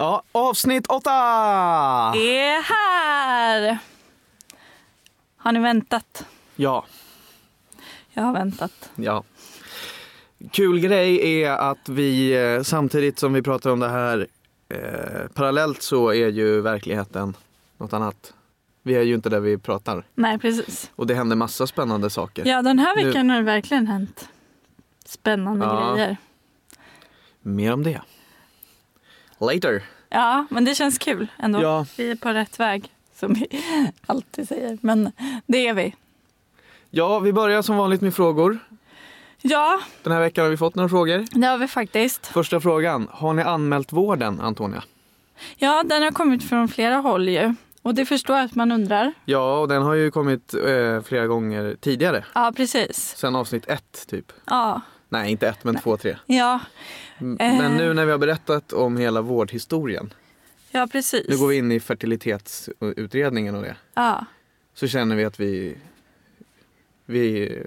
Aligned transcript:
Ja, 0.00 0.22
avsnitt 0.32 0.86
åtta! 0.86 1.10
är 2.16 2.62
här. 2.62 3.78
Har 5.36 5.52
ni 5.52 5.60
väntat? 5.60 6.24
Ja, 6.56 6.84
Jag 8.12 8.22
har 8.22 8.32
väntat. 8.32 8.90
ja. 8.96 9.24
Kul 10.52 10.80
grej 10.80 11.42
är 11.42 11.50
att 11.50 11.88
vi 11.88 12.32
eh, 12.56 12.62
samtidigt 12.62 13.18
som 13.18 13.32
vi 13.32 13.42
pratar 13.42 13.70
om 13.70 13.80
det 13.80 13.88
här 13.88 14.26
eh, 14.68 15.28
parallellt 15.34 15.82
så 15.82 16.08
är 16.08 16.28
ju 16.28 16.60
verkligheten 16.60 17.36
något 17.78 17.92
annat. 17.92 18.32
Vi 18.82 18.94
är 18.94 19.02
ju 19.02 19.14
inte 19.14 19.28
där 19.28 19.40
vi 19.40 19.58
pratar 19.58 20.04
Nej, 20.14 20.38
precis. 20.38 20.90
och 20.96 21.06
det 21.06 21.14
händer 21.14 21.36
massa 21.36 21.66
spännande 21.66 22.10
saker. 22.10 22.46
Ja, 22.46 22.62
den 22.62 22.78
här 22.78 22.96
Nu- 22.96 23.04
veckan 23.04 23.30
har 23.30 23.36
det 23.36 23.42
verkligen 23.42 23.86
hänt 23.86 24.28
spännande 25.04 25.66
Ja. 25.66 25.94
grejer. 25.94 26.16
Mer 27.42 27.72
om 27.72 27.82
det. 27.82 28.00
Later. 29.38 29.82
Ja, 30.08 30.46
men 30.50 30.64
det 30.64 30.74
känns 30.74 30.98
kul 30.98 31.26
ändå. 31.38 31.62
Ja. 31.62 31.86
Vi 31.96 32.10
är 32.10 32.16
på 32.16 32.28
rätt 32.28 32.60
väg, 32.60 32.92
som 33.14 33.34
vi 33.34 33.46
alltid 34.06 34.48
säger. 34.48 34.78
Men 34.80 35.12
det 35.46 35.66
är 35.66 35.74
vi. 35.74 35.94
Ja, 36.90 37.18
vi 37.18 37.32
börjar 37.32 37.62
som 37.62 37.76
vanligt 37.76 38.00
med 38.00 38.14
frågor. 38.14 38.58
Ja, 39.42 39.80
Den 40.02 40.12
här 40.12 40.20
veckan 40.20 40.44
har 40.44 40.50
vi 40.50 40.56
fått 40.56 40.74
några 40.74 40.88
frågor. 40.88 41.26
det 41.40 41.46
har 41.46 41.58
vi 41.58 41.68
faktiskt. 41.68 42.26
Första 42.26 42.60
frågan. 42.60 43.08
Har 43.10 43.34
ni 43.34 43.42
anmält 43.42 43.92
vården, 43.92 44.40
Antonia? 44.40 44.82
Ja, 45.56 45.82
den 45.86 46.02
har 46.02 46.10
kommit 46.10 46.48
från 46.48 46.68
flera 46.68 46.96
håll 46.96 47.28
ju. 47.28 47.54
Och 47.82 47.94
det 47.94 48.06
förstår 48.06 48.36
jag 48.36 48.44
att 48.44 48.54
man 48.54 48.72
undrar. 48.72 49.12
Ja, 49.24 49.58
och 49.58 49.68
den 49.68 49.82
har 49.82 49.94
ju 49.94 50.10
kommit 50.10 50.54
eh, 50.54 51.02
flera 51.02 51.26
gånger 51.26 51.76
tidigare. 51.80 52.24
Ja, 52.34 52.52
precis. 52.56 53.14
Sen 53.16 53.36
avsnitt 53.36 53.68
ett, 53.68 54.06
typ. 54.08 54.32
Ja, 54.46 54.80
Nej, 55.08 55.30
inte 55.30 55.48
ett, 55.48 55.64
men 55.64 55.76
två, 55.78 55.96
tre. 55.96 56.16
ja, 56.26 56.60
Eh. 57.20 57.24
Men 57.36 57.76
nu 57.76 57.94
när 57.94 58.04
vi 58.04 58.10
har 58.10 58.18
berättat 58.18 58.72
om 58.72 58.96
hela 58.96 59.20
vårdhistorien. 59.22 60.14
ja 60.70 60.88
precis. 60.92 61.26
Nu 61.28 61.36
går 61.38 61.46
vi 61.48 61.56
in 61.56 61.72
i 61.72 61.80
fertilitetsutredningen 61.80 63.54
och 63.54 63.62
det. 63.62 63.76
Ja, 63.94 64.24
Så 64.74 64.88
känner 64.88 65.16
vi 65.16 65.24
att 65.24 65.40
vi, 65.40 65.76
vi, 67.06 67.58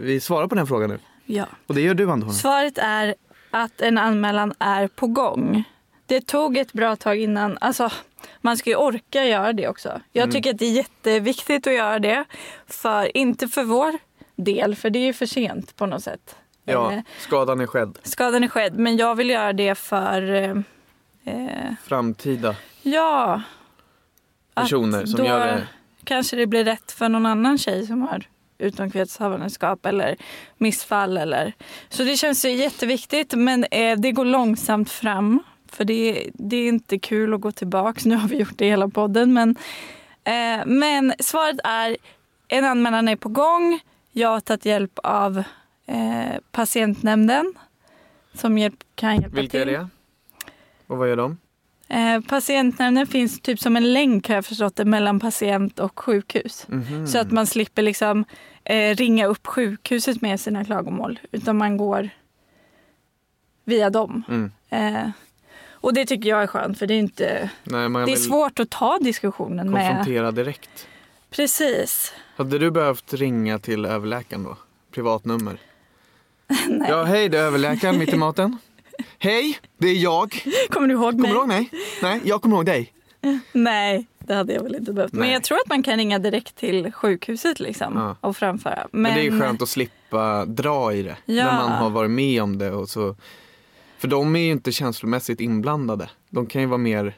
vi 0.00 0.20
svarar 0.20 0.46
på 0.46 0.54
den 0.54 0.66
frågan 0.66 0.90
nu. 0.90 0.98
ja. 1.26 1.46
Och 1.66 1.74
det 1.74 1.80
gör 1.80 1.94
du, 1.94 2.10
Antonia. 2.10 2.34
Svaret 2.34 2.78
är 2.78 3.14
att 3.50 3.80
en 3.80 3.98
anmälan 3.98 4.54
är 4.58 4.88
på 4.88 5.06
gång. 5.06 5.64
Det 6.06 6.20
tog 6.26 6.56
ett 6.56 6.72
bra 6.72 6.96
tag 6.96 7.18
innan. 7.18 7.58
Alltså, 7.60 7.90
man 8.40 8.56
ska 8.56 8.70
ju 8.70 8.76
orka 8.76 9.24
göra 9.24 9.52
det 9.52 9.68
också. 9.68 10.00
Jag 10.12 10.22
Mm. 10.22 10.32
tycker 10.34 10.50
att 10.50 10.58
det 10.58 10.66
är 10.66 10.72
jätteviktigt 10.72 11.66
att 11.66 11.72
göra 11.74 11.98
det. 11.98 12.24
För, 12.66 13.16
inte 13.16 13.48
för 13.48 13.64
vår 13.64 13.98
del, 14.36 14.76
för 14.76 14.90
det 14.90 14.98
är 14.98 15.04
ju 15.06 15.12
för 15.12 15.26
sent 15.26 15.76
på 15.76 15.86
något 15.86 16.02
sätt. 16.04 16.36
Ja, 16.72 17.02
skadan 17.18 17.60
är 17.60 17.66
skedd. 17.66 17.98
skadan 18.02 18.44
är 18.44 18.48
skedd, 18.48 18.78
men 18.78 18.96
jag 18.96 19.14
vill 19.14 19.30
göra 19.30 19.52
det 19.52 19.74
för... 19.74 20.32
Eh, 20.32 20.56
eh, 21.24 21.74
Framtida 21.84 22.56
ja. 22.82 23.42
Personer 24.54 25.06
som 25.06 25.20
då 25.20 25.26
gör 25.26 25.46
det. 25.46 25.66
kanske 26.04 26.36
det 26.36 26.46
blir 26.46 26.64
rätt 26.64 26.92
för 26.92 27.08
någon 27.08 27.26
annan 27.26 27.58
tjej 27.58 27.86
som 27.86 28.02
har 28.02 28.26
utomkvedshavandeskap 28.58 29.86
eller 29.86 30.16
missfall. 30.58 31.16
Eller. 31.16 31.52
Så 31.88 32.04
det 32.04 32.16
känns 32.16 32.44
ju 32.44 32.50
jätteviktigt, 32.50 33.34
men 33.34 33.64
eh, 33.70 33.98
det 33.98 34.12
går 34.12 34.24
långsamt 34.24 34.90
fram. 34.90 35.42
För 35.72 35.84
det, 35.84 36.30
det 36.34 36.56
är 36.56 36.68
inte 36.68 36.98
kul 36.98 37.34
att 37.34 37.40
gå 37.40 37.52
tillbaka. 37.52 38.00
Nu 38.04 38.16
har 38.16 38.28
vi 38.28 38.36
gjort 38.36 38.56
det 38.58 38.66
hela 38.66 38.88
podden. 38.88 39.32
Men, 39.32 39.56
eh, 40.24 40.66
men 40.66 41.14
svaret 41.18 41.56
är 41.64 41.96
en 42.48 42.64
anmälan 42.64 43.08
är 43.08 43.16
på 43.16 43.28
gång. 43.28 43.80
Jag 44.12 44.28
har 44.28 44.40
tagit 44.40 44.64
hjälp 44.64 44.98
av 45.02 45.42
eh, 45.90 46.40
patientnämnden 46.52 47.54
som 48.34 48.58
hjälp, 48.58 48.84
kan 48.94 49.14
hjälpa 49.16 49.36
Vilka 49.36 49.50
till. 49.58 49.60
är 49.60 49.66
det? 49.72 49.88
Och 50.86 50.96
vad 50.98 51.08
gör 51.08 51.16
de? 51.16 51.38
Eh, 51.88 52.20
patientnämnden 52.20 53.06
finns 53.06 53.40
typ 53.40 53.60
som 53.60 53.76
en 53.76 53.92
länk 53.92 54.28
har 54.28 54.34
jag 54.34 54.44
förstått 54.44 54.76
det, 54.76 54.84
mellan 54.84 55.20
patient 55.20 55.78
och 55.78 56.00
sjukhus. 56.00 56.66
Mhm. 56.68 57.06
Så 57.06 57.18
att 57.18 57.30
man 57.30 57.46
slipper 57.46 57.82
liksom 57.82 58.24
eh, 58.64 58.94
ringa 58.94 59.26
upp 59.26 59.46
sjukhuset 59.46 60.22
med 60.22 60.40
sina 60.40 60.64
klagomål. 60.64 61.18
Utan 61.32 61.56
man 61.56 61.76
går 61.76 62.10
via 63.64 63.90
dem. 63.90 64.22
Mm. 64.28 64.50
Eh, 64.70 65.10
och 65.82 65.94
det 65.94 66.06
tycker 66.06 66.28
jag 66.28 66.42
är 66.42 66.46
skönt 66.46 66.78
för 66.78 66.86
det 66.86 66.94
är 66.94 66.98
inte... 66.98 67.50
Nej, 67.64 67.88
Det 67.88 68.12
är 68.12 68.16
svårt 68.16 68.60
att 68.60 68.70
ta 68.70 68.98
diskussionen 69.00 69.70
med... 69.70 69.88
konfrontera 69.88 70.30
direkt. 70.30 70.86
Precis. 71.30 72.12
Hade 72.36 72.58
du 72.58 72.70
behövt 72.70 73.12
ringa 73.14 73.58
till 73.58 73.84
överläkaren 73.86 74.42
då? 74.42 74.56
Privatnummer? 74.94 75.58
Nej. 76.68 76.88
Ja, 76.90 77.04
hej 77.04 77.28
det 77.28 77.38
är 77.38 77.42
överläkaren 77.42 77.98
mitt 77.98 78.12
i 78.12 78.16
maten. 78.16 78.56
Hej, 79.18 79.58
det 79.78 79.88
är 79.88 79.94
jag. 79.94 80.44
Kommer 80.70 80.88
du 80.88 80.94
ihåg 80.94 81.10
Kommer 81.12 81.22
mig? 81.22 81.30
du 81.30 81.36
ihåg 81.36 81.48
mig? 81.48 81.70
Nej, 82.02 82.20
jag 82.24 82.42
kommer 82.42 82.56
ihåg 82.56 82.66
dig. 82.66 82.92
Nej, 83.52 84.06
det 84.18 84.34
hade 84.34 84.52
jag 84.52 84.62
väl 84.62 84.74
inte 84.76 84.92
behövt. 84.92 85.12
Men 85.12 85.20
Nej. 85.20 85.32
jag 85.32 85.42
tror 85.42 85.58
att 85.58 85.68
man 85.68 85.82
kan 85.82 85.96
ringa 85.96 86.18
direkt 86.18 86.56
till 86.56 86.92
sjukhuset 86.92 87.60
liksom 87.60 87.96
Ja. 87.96 88.16
och 88.28 88.36
framföra. 88.36 88.86
Men, 88.92 89.14
det 89.14 89.26
är 89.26 89.40
skönt 89.40 89.62
att 89.62 89.68
slippa 89.68 90.44
dra 90.44 90.92
i 90.94 91.02
det. 91.02 91.16
Ja. 91.24 91.44
När 91.44 91.54
man 91.54 91.72
har 91.72 91.90
varit 91.90 92.10
med 92.10 92.42
om 92.42 92.58
det. 92.58 92.70
Och 92.72 92.88
så... 92.88 93.16
För 93.98 94.08
de 94.08 94.36
är 94.36 94.40
ju 94.40 94.50
inte 94.50 94.72
känslomässigt 94.72 95.40
inblandade. 95.40 96.10
De 96.30 96.46
kan 96.46 96.60
ju 96.60 96.66
vara 96.66 96.78
mer 96.78 97.14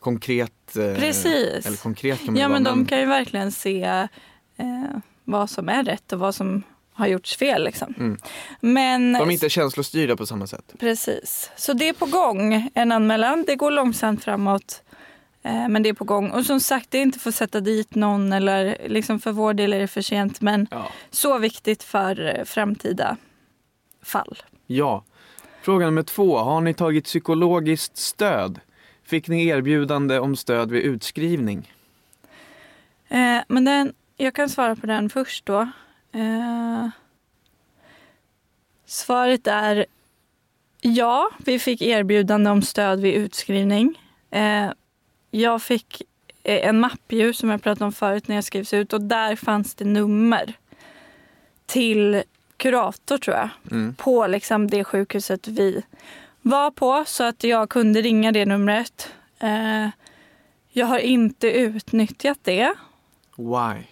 konkret. 0.00 0.76
Eh, 0.76 0.94
Precis. 0.94 1.66
Eller 1.66 1.82
konkret 1.82 2.18
kan 2.18 2.26
man 2.34 2.36
Ja, 2.42 2.48
vara. 2.48 2.60
men 2.60 2.64
de 2.64 2.84
kan 2.86 3.00
ju 3.00 3.06
verkligen 3.06 3.52
se 3.52 3.82
eh, 4.56 4.84
vad 5.24 5.50
som 5.50 5.68
är 5.68 5.84
rätt 5.84 6.12
och 6.12 6.18
vad 6.18 6.34
som 6.34 6.62
har 6.96 7.06
gjorts 7.06 7.36
fel. 7.36 7.64
Liksom. 7.64 7.94
Mm. 7.98 8.18
Men 8.60 9.12
de 9.12 9.28
är 9.28 9.32
inte 9.32 9.48
känslostyrda 9.48 10.16
på 10.16 10.26
samma 10.26 10.46
sätt. 10.46 10.72
precis. 10.78 11.50
Så 11.56 11.72
det 11.72 11.88
är 11.88 11.92
på 11.92 12.06
gång, 12.06 12.70
en 12.74 12.92
anmälan. 12.92 13.44
Det 13.46 13.56
går 13.56 13.70
långsamt 13.70 14.24
framåt. 14.24 14.82
Eh, 15.42 15.68
men 15.68 15.82
det 15.82 15.88
är 15.88 15.94
på 15.94 16.04
gång. 16.04 16.30
Och 16.30 16.46
som 16.46 16.60
sagt, 16.60 16.90
det 16.90 16.98
är 16.98 17.02
inte 17.02 17.18
för 17.18 17.28
att 17.28 17.34
sätta 17.34 17.60
dit 17.60 17.94
någon 17.94 18.32
eller 18.32 18.76
liksom 18.86 19.20
för 19.20 19.32
vår 19.32 19.54
del 19.54 19.72
är 19.72 19.78
det 19.80 19.88
för 19.88 20.02
sent. 20.02 20.40
Men 20.40 20.66
Ja. 20.70 20.86
så 21.10 21.38
viktigt 21.38 21.82
för 21.82 22.36
eh, 22.38 22.44
framtida 22.44 23.16
fall. 24.02 24.42
ja. 24.66 25.04
Fråga 25.62 25.86
nummer 25.86 26.02
två. 26.02 26.38
Har 26.38 26.60
ni 26.60 26.74
tagit 26.74 27.04
psykologiskt 27.04 27.96
stöd? 27.96 28.60
Fick 29.04 29.28
ni 29.28 29.46
erbjudande 29.46 30.18
om 30.18 30.36
stöd 30.36 30.70
vid 30.70 30.82
utskrivning? 30.82 31.72
Eh, 33.08 33.38
men 33.48 33.64
den, 33.64 33.92
jag 34.16 34.34
kan 34.34 34.48
svara 34.48 34.76
på 34.76 34.86
den 34.86 35.10
först 35.10 35.46
då. 35.46 35.68
Eh, 36.12 36.88
svaret 38.86 39.46
är 39.46 39.86
ja, 40.80 41.30
vi 41.38 41.58
fick 41.58 41.82
erbjudande 41.82 42.50
om 42.50 42.62
stöd 42.62 43.00
vid 43.00 43.14
utskrivning. 43.14 44.00
Eh, 44.30 44.70
jag 45.30 45.62
fick 45.62 46.02
eh, 46.42 46.68
en 46.68 46.80
mapp 46.80 47.12
ju, 47.12 47.32
som 47.32 47.50
jag 47.50 47.62
pratade 47.62 47.84
om 47.84 47.92
förut 47.92 48.28
när 48.28 48.34
jag 48.34 48.44
skrevs 48.44 48.72
ut 48.72 48.92
och 48.92 49.00
där 49.02 49.36
fanns 49.36 49.74
det 49.74 49.84
nummer 49.84 50.54
till 51.66 52.22
kurator 52.56 53.18
tror 53.18 53.36
jag 53.36 53.48
Mm. 53.70 53.94
på 53.94 54.26
liksom 54.26 54.70
det 54.70 54.84
sjukhuset 54.84 55.48
vi 55.48 55.82
var 56.42 56.70
på 56.70 57.04
så 57.06 57.24
att 57.24 57.44
jag 57.44 57.68
kunde 57.70 58.02
ringa 58.02 58.32
det 58.32 58.46
numret. 58.46 59.12
Eh, 59.38 59.88
jag 60.70 60.86
har 60.86 60.98
inte 60.98 61.50
utnyttjat 61.50 62.38
det. 62.42 62.74
Why? 63.36 63.82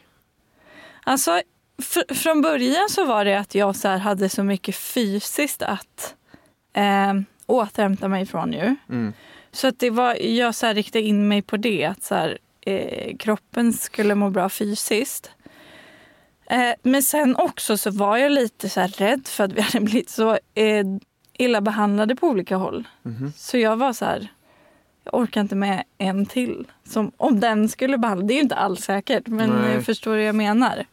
Alltså, 1.05 1.43
fr- 1.83 2.15
från 2.15 2.43
början 2.43 2.89
så 2.91 3.05
var 3.05 3.25
det 3.25 3.39
att 3.39 3.55
jag 3.55 3.77
så 3.77 3.89
hade 3.89 4.29
så 4.29 4.43
mycket 4.43 4.77
fysiskt 4.77 5.62
att 5.62 6.15
eh, 6.73 7.15
återhämta 7.47 8.09
mig 8.09 8.23
ifrån 8.23 8.53
ju. 8.53 8.77
Mm. 8.89 9.12
Så 9.53 9.69
att 9.69 9.79
det 9.79 9.91
var, 9.91 10.15
jag 10.15 10.55
så 10.55 10.67
här 10.67 10.75
riktade 10.75 11.05
in 11.05 11.29
mig 11.29 11.43
på 11.43 11.57
det, 11.57 11.85
att 11.85 12.03
så 12.03 12.15
här, 12.15 12.39
eh, 12.61 13.17
kroppen 13.17 13.73
skulle 13.73 14.15
må 14.15 14.31
bra 14.31 14.49
fysiskt. 14.49 15.31
Eh, 16.47 16.73
men 16.83 17.03
sen 17.03 17.37
också 17.37 17.77
så 17.77 17.91
var 17.91 18.17
jag 18.17 18.33
lite 18.33 18.69
så 18.69 18.81
här 18.81 18.89
rädd 18.89 19.29
för 19.29 19.45
att 19.45 19.53
vi 19.53 19.61
hade 19.73 19.81
blivit 19.81 20.11
så 20.11 20.31
eh, 20.55 20.85
illa 21.33 21.61
behandlade 21.61 22.17
på 22.17 22.29
olika 22.29 22.56
håll. 22.56 22.89
Mhm. 23.03 23.33
Så 23.37 23.59
jag 23.59 23.77
var 23.77 23.93
så 23.93 24.05
här, 24.05 24.29
jag 25.05 25.15
orkar 25.15 25.41
inte 25.41 25.55
med 25.55 25.85
en 25.99 26.26
till. 26.26 26.67
Som, 26.85 27.12
om 27.17 27.41
den 27.41 27.69
skulle 27.69 27.99
behandla, 27.99 28.26
det 28.26 28.35
är 28.35 28.37
ju 28.37 28.43
inte 28.43 28.55
alls 28.56 28.85
säkert 28.85 29.26
men 29.26 29.50
Nej. 29.50 29.75
jag 29.75 29.85
förstår 29.85 30.11
vad 30.11 30.23
jag 30.23 30.35
menar. 30.35 30.85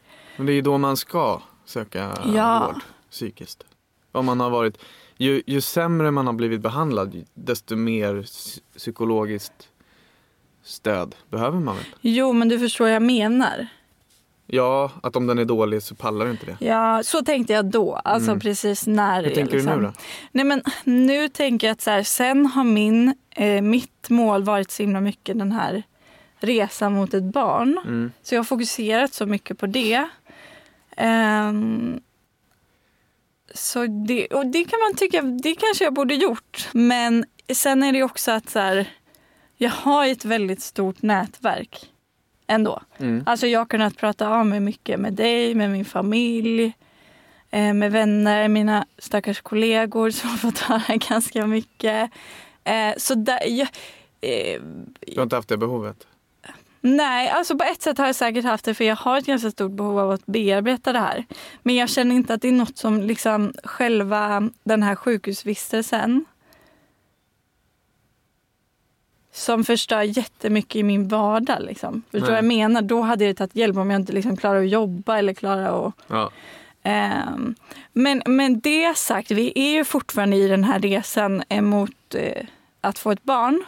Men 0.41 0.45
det 0.45 0.51
är 0.51 0.55
ju 0.55 0.61
då 0.61 0.77
man 0.77 0.97
ska 0.97 1.41
söka 1.65 2.13
Ja. 2.35 2.71
vård 2.73 2.81
psykiskt. 3.11 3.63
Om 4.11 4.25
man 4.25 4.39
har 4.39 4.49
varit, 4.49 4.77
ju, 5.17 5.41
ju 5.45 5.61
sämre 5.61 6.11
man 6.11 6.25
har 6.27 6.33
blivit 6.33 6.61
behandlad 6.61 7.23
desto 7.33 7.75
mer 7.75 8.13
psy- 8.15 8.59
psykologiskt 8.77 9.69
stöd 10.63 11.15
behöver 11.29 11.59
man 11.59 11.75
väl? 11.75 11.85
Jo 12.01 12.33
men 12.33 12.49
du 12.49 12.59
förstår 12.59 12.85
vad 12.85 12.93
jag 12.93 13.01
menar. 13.01 13.67
Ja, 14.47 14.91
att 15.03 15.15
om 15.15 15.27
den 15.27 15.39
är 15.39 15.45
dålig 15.45 15.83
så 15.83 15.95
pallar 15.95 16.29
inte 16.31 16.45
det. 16.45 16.65
Ja, 16.65 17.03
så 17.03 17.21
tänkte 17.21 17.53
jag 17.53 17.65
då. 17.65 17.95
Alltså 17.95 18.31
Mm. 18.31 18.39
precis 18.39 18.87
när. 18.87 19.23
Hur 19.23 19.35
tänker 19.35 19.53
liksom. 19.53 19.71
du 19.71 19.77
nu 19.81 19.83
då? 19.87 19.93
Nej 20.31 20.45
men 20.45 20.61
nu 20.83 21.29
tänker 21.29 21.67
jag 21.67 21.71
att 21.73 21.81
så 21.81 21.89
här, 21.89 22.03
sen 22.03 22.45
har 22.45 22.63
min, 22.63 23.15
eh, 23.29 23.61
mitt 23.61 24.09
mål 24.09 24.43
varit 24.43 24.71
så 24.71 24.83
himla 24.83 25.01
mycket 25.01 25.39
den 25.39 25.51
här 25.51 25.83
resan 26.43 26.93
mot 26.93 27.13
ett 27.13 27.23
barn. 27.23 27.79
Mm. 27.85 28.11
Så 28.23 28.35
jag 28.35 28.39
har 28.39 28.43
fokuserat 28.43 29.13
så 29.13 29.25
mycket 29.25 29.57
på 29.57 29.65
det. 29.65 30.07
Ehm, 30.97 31.99
Så 33.53 33.85
det, 33.87 34.27
och 34.27 34.45
det 34.45 34.63
kan 34.63 34.79
man 34.79 34.95
tycka, 34.95 35.21
det 35.21 35.55
kanske 35.55 35.83
jag 35.83 35.93
borde 35.93 36.15
gjort. 36.15 36.69
Men 36.73 37.25
sen 37.53 37.83
är 37.83 37.91
det 37.93 38.03
också 38.03 38.31
att 38.31 38.49
så 38.49 38.59
här, 38.59 38.89
jag 39.57 39.69
har 39.69 40.07
ett 40.07 40.25
väldigt 40.25 40.61
stort 40.61 41.01
nätverk 41.01 41.91
ändå. 42.47 42.81
Mm. 42.97 43.23
Alltså 43.25 43.47
jag 43.47 43.59
har 43.59 43.65
kunnat 43.65 43.97
prata 43.97 44.27
av 44.29 44.45
mig 44.45 44.59
mycket 44.59 44.99
med 44.99 45.13
dig, 45.13 45.55
med 45.55 45.69
min 45.69 45.85
familj, 45.85 46.73
eh, 47.49 47.73
med 47.73 47.91
vänner, 47.91 48.47
mina 48.47 48.85
stackars 48.97 49.41
kollegor 49.41 50.09
som 50.11 50.29
har 50.29 50.37
fått 50.37 50.59
höra 50.59 50.97
ganska 51.09 51.47
mycket. 51.47 52.11
Eh, 52.63 52.93
så 52.97 53.15
där, 53.15 53.39
jag, 53.47 53.67
eh, 54.21 54.61
Du 54.99 55.15
har 55.15 55.23
inte 55.23 55.35
haft 55.35 55.49
det 55.49 55.57
behovet? 55.57 56.07
Nej, 56.81 57.29
alltså 57.29 57.57
på 57.57 57.63
ett 57.63 57.81
sätt 57.81 57.97
har 57.97 58.05
jag 58.05 58.15
säkert 58.15 58.45
haft 58.45 58.65
det 58.65 58.73
för 58.73 58.83
jag 58.83 58.95
har 58.95 59.17
ett 59.17 59.25
ganska 59.25 59.51
stort 59.51 59.71
behov 59.71 59.99
av 59.99 60.11
att 60.11 60.25
bearbeta 60.25 60.93
det 60.93 60.99
här. 60.99 61.25
Men 61.63 61.75
jag 61.75 61.89
känner 61.89 62.15
inte 62.15 62.33
att 62.33 62.41
det 62.41 62.47
är 62.47 62.51
något 62.51 62.77
som 62.77 63.01
liksom 63.01 63.53
själva 63.63 64.49
den 64.63 64.83
här 64.83 64.95
sjukhusvistelsen 64.95 66.25
som 69.31 69.63
förstör 69.63 70.01
jättemycket 70.01 70.75
i 70.75 70.83
min 70.83 71.07
vardag. 71.07 71.57
Liksom. 71.61 72.01
Förstår 72.11 72.27
du 72.27 72.31
vad 72.31 72.37
jag 72.37 72.45
menar? 72.45 72.81
Då 72.81 73.01
hade 73.01 73.25
det 73.25 73.33
tagit 73.33 73.55
hjälp 73.55 73.77
om 73.77 73.91
jag 73.91 74.01
inte 74.01 74.13
liksom 74.13 74.37
klarar 74.37 74.63
att 74.63 74.69
jobba 74.69 75.17
eller 75.17 75.33
klarar 75.33 75.87
att... 75.87 75.93
Ja. 76.07 76.31
Ehm, 76.83 77.55
men, 77.93 78.21
men 78.25 78.59
det 78.59 78.97
sagt, 78.97 79.31
vi 79.31 79.51
är 79.55 79.71
ju 79.71 79.85
fortfarande 79.85 80.35
i 80.35 80.47
den 80.47 80.63
här 80.63 80.79
resan 80.79 81.43
emot 81.49 82.15
eh, 82.15 82.45
att 82.81 82.99
få 82.99 83.11
ett 83.11 83.23
barn. 83.23 83.63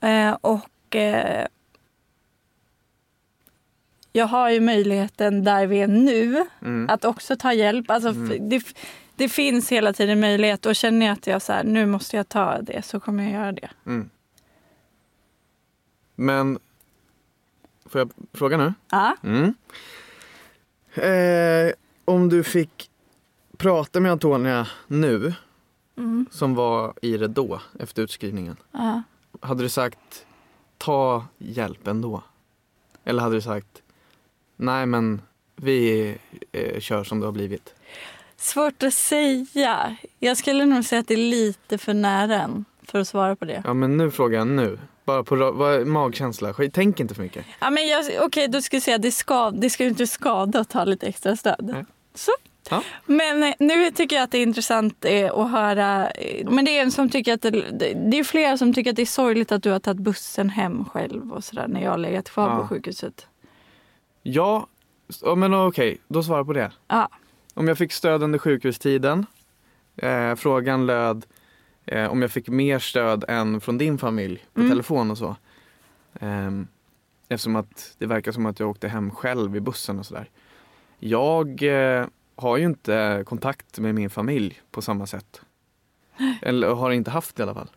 Eh, 0.00 0.36
och 0.40 0.96
eh, 0.96 1.46
jag 4.12 4.26
har 4.26 4.50
ju 4.50 4.60
möjligheten 4.60 5.44
där 5.44 5.66
vi 5.66 5.78
är 5.82 5.88
nu 5.88 6.46
Mm. 6.62 6.90
att 6.90 7.04
också 7.04 7.36
ta 7.36 7.52
hjälp. 7.52 7.90
Alltså, 7.90 8.10
f- 8.10 8.38
det, 8.40 8.64
det 9.16 9.28
finns 9.28 9.72
hela 9.72 9.92
tiden 9.92 10.20
möjlighet 10.20 10.66
och 10.66 10.76
känner 10.76 11.06
jag 11.06 11.12
att 11.12 11.26
jag 11.26 11.42
så 11.42 11.52
här, 11.52 11.64
nu 11.64 11.86
måste 11.86 12.16
jag 12.16 12.28
ta 12.28 12.58
det 12.62 12.82
så 12.84 13.00
kommer 13.00 13.22
jag 13.22 13.32
göra 13.32 13.52
det. 13.52 13.70
Mm. 13.86 14.10
Men, 16.14 16.58
får 17.86 17.98
jag 18.00 18.10
fråga 18.32 18.56
nu? 18.56 18.74
Ja. 18.90 19.16
Mm. 19.22 19.54
Eh, 20.94 21.72
om 22.04 22.28
du 22.28 22.44
fick 22.44 22.90
prata 23.56 24.00
med 24.00 24.12
Antonia 24.12 24.66
nu, 24.86 25.34
Mm. 25.96 26.26
som 26.30 26.54
var 26.54 26.94
i 27.02 27.16
det 27.16 27.28
då, 27.28 27.60
efter 27.80 28.02
utskrivningen. 28.02 28.56
Ja. 28.72 29.02
Hade 29.40 29.62
du 29.62 29.68
sagt 29.68 30.26
ta 30.78 31.26
hjälp 31.38 31.86
ändå? 31.86 32.22
Eller 33.04 33.22
hade 33.22 33.34
du 33.34 33.40
sagt 33.40 33.81
nej 34.62 34.86
men 34.86 35.22
vi 35.56 36.08
eh, 36.52 36.80
kör 36.80 37.04
som 37.04 37.20
det 37.20 37.26
har 37.26 37.32
blivit? 37.32 37.74
Svårt 38.36 38.82
att 38.82 38.94
säga. 38.94 39.96
Jag 40.18 40.36
skulle 40.36 40.64
nog 40.64 40.84
säga 40.84 41.00
att 41.00 41.08
det 41.08 41.14
är 41.14 41.18
lite 41.30 41.78
för 41.78 41.94
nära 41.94 42.40
än 42.42 42.64
för 42.82 42.98
att 43.00 43.08
svara 43.08 43.36
på 43.36 43.44
det. 43.44 43.62
Ja 43.64 43.74
men 43.74 43.96
nu 43.96 44.10
frågar 44.10 44.38
jag 44.38 44.46
nu. 44.46 44.78
Bara 45.04 45.24
på 45.24 45.52
vad 45.52 45.86
magkänsla. 45.86 46.54
Tänk 46.72 47.00
inte 47.00 47.14
för 47.14 47.22
mycket. 47.22 47.44
Ja, 47.60 47.70
men 47.70 47.86
jag, 47.88 48.04
okej, 48.20 48.48
då 48.48 48.60
ska 48.62 48.76
jag 48.76 48.82
säga 48.82 48.94
att 48.96 49.02
det 49.02 49.12
ska, 49.12 49.50
det 49.50 49.70
ska 49.70 49.84
inte 49.84 50.06
skada 50.06 50.60
att 50.60 50.68
ta 50.68 50.84
lite 50.84 51.06
extra 51.06 51.36
stöd. 51.36 51.56
Nej. 51.72 51.84
Så. 52.14 52.32
Ja. 52.70 52.82
Men 53.06 53.42
eh, 53.42 53.54
nu 53.58 53.90
tycker 53.90 54.16
jag 54.16 54.22
att 54.22 54.30
det 54.30 54.38
är 54.38 54.42
intressant 54.42 55.04
eh, 55.04 55.32
att 55.32 55.50
höra. 55.50 56.10
eh, 56.10 56.50
Men 56.50 56.64
det 56.64 56.78
är 56.78 56.82
en 56.82 56.90
som 56.90 57.08
tycker 57.10 57.34
att 57.34 57.42
det, 57.42 57.50
det 57.50 57.94
det 58.10 58.18
är 58.18 58.24
flera 58.24 58.58
som 58.58 58.74
tycker 58.74 58.90
att 58.90 58.96
det 58.96 59.02
är 59.02 59.06
sorgligt 59.06 59.52
att 59.52 59.62
du 59.62 59.70
har 59.70 59.78
tagit 59.78 60.00
bussen 60.00 60.50
hem 60.50 60.84
själv 60.84 61.32
och 61.32 61.44
sådär 61.44 61.68
när 61.68 61.82
jag 61.82 61.90
har 61.90 61.98
legat 61.98 62.30
kvar 62.30 62.48
Ja. 62.50 62.58
på 62.58 62.66
sjukhuset. 62.68 63.26
Ja, 64.22 64.66
ja 65.22 65.34
men 65.34 65.54
okej, 65.54 65.98
då 66.08 66.22
svarar 66.22 66.44
på 66.44 66.52
det. 66.52 66.72
Ja. 66.88 67.08
Om 67.54 67.68
jag 67.68 67.78
fick 67.78 67.92
stöd 67.92 68.22
under 68.22 68.38
sjukhustiden. 68.38 69.26
Eh, 69.96 70.34
frågan 70.34 70.86
löd 70.86 71.26
eh, 71.86 72.10
om 72.10 72.22
jag 72.22 72.30
fick 72.30 72.48
mer 72.48 72.78
stöd 72.78 73.24
än 73.28 73.60
från 73.60 73.78
din 73.78 73.98
familj 73.98 74.44
på 74.54 74.60
Mm. 74.60 74.70
telefon 74.70 75.10
och 75.10 75.18
så. 75.18 75.36
Ehm, 76.20 76.66
eftersom 77.28 77.56
att 77.56 77.94
det 77.98 78.06
verkar 78.06 78.32
som 78.32 78.46
att 78.46 78.60
jag 78.60 78.68
åkte 78.70 78.88
hem 78.88 79.10
själv 79.10 79.56
i 79.56 79.60
bussen 79.60 79.98
och 79.98 80.06
sådär. 80.06 80.30
Jag 80.98 81.62
eh, 81.62 82.06
har 82.36 82.56
ju 82.56 82.64
inte 82.64 83.22
kontakt 83.26 83.78
med 83.78 83.94
min 83.94 84.10
familj 84.10 84.60
på 84.70 84.82
samma 84.82 85.06
sätt. 85.06 85.40
Eller 86.42 86.68
har 86.74 86.90
inte 86.90 87.10
haft 87.10 87.36
det 87.36 87.40
i 87.40 87.42
alla 87.44 87.54
fall. 87.54 87.70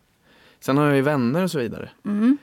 Sen 0.60 0.76
har 0.76 0.86
jag 0.86 0.96
ju 0.96 1.02
vänner 1.02 1.42
och 1.42 1.50
så 1.50 1.58
vidare. 1.58 1.90
Mm. 2.04 2.38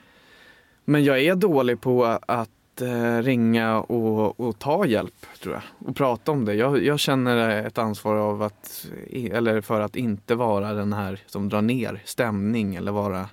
Men 0.85 1.03
jag 1.03 1.19
är 1.21 1.35
dålig 1.35 1.81
på 1.81 2.05
att 2.05 2.50
eh, 2.81 3.22
ringa 3.22 3.80
och, 3.80 4.40
och 4.40 4.60
ta 4.60 4.86
hjälp, 4.86 5.25
tror 5.42 5.54
jag. 5.54 5.64
Och 5.90 5.96
prata 5.96 6.31
om 6.31 6.46
det. 6.46 6.54
Jag, 6.54 6.84
jag 6.84 7.00
känner 7.00 7.66
ett 7.66 7.78
ansvar 7.78 8.16
av 8.16 8.42
att, 8.42 8.88
eller 9.12 9.62
för 9.62 9.81
att 9.81 9.96
inte 9.96 10.36
vara 10.36 10.74
den 10.74 10.94
här 10.94 11.20
som 11.25 11.50
drar 11.50 11.62
ner 11.62 12.02
stämning 12.06 12.75
eller 12.75 12.92
vara, 12.92 13.30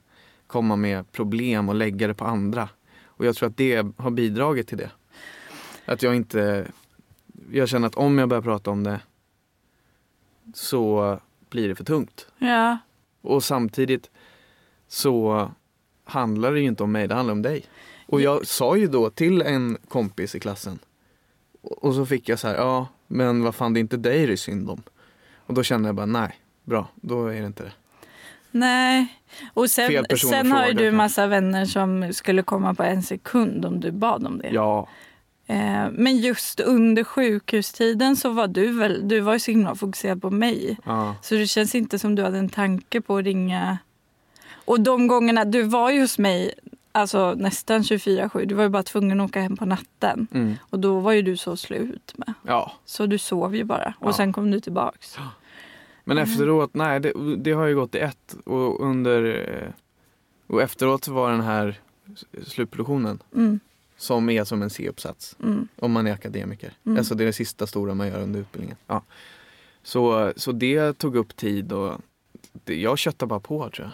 komma 0.47 0.77
med 0.77 1.13
problem 1.13 1.69
och 1.69 1.75
lägga 1.75 2.07
det 2.07 2.15
på 2.15 2.25
andra. 2.25 2.69
Och 3.05 3.27
jag 3.27 3.37
tror 3.37 3.49
att 3.49 3.57
det 3.57 3.87
har 3.97 4.11
bidragit 4.11 4.69
till 4.69 4.79
det. 4.79 4.91
Att 5.85 6.03
jag 6.03 6.17
inte, 6.17 6.67
jag 7.53 7.69
känner 7.69 7.87
att 7.89 7.95
om 7.95 8.19
jag 8.19 8.29
börjar 8.29 8.43
prata 8.43 8.71
om 8.71 8.85
det 8.85 9.01
så 10.55 11.19
blir 11.51 11.69
det 11.69 11.75
för 11.75 11.85
tungt. 11.85 12.27
Ja. 12.39 12.79
Och 13.21 13.45
samtidigt 13.45 14.11
så 14.89 15.51
handlar 16.05 16.53
det 16.53 16.61
ju 16.61 16.67
inte 16.67 16.83
om 16.83 16.93
mig, 16.93 17.09
det 17.09 17.15
handlar 17.15 17.33
om 17.33 17.43
dig. 17.43 17.65
Och 18.11 18.21
jag 18.21 18.47
sa 18.47 18.77
ju 18.77 18.87
då 18.87 19.11
till 19.11 19.43
en 19.43 19.79
kompis 19.89 20.35
i 20.35 20.41
klassen 20.41 20.79
och 21.63 21.95
så 21.95 22.07
fick 22.07 22.29
jag 22.29 22.39
så 22.39 22.49
här, 22.49 22.55
ja 22.55 22.87
men 23.07 23.43
vad 23.43 23.55
fan 23.55 23.75
det 23.75 23.79
är 23.79 23.83
inte 23.83 23.97
dig 23.97 24.27
det 24.27 24.33
är 24.33 24.37
synd 24.37 24.71
om. 24.71 24.83
Och 25.47 25.55
då 25.55 25.63
kände 25.63 25.89
jag 25.89 25.95
bara 25.97 26.07
nej, 26.07 26.41
bra, 26.65 26.89
då 26.95 27.27
är 27.27 27.41
det 27.41 27.47
inte 27.47 27.63
det. 27.63 27.73
Nej. 28.51 29.07
Och 29.55 29.71
sen, 29.71 30.05
sen 30.19 30.53
har 30.53 30.67
ju 30.67 30.73
du 30.75 30.91
massa 30.91 31.27
vänner 31.27 31.65
som 31.65 32.13
skulle 32.13 32.43
komma 32.43 32.75
på 32.75 32.83
en 32.83 33.03
sekund 33.03 33.65
om 33.65 33.81
du 33.81 33.91
bad 33.91 34.27
om 34.27 34.39
det. 34.39 34.49
Ja, 34.49 34.89
Eh, 35.51 35.91
Men 35.93 36.17
just 36.17 36.61
under 36.61 37.05
sjukhustiden 37.05 38.17
så 38.17 38.31
var 38.31 38.49
du 38.49 38.73
väl, 38.73 39.09
du 39.09 39.21
var 39.21 39.33
ju 39.33 39.39
så 39.41 39.51
himla 39.51 39.75
fokuserad 39.75 40.23
på 40.23 40.31
mig. 40.31 40.79
ja, 40.85 41.17
Så 41.23 41.35
det 41.35 41.47
känns 41.47 41.75
inte 41.75 41.99
som 41.99 42.15
du 42.15 42.23
hade 42.23 42.39
en 42.39 42.49
tanke 42.49 43.01
på 43.01 43.17
att 43.17 43.25
ringa. 43.25 43.79
Och 44.65 44.81
de 44.81 45.07
gångerna, 45.07 45.45
du 45.45 45.63
var 45.63 45.91
ju 45.91 46.01
hos 46.01 46.19
mig 46.19 46.55
alltså 46.93 47.35
nästan 47.35 47.83
24-7. 47.83 48.45
Du 48.47 48.55
var 48.55 48.63
ju 48.63 48.69
bara 48.69 48.83
tvungen 48.83 49.21
att 49.21 49.31
åka 49.31 49.41
hem 49.41 49.57
på 49.57 49.65
natten. 49.65 50.27
mm, 50.33 50.55
Och 50.71 50.79
då 50.79 51.01
var 51.01 51.13
ju 51.13 51.23
du 51.23 51.37
så 51.37 51.57
slut 51.57 52.13
med. 52.17 52.35
ja. 52.47 52.73
Så 52.85 53.07
du 53.07 53.19
sov 53.19 53.57
ju 53.57 53.65
bara. 53.65 53.95
Och 53.99 54.09
Ja. 54.09 54.13
sen 54.13 54.33
kom 54.33 54.51
du 54.51 54.61
tillbaks. 54.61 55.19
Men 56.05 56.19
Mm. 56.19 56.31
efteråt, 56.31 56.75
nej 56.75 57.01
det, 57.01 57.13
det 57.37 57.53
har 57.53 57.67
ju 57.67 57.75
gått 57.75 57.95
i 57.95 57.99
ett 57.99 58.37
och 58.45 58.81
under 58.85 59.25
eh, 59.25 59.73
och 60.47 60.63
efteråt 60.63 61.05
så 61.05 61.13
var 61.13 61.31
den 61.31 61.41
här 61.41 61.81
slutproduktionen 62.47 63.23
Mm, 63.35 63.61
som 63.97 64.31
är 64.31 64.45
som 64.45 64.63
en 64.63 64.71
C-uppsats. 64.71 65.37
mm, 65.43 65.69
Om 65.79 65.93
man 65.93 66.07
är 66.07 66.13
akademiker. 66.13 66.73
Mm. 66.87 66.99
Alltså 66.99 67.15
det 67.15 67.25
är 67.25 67.27
det 67.27 67.33
sista 67.33 67.67
stora 67.67 67.95
man 67.95 68.09
gör 68.09 68.21
under 68.23 68.41
utbildningen. 68.41 68.77
Ja. 68.87 69.03
Så, 69.83 70.33
så 70.37 70.53
det 70.53 70.93
tog 70.99 71.17
upp 71.17 71.37
tid 71.37 71.73
och 71.73 72.01
det, 72.65 72.81
jag 72.81 72.99
köttade 72.99 73.29
bara 73.29 73.41
på 73.41 73.71
tror 73.71 73.87
jag. 73.87 73.91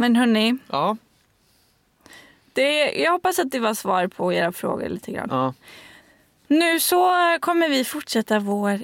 Men 0.00 0.16
hörni, 0.16 0.58
Ja. 0.68 0.96
det, 2.52 2.92
jag 2.92 3.12
hoppas 3.12 3.38
att 3.38 3.50
det 3.50 3.58
var 3.60 3.74
svar 3.74 4.06
på 4.06 4.32
era 4.32 4.52
frågor 4.52 4.88
lite 4.88 5.12
grann. 5.12 5.28
ja. 5.30 5.54
Nu 6.46 6.80
så 6.80 7.10
kommer 7.40 7.68
vi 7.68 7.84
fortsätta 7.84 8.38
vår 8.38 8.78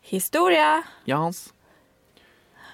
historia. 0.00 0.82
Jans. 1.04 1.52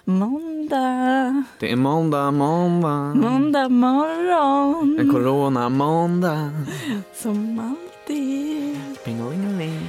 Måndag, 0.04 1.42
Det 1.58 1.72
är 1.72 1.76
måndag, 1.76 2.30
måndag. 2.30 3.14
måndag 3.14 3.68
morgon. 3.68 4.98
En 5.00 5.12
corona 5.12 5.68
måndag. 5.68 6.50
Som 7.14 7.58
alltid. 7.58 8.80
Pingelingeling. 9.04 9.80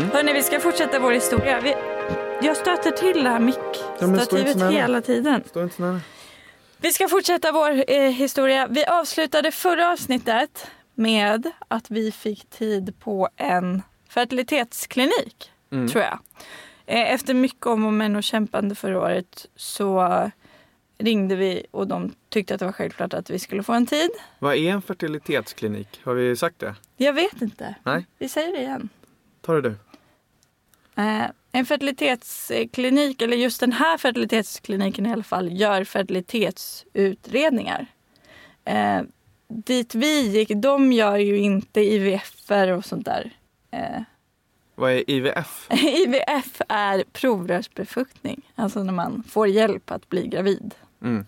Hörni, 0.00 0.32
vi 0.32 0.42
ska 0.42 0.60
fortsätta 0.60 0.98
vår 0.98 1.12
historia. 1.12 1.60
Vi, 1.60 1.74
jag 2.46 2.56
stöter 2.56 2.90
till 2.90 3.24
det 3.24 3.30
här 3.30 3.40
Ja, 3.40 3.52
stå 3.96 4.06
mickstativet 4.06 4.56
nära. 4.56 4.70
hela 4.70 5.00
tiden. 5.00 5.42
Står 5.46 5.62
inte 5.62 5.82
nära. 5.82 6.00
Vi 6.78 6.92
ska 6.92 7.08
fortsätta 7.08 7.52
vår 7.52 7.84
eh, 7.90 8.00
historia. 8.10 8.66
Vi 8.70 8.84
avslutade 8.84 9.50
förra 9.50 9.92
avsnittet 9.92 10.66
med 10.94 11.50
att 11.68 11.90
vi 11.90 12.12
fick 12.12 12.50
tid 12.50 12.94
på 13.00 13.28
en 13.36 13.82
fertilitetsklinik, 14.08 15.50
Mm. 15.72 15.88
tror 15.88 16.04
jag. 16.04 16.18
Eh, 16.86 17.12
efter 17.12 17.34
mycket 17.34 17.66
om 17.66 17.86
och 17.86 17.92
men 17.92 18.16
och 18.16 18.22
kämpande 18.22 18.74
förra 18.74 18.98
året 19.00 19.46
så 19.56 20.30
ringde 20.98 21.36
vi 21.36 21.66
och 21.70 21.86
de 21.86 22.14
tyckte 22.28 22.54
att 22.54 22.60
det 22.60 22.66
var 22.66 22.72
självklart 22.72 23.14
att 23.14 23.30
vi 23.30 23.38
skulle 23.38 23.62
få 23.62 23.72
en 23.72 23.86
tid. 23.86 24.10
Vad 24.38 24.54
är 24.54 24.70
en 24.70 24.82
fertilitetsklinik? 24.82 26.00
Har 26.04 26.14
vi 26.14 26.36
sagt 26.36 26.58
det? 26.58 26.74
Jag 26.96 27.12
vet 27.12 27.42
inte. 27.42 27.74
Nej. 27.82 28.06
Vi 28.18 28.28
säger 28.28 28.52
det 28.52 28.58
igen. 28.62 28.88
Ta 29.42 29.52
det 29.54 29.60
du. 29.60 29.74
Eh, 30.96 31.24
En 31.52 31.66
fertilitetsklinik, 31.66 33.22
eller 33.22 33.36
just 33.36 33.60
den 33.60 33.72
här 33.72 33.98
fertilitetskliniken 33.98 35.06
i 35.06 35.12
alla 35.12 35.22
fall, 35.22 35.60
gör 35.60 35.84
fertilitetsutredningar. 35.84 37.86
Eh, 38.64 39.02
dit 39.48 39.94
vi 39.94 40.28
gick, 40.28 40.48
de 40.48 40.92
gör 40.92 41.16
ju 41.16 41.38
inte 41.38 41.80
IVF 41.80 42.50
och 42.76 42.84
sånt 42.84 43.04
där. 43.04 43.30
Eh, 43.70 44.00
Vad 44.74 44.92
är 44.92 45.10
IVF? 45.10 45.66
IVF 45.82 46.60
är 46.68 47.04
provrörsbefruktning, 47.12 48.40
alltså 48.54 48.82
när 48.82 48.92
man 48.92 49.22
får 49.28 49.48
hjälp 49.48 49.90
att 49.90 50.08
bli 50.08 50.26
gravid. 50.26 50.74
Mm. 51.02 51.26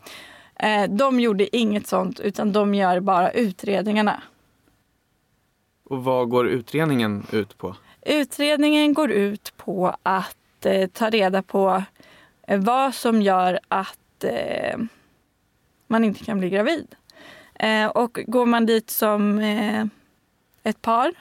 Eh, 0.56 0.90
de 0.96 1.20
gjorde 1.20 1.56
inget 1.56 1.86
sånt, 1.86 2.20
utan 2.20 2.52
de 2.52 2.74
gör 2.74 3.00
bara 3.00 3.30
utredningarna. 3.30 4.22
Och 5.84 6.04
vad 6.04 6.28
går 6.28 6.48
utredningen 6.48 7.26
ut 7.32 7.58
på? 7.58 7.76
Utredningen 8.06 8.94
går 8.94 9.10
ut 9.10 9.52
på 9.56 9.96
att 10.02 10.66
eh, 10.66 10.88
ta 10.88 11.10
reda 11.10 11.42
på 11.42 11.82
eh, 12.48 12.60
vad 12.60 12.94
som 12.94 13.22
gör 13.22 13.58
att 13.68 14.24
eh, 14.24 14.78
man 15.86 16.04
inte 16.04 16.24
kan 16.24 16.38
bli 16.38 16.50
gravid. 16.50 16.94
Eh, 17.54 17.86
och 17.86 18.18
går 18.26 18.46
man 18.46 18.66
dit 18.66 18.90
som 18.90 19.38
eh, 19.38 19.84
ett 20.62 20.82
par 20.82 21.12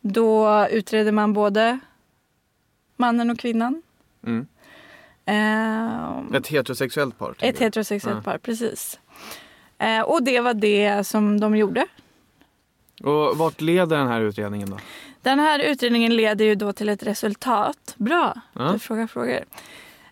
då 0.00 0.66
utreder 0.70 1.12
man 1.12 1.32
både 1.32 1.78
mannen 2.96 3.30
och 3.30 3.38
kvinnan. 3.38 3.82
Mm. 4.26 4.46
Eh, 5.24 6.36
Ett 6.38 6.46
heterosexuellt 6.46 7.18
par? 7.18 7.34
ett 7.40 7.58
heterosexuellt 7.58 8.16
Ja. 8.24 8.32
par, 8.32 8.38
precis. 8.38 8.98
Och 10.06 10.22
det 10.22 10.40
var 10.40 10.54
det 10.54 11.04
som 11.06 11.40
de 11.40 11.56
gjorde. 11.56 11.86
Och 13.02 13.38
vart 13.38 13.60
leder 13.60 13.96
den 13.98 14.08
här 14.08 14.20
utredningen 14.20 14.70
då? 14.70 14.78
Den 15.22 15.38
här 15.38 15.58
utredningen 15.58 16.16
leder 16.16 16.44
ju 16.44 16.54
då 16.54 16.72
till 16.72 16.88
ett 16.88 17.02
resultat. 17.02 17.94
Bra, 17.96 18.40
Ja. 18.52 18.72
du 18.72 18.78
frågar 18.78 19.06
frågor. 19.06 19.44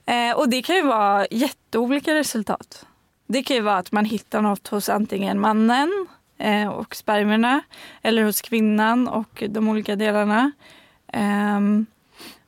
Eh, 0.07 0.37
och 0.37 0.49
det 0.49 0.63
kan 0.63 0.77
ju 0.77 0.83
vara 0.83 1.27
jätteolika 1.31 2.15
resultat. 2.15 2.87
Det 3.27 3.43
kan 3.43 3.57
ju 3.57 3.63
vara 3.63 3.77
att 3.77 3.93
man 3.93 4.05
hittar 4.05 4.43
något 4.43 4.69
hos 4.69 4.89
antingen 4.89 5.41
mannen 5.41 6.07
eh, 6.39 6.69
och 6.69 6.97
spermierna 6.97 7.61
eller 8.03 8.25
hos 8.25 8.41
kvinnan 8.41 9.09
och 9.09 9.43
de 9.49 9.69
olika 9.69 9.97
delarna. 9.97 10.53
Ehm, 11.13 11.87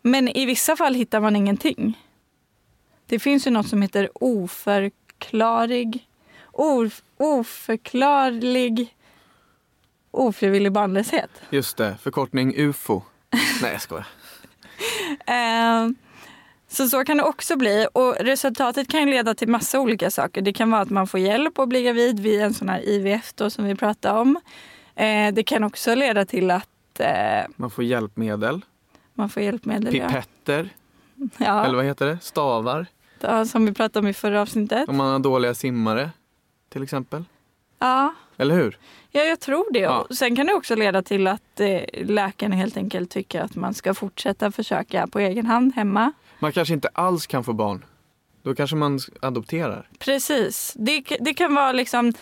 men 0.02 0.28
i 0.28 0.44
vissa 0.46 0.76
fall 0.76 0.94
hittar 0.94 1.20
man 1.20 1.36
ingenting. 1.36 1.98
Det 3.06 3.18
finns 3.18 3.46
ju 3.46 3.50
något 3.50 3.68
som 3.68 3.82
heter 3.82 4.10
oförklarig, 4.14 6.08
of, 6.52 7.02
oförklarlig 7.16 8.94
ofrivillig 10.18 10.72
barnlöshet. 10.72 11.30
Just 11.50 11.76
det, 11.76 11.96
förkortning 12.02 12.54
UFO. 12.56 13.02
Nej 13.62 13.72
jag 13.72 13.80
skojar. 13.82 14.06
Eh, 15.26 15.88
så 16.68 16.88
så 16.88 17.04
kan 17.04 17.16
det 17.16 17.22
också 17.22 17.56
bli. 17.56 17.86
Och 17.92 18.16
resultatet 18.20 18.88
kan 18.88 19.10
leda 19.10 19.34
till 19.34 19.48
massa 19.48 19.80
olika 19.80 20.10
saker. 20.10 20.42
Det 20.42 20.52
kan 20.52 20.70
vara 20.70 20.80
att 20.80 20.90
man 20.90 21.06
får 21.06 21.20
hjälp 21.20 21.58
att 21.58 21.68
bli 21.68 21.82
gravid 21.82 22.20
vid 22.20 22.40
en 22.42 22.54
sån 22.54 22.68
här 22.68 22.88
IVF 22.88 23.32
då, 23.34 23.50
som 23.50 23.64
vi 23.64 23.74
pratade 23.74 24.20
om. 24.20 24.40
Eh, 24.94 25.32
det 25.34 25.42
kan 25.42 25.64
också 25.64 25.94
leda 25.94 26.24
till 26.24 26.50
att 26.50 27.00
eh, 27.00 27.44
Man 27.56 27.70
får 27.70 27.84
hjälpmedel, 27.84 28.64
man 29.14 29.28
får 29.28 29.42
hjälpmedel. 29.42 29.92
pipetter, 29.92 30.68
Ja, 31.38 31.64
eller 31.64 31.76
vad 31.76 31.84
heter 31.84 32.06
det? 32.06 32.18
Stavar. 32.22 32.86
ja, 33.20 33.44
som 33.44 33.66
vi 33.66 33.72
pratade 33.72 33.98
om 33.98 34.08
i 34.08 34.14
förra 34.14 34.42
avsnittet. 34.42 34.88
Om 34.88 34.96
man 34.96 35.12
har 35.12 35.18
dåliga 35.18 35.54
simmare 35.54 36.10
till 36.68 36.82
exempel. 36.82 37.24
Ja, 37.78 38.14
Eller 38.36 38.54
hur? 38.54 38.78
Ja 39.18 39.24
jag 39.24 39.40
tror 39.40 39.72
det. 39.72 39.78
Ja. 39.78 40.06
Och 40.10 40.16
sen 40.16 40.36
kan 40.36 40.46
det 40.46 40.54
också 40.54 40.74
leda 40.74 41.02
till 41.02 41.26
att 41.26 41.60
eh, 41.60 41.80
läkaren 42.04 42.52
helt 42.52 42.76
enkelt 42.76 43.10
tycker 43.10 43.40
att 43.40 43.54
man 43.56 43.74
ska 43.74 43.94
fortsätta 43.94 44.52
försöka 44.52 45.06
på 45.06 45.18
egen 45.18 45.46
hand 45.46 45.74
hemma. 45.74 46.12
Man 46.38 46.52
kanske 46.52 46.74
inte 46.74 46.88
alls 46.92 47.26
kan 47.26 47.44
få 47.44 47.52
barn. 47.52 47.84
Då 48.42 48.54
kanske 48.54 48.76
man 48.76 48.98
adopterar. 49.22 49.88
Precis. 49.98 50.74
Det, 50.78 51.04
det 51.20 51.34
kan 51.34 51.54
vara 51.54 51.72
liksom 51.72 52.12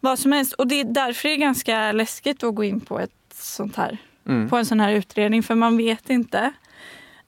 vad 0.00 0.18
som 0.18 0.32
helst. 0.32 0.52
Och 0.52 0.66
det 0.66 0.80
är 0.80 0.84
därför 0.84 1.28
det 1.28 1.34
är 1.34 1.38
ganska 1.38 1.92
läskigt 1.92 2.42
att 2.44 2.54
gå 2.54 2.64
in 2.64 2.80
på 2.80 2.98
ett 3.00 3.10
sånt 3.34 3.76
här, 3.76 3.98
Mm. 4.26 4.48
på 4.48 4.56
en 4.56 4.66
sån 4.66 4.80
här 4.80 4.92
utredning, 4.92 5.42
för 5.42 5.54
man 5.54 5.76
vet 5.76 6.10
inte. 6.10 6.52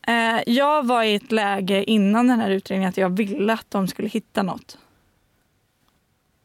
Eh, 0.07 0.41
jag 0.47 0.87
var 0.87 1.03
i 1.03 1.15
ett 1.15 1.33
läge 1.33 1.85
innan 1.91 2.27
den 2.29 2.41
här 2.41 2.51
utredningen 2.51 2.89
att 2.89 2.97
jag 2.97 3.17
ville 3.17 3.53
att 3.53 3.71
de 3.71 3.89
skulle 3.89 4.09
hitta 4.09 4.43
något. 4.43 4.79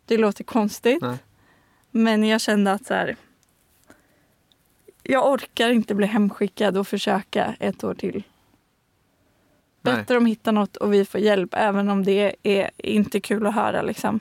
Det 0.06 0.18
låter 0.18 0.44
konstigt, 0.44 1.02
Nej. 1.02 1.18
Men 1.98 2.24
jag 2.24 2.42
kände 2.42 2.72
att 2.72 2.86
så 2.86 2.94
här, 2.94 3.16
jag 5.04 5.32
orkar 5.32 5.70
inte 5.70 5.96
bli 5.96 6.08
hemskickad 6.08 6.78
och 6.78 6.88
försöka 6.88 7.56
ett 7.60 7.84
år 7.84 7.94
till. 7.94 8.24
Nej. 9.82 9.96
Bättre 9.96 10.18
om 10.18 10.24
de 10.24 10.30
hittar 10.30 10.52
något 10.52 10.78
och 10.78 10.94
vi 10.94 11.06
får 11.06 11.22
hjälp, 11.22 11.50
även 11.54 11.90
om 11.90 12.04
det 12.04 12.36
är 12.44 12.70
inte 12.78 13.20
kul 13.20 13.48
att 13.48 13.56
höra. 13.56 13.82
Liksom. 13.82 14.20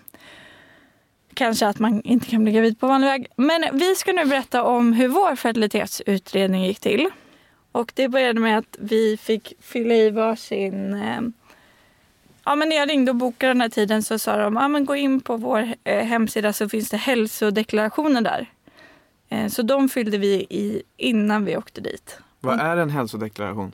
Kanske 1.34 1.66
att 1.66 1.78
man 1.78 2.02
inte 2.02 2.26
kan 2.26 2.44
bli 2.44 2.52
gravid 2.52 2.80
på 2.80 2.86
vanlig 2.86 3.08
väg. 3.08 3.26
Men 3.36 3.78
vi 3.78 3.94
ska 3.94 4.12
nu 4.12 4.24
berätta 4.24 4.62
om 4.62 4.92
hur 4.92 5.08
vår 5.08 5.36
fertilitetsutredning 5.36 6.64
gick 6.64 6.80
till. 6.80 7.10
Och 7.72 7.92
det 7.94 8.08
började 8.08 8.40
med 8.40 8.58
att 8.58 8.76
vi 8.80 9.16
fick 9.16 9.52
fylla 9.60 9.94
i 9.94 10.10
varsin... 10.10 10.94
Eh, 10.94 11.20
ja, 12.46 12.54
men 12.54 12.68
när 12.68 12.76
jag 12.76 12.90
ringde 12.90 13.10
och 13.10 13.16
bokade 13.16 13.50
den 13.50 13.60
här 13.60 13.68
tiden 13.68 14.02
så 14.02 14.18
sa 14.18 14.36
de 14.36 14.56
ja, 14.56 14.68
men 14.68 14.84
gå 14.84 14.96
in 14.96 15.20
på 15.20 15.36
vår 15.36 15.74
eh, 15.84 16.04
hemsida 16.04 16.52
så 16.52 16.68
finns 16.68 16.90
det 16.90 16.96
hälsodeklarationer 16.96 18.20
där. 18.20 18.50
Eh, 19.28 19.48
så 19.48 19.62
de 19.62 19.88
fyllde 19.88 20.18
vi 20.18 20.46
i 20.50 20.82
innan 20.96 21.44
vi 21.44 21.56
åkte 21.56 21.80
dit. 21.80 22.18
Vad 22.40 22.60
är 22.60 22.76
en 22.76 22.90
hälsodeklaration? 22.90 23.72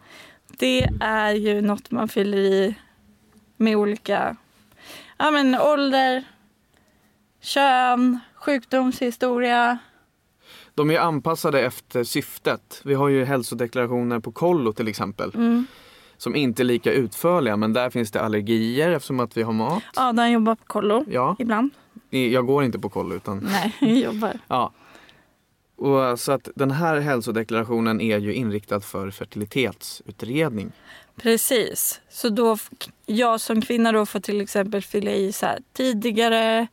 Det 0.58 0.88
är 1.00 1.32
ju 1.32 1.60
något 1.60 1.90
man 1.90 2.08
fyller 2.08 2.38
i 2.38 2.74
med 3.56 3.76
olika 3.76 4.36
ja, 5.18 5.30
men 5.30 5.60
ålder, 5.60 6.24
kön, 7.40 8.18
sjukdomshistoria. 8.34 9.78
De 10.74 10.90
är 10.90 10.98
anpassade 10.98 11.60
efter 11.60 12.04
syftet. 12.04 12.80
Vi 12.84 12.94
har 12.94 13.08
ju 13.08 13.24
hälsodeklarationer 13.24 14.20
på 14.20 14.32
kollo 14.32 14.72
till 14.72 14.88
exempel. 14.88 15.30
Mm. 15.34 15.66
Som 16.22 16.36
inte 16.36 16.62
är 16.62 16.64
lika 16.64 16.92
utförliga 16.92 17.56
men 17.56 17.72
där 17.72 17.90
finns 17.90 18.10
det 18.10 18.20
allergier 18.20 18.90
eftersom 18.90 19.20
att 19.20 19.36
vi 19.36 19.42
har 19.42 19.52
mat. 19.52 19.82
Adam 19.96 20.30
jobbar 20.30 20.54
på 20.54 20.64
kollo 20.66 21.04
Ja, 21.08 21.36
ibland. 21.38 21.70
jag 22.10 22.46
går 22.46 22.64
inte 22.64 22.78
på 22.78 22.88
kollo 22.88 23.14
utan 23.16 23.38
Nej, 23.52 23.72
jag 23.80 23.98
jobbar. 24.12 24.38
ja. 24.48 24.72
Och 25.76 26.20
så 26.20 26.32
att 26.32 26.48
den 26.54 26.70
här 26.70 27.00
hälsodeklarationen 27.00 28.00
är 28.00 28.18
ju 28.18 28.34
inriktad 28.34 28.80
för 28.80 29.10
fertilitetsutredning. 29.10 30.72
Precis. 31.22 32.00
Så 32.10 32.28
då, 32.28 32.56
jag 33.06 33.40
som 33.40 33.60
kvinna 33.62 33.92
då 33.92 34.06
får 34.06 34.20
till 34.20 34.40
exempel 34.40 34.82
fylla 34.82 35.10
i 35.10 35.32
så 35.32 35.46
här, 35.46 35.58
tidigare 35.72 36.66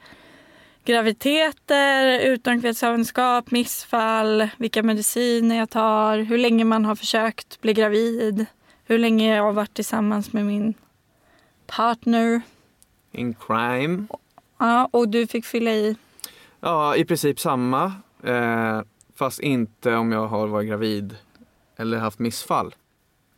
graviditeter, 0.86 2.20
utomkvedshavandeskap, 2.20 3.52
missfall, 3.52 4.48
vilka 4.58 4.84
mediciner 4.84 5.58
jag 5.58 5.70
tar, 5.70 6.18
hur 6.18 6.38
länge 6.38 6.64
man 6.64 6.86
har 6.86 6.96
försökt 6.96 7.62
bli 7.62 7.74
gravid, 7.74 8.46
hur 8.90 9.00
länge 9.00 9.36
jag 9.36 9.44
har 9.44 9.54
varit 9.54 9.74
tillsammans 9.74 10.34
med 10.34 10.46
min 10.46 10.74
partner. 11.68 12.42
In 13.12 13.34
crime. 13.34 14.06
Ja, 14.58 14.90
och 14.92 15.10
du 15.10 15.28
fick 15.28 15.46
fylla 15.46 15.72
i. 15.72 15.96
Ja, 16.60 16.96
i 16.96 17.06
princip 17.06 17.40
samma. 17.40 17.94
Eh, 18.24 18.82
fast 19.16 19.40
inte 19.40 19.96
om 19.96 20.12
jag 20.12 20.28
har 20.28 20.48
varit 20.48 20.68
gravid 20.68 21.16
eller 21.76 21.98
haft 21.98 22.20
missfall. 22.20 22.76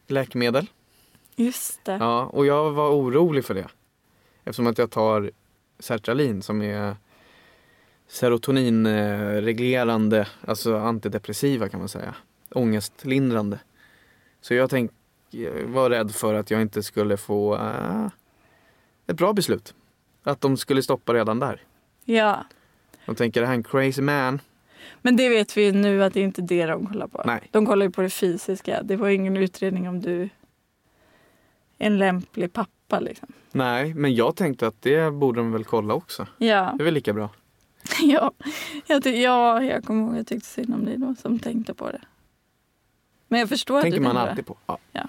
Läkemedel. 0.08 0.70
Just 1.36 1.86
det. 1.86 1.98
Ja, 2.00 2.26
och 2.26 2.46
jag 2.46 2.72
var 2.72 2.90
orolig 2.90 3.46
för 3.46 3.54
det. 3.54 3.68
Eftersom 4.44 4.68
att 4.68 4.78
jag 4.78 4.92
tar 4.92 5.32
sertralin 5.80 6.42
som 6.42 6.62
är 6.62 6.96
serotoninreglerande, 8.08 10.28
alltså 10.48 10.78
antidepressiva 10.78 11.70
kan 11.70 11.80
man 11.80 11.90
säga. 11.90 12.16
Ångestlindrande. 12.50 13.60
Så 14.42 14.54
jag 14.54 14.70
tänk, 14.70 14.92
jag 14.92 14.98
var 15.66 15.90
rädd 15.90 16.12
för 16.12 16.34
att 16.34 16.52
jag 16.52 16.62
inte 16.62 16.84
skulle 16.84 17.18
få 17.18 17.56
eh, 17.56 18.08
ett 19.08 19.18
bra 19.18 19.34
beslut. 19.34 19.74
Att 20.24 20.42
de 20.42 20.58
skulle 20.58 20.84
stoppa 20.84 21.14
redan 21.14 21.40
där. 21.40 21.62
Ja. 22.06 22.46
De 23.06 23.16
tänker 23.16 23.42
det 23.42 23.48
här 23.48 23.54
är 23.54 23.58
en 23.58 23.64
crazy 23.64 24.02
man. 24.02 24.42
Men 25.02 25.16
det 25.16 25.30
vet 25.30 25.58
vi 25.58 25.64
ju 25.66 25.72
nu 25.72 26.04
att 26.04 26.14
det 26.14 26.20
är 26.20 26.24
inte 26.24 26.42
det 26.42 26.66
de 26.66 26.88
kollar 26.88 27.08
på. 27.08 27.22
Nej. 27.26 27.50
De 27.52 27.66
kollar 27.66 27.86
ju 27.86 27.92
på 27.92 28.02
det 28.02 28.10
fysiska. 28.10 28.84
Det 28.84 28.96
var 28.96 29.10
ingen 29.10 29.38
utredning 29.38 29.90
om 29.90 30.02
du 30.02 30.22
är 30.24 30.30
en 31.78 31.98
lämplig 31.98 32.54
pappa 32.54 33.00
liksom. 33.00 33.28
Nej, 33.52 33.94
men 33.94 34.16
jag 34.16 34.36
tänkte 34.36 34.68
att 34.68 34.82
det 34.82 35.12
borde 35.14 35.40
de 35.40 35.52
väl 35.52 35.64
kolla 35.64 35.94
också. 35.94 36.28
Ja, 36.38 36.74
Det 36.78 36.84
är 36.84 36.86
väl 36.86 36.94
lika 36.94 37.14
bra. 37.14 37.30
ja. 38.02 38.32
Jag, 38.86 39.04
ty- 39.04 39.22
ja, 39.22 39.64
jag 39.64 39.84
kommer 39.84 40.04
ihåg 40.08 40.18
jag 40.18 40.28
tyckte 40.28 40.48
synd 40.50 40.74
om 40.74 40.86
dig 40.86 40.98
då 40.98 41.16
som 41.22 41.40
tänkte 41.40 41.74
på 41.74 41.92
det. 41.92 42.02
Men 43.32 43.40
jag 43.40 43.50
förstår 43.50 43.82
tänker 43.82 44.00
man 44.00 44.18
alltid 44.18 44.46
på. 44.46 44.58
Ja. 44.66 44.80
det. 44.92 45.08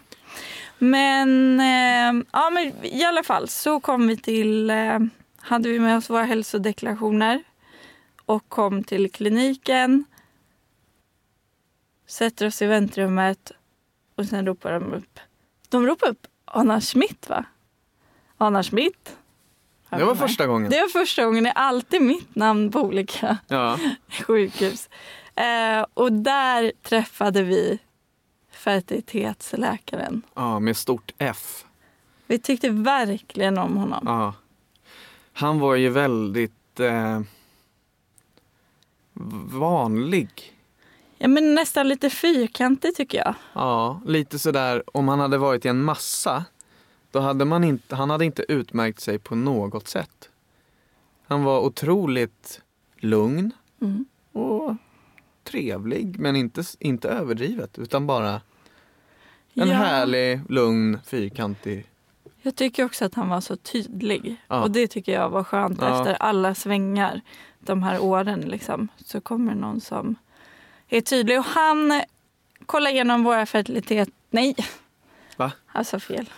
Men, 0.79 1.61
eh, 1.61 2.25
ja, 2.33 2.50
men 2.50 2.73
i 2.85 3.05
alla 3.05 3.23
fall 3.23 3.49
så 3.49 3.81
kom 3.81 4.09
vi 4.09 4.17
till, 4.17 4.71
eh, 4.71 4.99
hade 5.37 5.69
vi 5.69 5.79
med 5.79 5.97
oss 5.97 6.11
våra 6.11 6.25
hälsodeklarationer 6.25 7.43
och 8.26 8.49
kom 8.49 8.85
till 8.85 9.11
kliniken. 9.11 10.05
Sätter 12.07 12.47
oss 12.47 12.62
i 12.62 12.67
väntrummet 12.67 13.52
och 14.14 14.26
sen 14.26 14.47
ropar 14.47 14.73
de 14.73 14.93
upp. 14.93 15.21
De 15.69 15.87
ropade 15.87 16.12
upp 16.12 16.26
Anna 16.45 16.81
Schmidt 16.81 17.29
va? 17.29 17.45
Anna 18.38 18.62
Schmidt. 18.62 19.17
Det 19.91 20.05
var 20.05 20.14
första 20.14 20.47
gången. 20.47 20.71
Det 20.71 20.81
var 20.81 20.88
första 20.88 21.25
gången. 21.25 21.45
Det 21.45 21.50
är 21.50 21.59
alltid 21.59 22.02
mitt 22.02 22.35
namn 22.35 22.71
på 22.71 22.81
olika 22.81 23.38
Ja. 23.49 23.79
sjukhus. 24.26 24.88
Eh, 25.35 25.87
och 25.95 26.12
där 26.12 26.73
träffade 26.83 27.43
vi 27.43 27.79
fertilitetsläkaren. 28.62 30.23
ja, 30.35 30.59
med 30.61 30.76
stort 30.76 31.12
F. 31.19 31.64
Vi 32.26 32.38
tyckte 32.38 32.69
verkligen 32.69 33.59
om 33.59 33.76
honom. 33.76 34.02
Ja. 34.07 34.35
Han 35.33 35.59
var 35.59 35.75
ju 35.75 35.88
väldigt 35.88 36.81
eh, 36.81 37.21
vanlig. 39.52 40.52
Ja, 41.19 41.28
men 41.28 41.54
nästan 41.54 41.88
lite 41.88 42.11
fyrkantig 42.11 42.95
tycker 42.97 43.19
jag. 43.19 43.35
Ja, 43.52 44.00
lite 44.07 44.38
sådär 44.38 44.83
om 44.87 45.09
han 45.09 45.21
hade 45.21 45.38
varit 45.38 45.64
i 45.64 45.69
en 45.69 45.83
massa. 45.85 46.45
Då 47.11 47.21
hade 47.21 47.45
man 47.45 47.64
inte, 47.64 47.97
han 47.97 48.11
hade 48.11 48.25
inte 48.25 48.45
utmärkt 48.49 49.00
sig 49.00 49.19
på 49.19 49.35
något 49.35 49.88
sätt. 49.88 50.28
Han 51.26 51.45
var 51.45 51.61
otroligt 51.61 52.61
lugn 52.97 53.50
Mm. 53.81 54.04
och 54.33 54.75
trevlig 55.45 56.19
men 56.19 56.37
inte, 56.37 56.62
inte 56.78 57.09
överdrivet 57.09 57.78
utan 57.78 58.07
bara 58.07 58.40
en 59.54 59.68
Ja. 59.68 59.75
härlig, 59.75 60.40
lugn, 60.49 60.99
fyrkantig. 61.06 61.87
Jag 62.42 62.56
tycker 62.56 62.85
också 62.85 63.04
att 63.04 63.14
han 63.14 63.28
var 63.28 63.40
så 63.40 63.56
tydlig. 63.56 64.37
Ja. 64.49 64.62
Och 64.62 64.71
det 64.71 64.87
tycker 64.87 65.12
jag 65.12 65.28
var 65.30 65.44
skönt 65.44 65.78
Ja. 65.80 65.99
efter 65.99 66.14
alla 66.23 66.54
svängar 66.54 67.21
de 67.59 67.82
här 67.82 68.00
åren. 68.02 68.40
Liksom, 68.40 68.88
så 69.04 69.21
kommer 69.21 69.54
någon 69.54 69.80
som 69.80 70.14
är 70.88 71.00
tydlig. 71.00 71.38
Och 71.38 71.44
han 71.44 72.02
kollar 72.66 72.90
igenom 72.90 73.23
våra 73.25 73.47
fertilitet... 73.47 74.09
Nej! 74.30 74.54
Va? 75.37 75.52
Alltså 75.73 76.00
fel. 76.00 76.30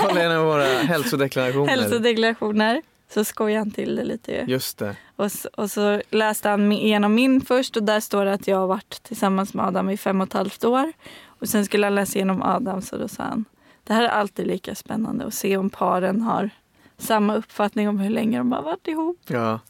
Kolla 0.00 0.20
igenom 0.20 0.44
våra 0.44 0.64
hälsodeklarationer. 0.64 1.68
Hälsodeklarationer. 1.68 2.82
Så 3.10 3.24
skojar 3.24 3.58
han 3.58 3.70
till 3.70 3.96
det 3.96 4.04
lite 4.04 4.32
ju. 4.32 4.44
Just 4.46 4.78
det. 4.78 4.96
Och, 5.16 5.32
så- 5.32 5.48
och 5.56 5.70
så 5.70 6.02
läste 6.10 6.48
han 6.48 6.72
igenom 6.72 7.14
min 7.14 7.40
först 7.40 7.76
och 7.76 7.82
där 7.82 8.00
står 8.00 8.24
det 8.24 8.32
att 8.32 8.46
jag 8.48 8.56
har 8.56 8.66
varit 8.66 9.02
tillsammans 9.02 9.54
med 9.54 9.66
Adam 9.66 9.90
i 9.90 9.96
fem 9.96 10.20
och 10.20 10.26
ett 10.26 10.32
halvt 10.32 10.64
år. 10.64 10.92
Och 11.38 11.48
sen 11.48 11.64
skulle 11.64 11.86
han 11.86 11.94
läsa 11.94 12.18
igenom 12.18 12.42
Adams 12.42 12.92
och 12.92 12.98
då 12.98 13.08
sa 13.08 13.22
han 13.22 13.44
det 13.84 13.94
här 13.94 14.02
är 14.04 14.08
alltid 14.08 14.46
lika 14.46 14.74
spännande 14.74 15.26
att 15.26 15.34
se 15.34 15.56
om 15.56 15.70
paren 15.70 16.20
har 16.22 16.50
samma 16.98 17.34
uppfattning 17.34 17.88
om 17.88 17.98
hur 17.98 18.10
länge 18.10 18.38
de 18.38 18.52
har 18.52 18.62
varit 18.62 18.88
ihop. 18.88 19.20
Ja. 19.26 19.60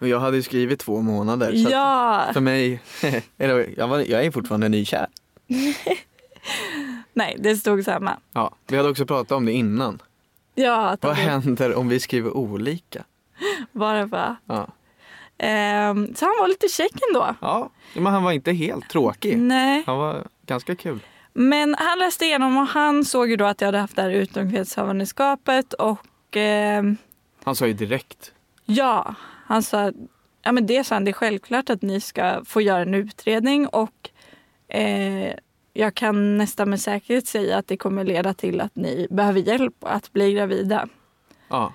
Och 0.00 0.08
jag 0.08 0.20
hade 0.20 0.36
ju 0.36 0.42
skrivit 0.42 0.80
två 0.80 1.00
månader. 1.00 1.52
Så 1.56 1.70
Ja! 1.70 2.24
för 2.32 2.40
mig, 2.40 2.80
jag, 3.76 3.88
var, 3.88 3.98
jag 3.98 4.24
är 4.24 4.30
fortfarande 4.30 4.68
nykär. 4.68 5.06
Nej, 7.12 7.36
det 7.38 7.56
stod 7.56 7.84
samma. 7.84 8.16
Ja, 8.32 8.54
vi 8.66 8.76
hade 8.76 8.88
också 8.88 9.06
pratat 9.06 9.32
om 9.32 9.44
det 9.46 9.52
innan. 9.52 10.02
Ja, 10.54 10.88
att 10.88 11.02
Vad 11.04 11.12
det 11.16 11.20
händer 11.20 11.74
om 11.74 11.88
vi 11.88 12.00
skriver 12.00 12.36
olika? 12.36 13.04
bara 13.72 14.06
var. 14.06 14.36
Ja. 14.46 14.68
Ehm, 15.38 16.14
så 16.14 16.24
han 16.24 16.34
var 16.40 16.48
lite 16.48 16.68
check 16.68 16.92
ändå. 17.08 17.34
ja, 17.40 17.70
men 17.94 18.06
han 18.06 18.22
var 18.22 18.32
inte 18.32 18.52
helt 18.52 18.88
tråkig. 18.88 19.38
Nej. 19.38 19.82
Han 19.86 19.98
var 19.98 20.26
ganska 20.48 20.76
kul. 20.76 21.00
Men 21.32 21.74
han 21.78 21.98
läste 21.98 22.24
igenom 22.24 22.56
och 22.56 22.66
han 22.66 23.04
såg 23.04 23.30
ju 23.30 23.36
då 23.36 23.44
att 23.44 23.60
jag 23.60 23.68
hade 23.68 23.78
haft 23.78 23.96
det 23.96 24.02
här 24.02 24.10
utomkvedshavandeskapet 24.10 25.72
och 25.72 26.36
ehm, 26.36 26.96
Han 27.44 27.54
sa 27.54 27.66
ju 27.66 27.72
direkt. 27.72 28.32
Ja, 28.64 29.14
han 29.46 29.62
sa, 29.62 29.92
ja 30.42 30.52
men 30.52 30.66
det 30.66 30.84
sa 30.84 30.94
han, 30.94 31.04
det 31.04 31.10
är 31.10 31.12
självklart 31.12 31.70
att 31.70 31.82
ni 31.82 32.00
ska 32.00 32.44
få 32.44 32.60
göra 32.60 32.82
en 32.82 32.94
utredning 32.94 33.66
och 33.66 34.10
eh, 34.68 35.34
jag 35.72 35.94
kan 35.94 36.38
nästan 36.38 36.70
med 36.70 36.80
säkerhet 36.80 37.26
säga 37.26 37.58
att 37.58 37.66
det 37.66 37.76
kommer 37.76 38.04
leda 38.04 38.34
till 38.34 38.60
att 38.60 38.76
ni 38.76 39.06
behöver 39.10 39.40
hjälp 39.40 39.74
att 39.80 40.12
bli 40.12 40.32
gravida. 40.32 40.88
Ja, 41.48 41.72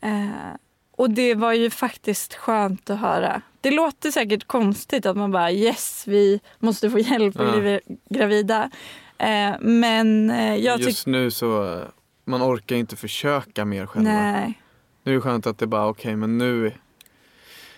Eh, 0.00 0.54
och 0.96 1.10
det 1.10 1.34
var 1.34 1.52
ju 1.52 1.70
faktiskt 1.70 2.34
skönt 2.34 2.90
att 2.90 3.00
höra. 3.00 3.42
Det 3.60 3.70
låter 3.70 4.10
säkert 4.10 4.46
konstigt 4.46 5.06
att 5.06 5.16
man 5.16 5.30
bara 5.32 5.52
yes, 5.52 6.04
vi 6.06 6.40
måste 6.58 6.90
få 6.90 6.98
hjälp 6.98 7.40
att 7.40 7.54
Ja. 7.54 7.60
bli 7.60 7.80
gravida. 8.10 8.70
Eh, 9.18 9.54
men 9.60 10.30
eh, 10.30 10.56
jag 10.56 10.76
tycker... 10.78 10.90
just 10.90 11.06
nu 11.06 11.30
så, 11.30 11.80
man 12.24 12.42
orkar 12.42 12.76
inte 12.76 12.96
försöka 12.96 13.64
mer 13.64 13.86
själva. 13.86 14.10
Nej. 14.12 14.60
Nu 15.02 15.12
är 15.12 15.14
det 15.16 15.20
skönt 15.22 15.46
att 15.46 15.58
det 15.58 15.66
bara, 15.66 15.86
okej 15.88 16.16
men 16.16 16.38
nu, 16.38 16.72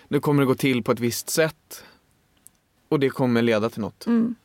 nu 0.07 0.19
kommer 0.19 0.41
det 0.41 0.47
gå 0.47 0.55
till 0.55 0.83
på 0.83 0.91
ett 0.91 0.99
visst 0.99 1.29
sätt. 1.29 1.83
Och 2.89 2.99
det 2.99 3.09
kommer 3.09 3.41
leda 3.41 3.69
till 3.69 3.81
något. 3.81 4.05
Mm. 4.05 4.35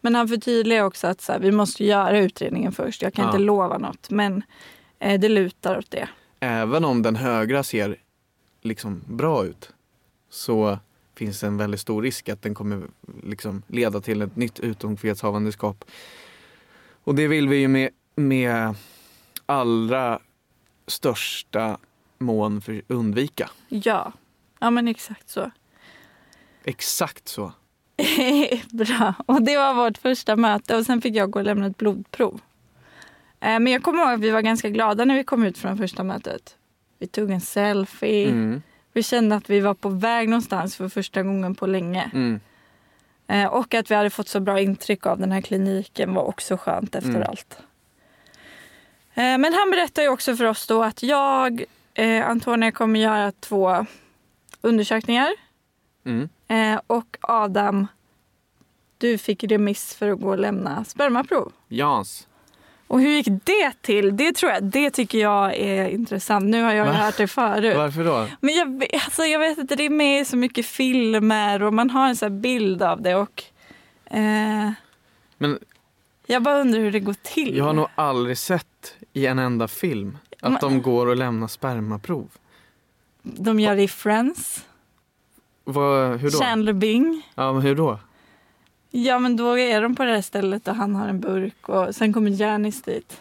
Men 0.00 0.14
han 0.14 0.28
förtydligar 0.28 0.84
också 0.84 1.06
att 1.06 1.20
så 1.20 1.32
här, 1.32 1.38
vi 1.38 1.52
måste 1.52 1.84
göra 1.84 2.18
utredningen 2.18 2.72
först. 2.72 3.02
Jag 3.02 3.14
kan 3.14 3.24
Ja. 3.24 3.30
inte 3.30 3.38
lova 3.38 3.78
något, 3.78 4.10
men 4.10 4.42
eh, 4.98 5.20
det 5.20 5.28
lutar 5.28 5.78
åt 5.78 5.90
det. 5.90 6.08
Även 6.40 6.84
om 6.84 7.02
den 7.02 7.16
högra 7.16 7.62
ser 7.62 7.96
liksom 8.62 9.02
bra 9.06 9.44
ut 9.44 9.72
så 10.30 10.78
finns 11.14 11.40
det 11.40 11.46
en 11.46 11.56
väldigt 11.56 11.80
stor 11.80 12.02
risk 12.02 12.28
att 12.28 12.42
den 12.42 12.54
kommer 12.54 12.82
liksom 13.22 13.62
leda 13.66 14.00
till 14.00 14.22
ett 14.22 14.36
nytt 14.36 14.60
utomkvedshavandeskap. 14.60 15.84
Och 17.04 17.14
det 17.14 17.28
vill 17.28 17.48
vi 17.48 17.56
ju 17.56 17.68
med, 17.68 17.90
med 18.16 18.74
allra 19.46 20.18
största 20.86 21.78
mån 22.18 22.60
för 22.60 22.82
undvika. 22.88 23.50
Ja, 23.68 24.12
ja 24.58 24.70
men 24.70 24.88
exakt 24.88 25.28
så. 25.28 25.50
Exakt 26.64 27.28
så. 27.28 27.52
Bra. 28.70 29.14
Och 29.26 29.42
det 29.42 29.56
var 29.56 29.74
vårt 29.74 29.98
första 29.98 30.36
möte 30.36 30.76
och 30.76 30.86
sen 30.86 31.00
fick 31.00 31.14
jag 31.14 31.30
gå 31.30 31.38
och 31.38 31.44
lämna 31.44 31.66
ett 31.66 31.76
blodprov. 31.76 32.40
Eh, 33.46 33.60
men 33.60 33.66
jag 33.72 33.82
kommer 33.82 34.02
ihåg 34.02 34.12
att 34.12 34.20
vi 34.20 34.30
var 34.30 34.40
ganska 34.40 34.68
glada 34.70 35.04
när 35.04 35.14
vi 35.14 35.24
kom 35.24 35.44
ut 35.44 35.58
från 35.58 35.76
första 35.78 36.02
mötet. 36.02 36.56
Vi 36.98 37.06
tog 37.06 37.30
en 37.30 37.40
selfie. 37.40 38.28
Mm. 38.28 38.62
Vi 38.92 39.02
kände 39.02 39.36
att 39.36 39.50
vi 39.50 39.60
var 39.60 39.74
på 39.74 39.88
väg 39.88 40.28
någonstans 40.28 40.76
för 40.76 40.88
första 40.88 41.22
gången 41.22 41.54
på 41.54 41.66
länge. 41.66 42.10
Mm. 42.14 42.40
Eh, 43.26 43.46
och 43.46 43.74
att 43.74 43.90
vi 43.90 43.94
hade 43.94 44.10
fått 44.10 44.28
så 44.28 44.40
bra 44.40 44.60
intryck 44.60 45.06
av 45.06 45.18
den 45.18 45.32
här 45.32 45.40
kliniken 45.40 46.14
var 46.14 46.22
också 46.22 46.56
skönt 46.56 46.94
efter 46.94 47.10
Mm. 47.10 47.22
allt. 47.28 47.58
Eh, 49.14 49.38
men 49.38 49.54
han 49.54 49.70
berättade 49.70 50.08
också 50.08 50.36
för 50.36 50.44
oss 50.44 50.66
då 50.66 50.82
att 50.82 51.02
jag, 51.02 51.64
Antonia, 52.24 52.72
kommer 52.72 53.00
göra 53.00 53.32
två 53.32 53.86
undersökningar. 54.60 55.28
Mm. 56.04 56.28
Och 56.86 57.16
Adam, 57.20 57.86
du 58.98 59.18
fick 59.18 59.44
remiss 59.44 59.94
för 59.94 60.08
att 60.10 60.20
gå 60.20 60.28
och 60.28 60.38
lämna 60.38 60.84
spermaprov. 60.84 61.52
Jans. 61.68 62.28
Och 62.88 63.00
hur 63.00 63.08
gick 63.10 63.26
det 63.44 63.72
till? 63.82 64.16
Det 64.16 64.32
tror 64.32 64.52
jag, 64.52 64.64
det 64.64 64.90
tycker 64.90 65.18
jag 65.18 65.56
är 65.56 65.88
intressant. 65.88 66.44
Nu 66.44 66.62
har 66.62 66.72
jag 66.72 66.84
hört 66.86 67.16
det 67.16 67.26
förut. 67.28 67.76
Varför 67.76 68.04
då? 68.04 68.26
Men 68.40 68.54
jag, 68.54 68.86
alltså, 68.94 69.22
jag 69.22 69.38
vet 69.38 69.58
inte, 69.58 69.76
det 69.76 69.84
är 69.84 69.90
med 69.90 70.20
i 70.20 70.24
så 70.24 70.36
mycket 70.36 70.66
filmer 70.66 71.62
och 71.62 71.74
man 71.74 71.90
har 71.90 72.08
en 72.08 72.16
sån 72.16 72.32
här 72.32 72.40
bild 72.40 72.82
av 72.82 73.02
det. 73.02 73.14
Och, 73.14 73.42
eh, 74.04 74.70
Men 75.38 75.58
jag 76.26 76.42
bara 76.42 76.60
undrar 76.60 76.80
hur 76.80 76.92
det 76.92 77.00
går 77.00 77.14
till. 77.22 77.56
jag 77.56 77.64
har 77.64 77.72
nog 77.72 77.86
aldrig 77.94 78.38
sett 78.38 78.94
i 79.12 79.26
en 79.26 79.38
enda 79.38 79.68
film 79.68 80.18
att 80.40 80.50
Men- 80.52 80.60
de 80.60 80.82
går 80.82 81.06
och 81.06 81.16
lämnar 81.16 81.48
spermaprov. 81.48 82.28
De 83.22 83.60
gör 83.60 83.76
det 83.76 83.82
i 83.82 83.88
Friends. 83.88 84.64
Vad, 85.64 86.20
hur 86.20 86.30
då? 86.30 86.38
Chandler 86.38 86.72
Bing. 86.72 87.22
Ja, 87.34 87.52
men 87.52 87.62
hur 87.62 87.74
då? 87.74 87.98
Ja 88.90 89.18
men 89.18 89.36
då 89.36 89.58
är 89.58 89.82
de 89.82 89.94
på 89.96 90.04
det 90.04 90.10
här 90.14 90.22
stället 90.22 90.68
och 90.68 90.74
han 90.74 90.94
har 90.94 91.08
en 91.08 91.20
burk 91.20 91.68
och 91.68 91.94
sen 91.94 92.12
kommer 92.12 92.30
Janice 92.30 92.82
dit. 92.90 93.20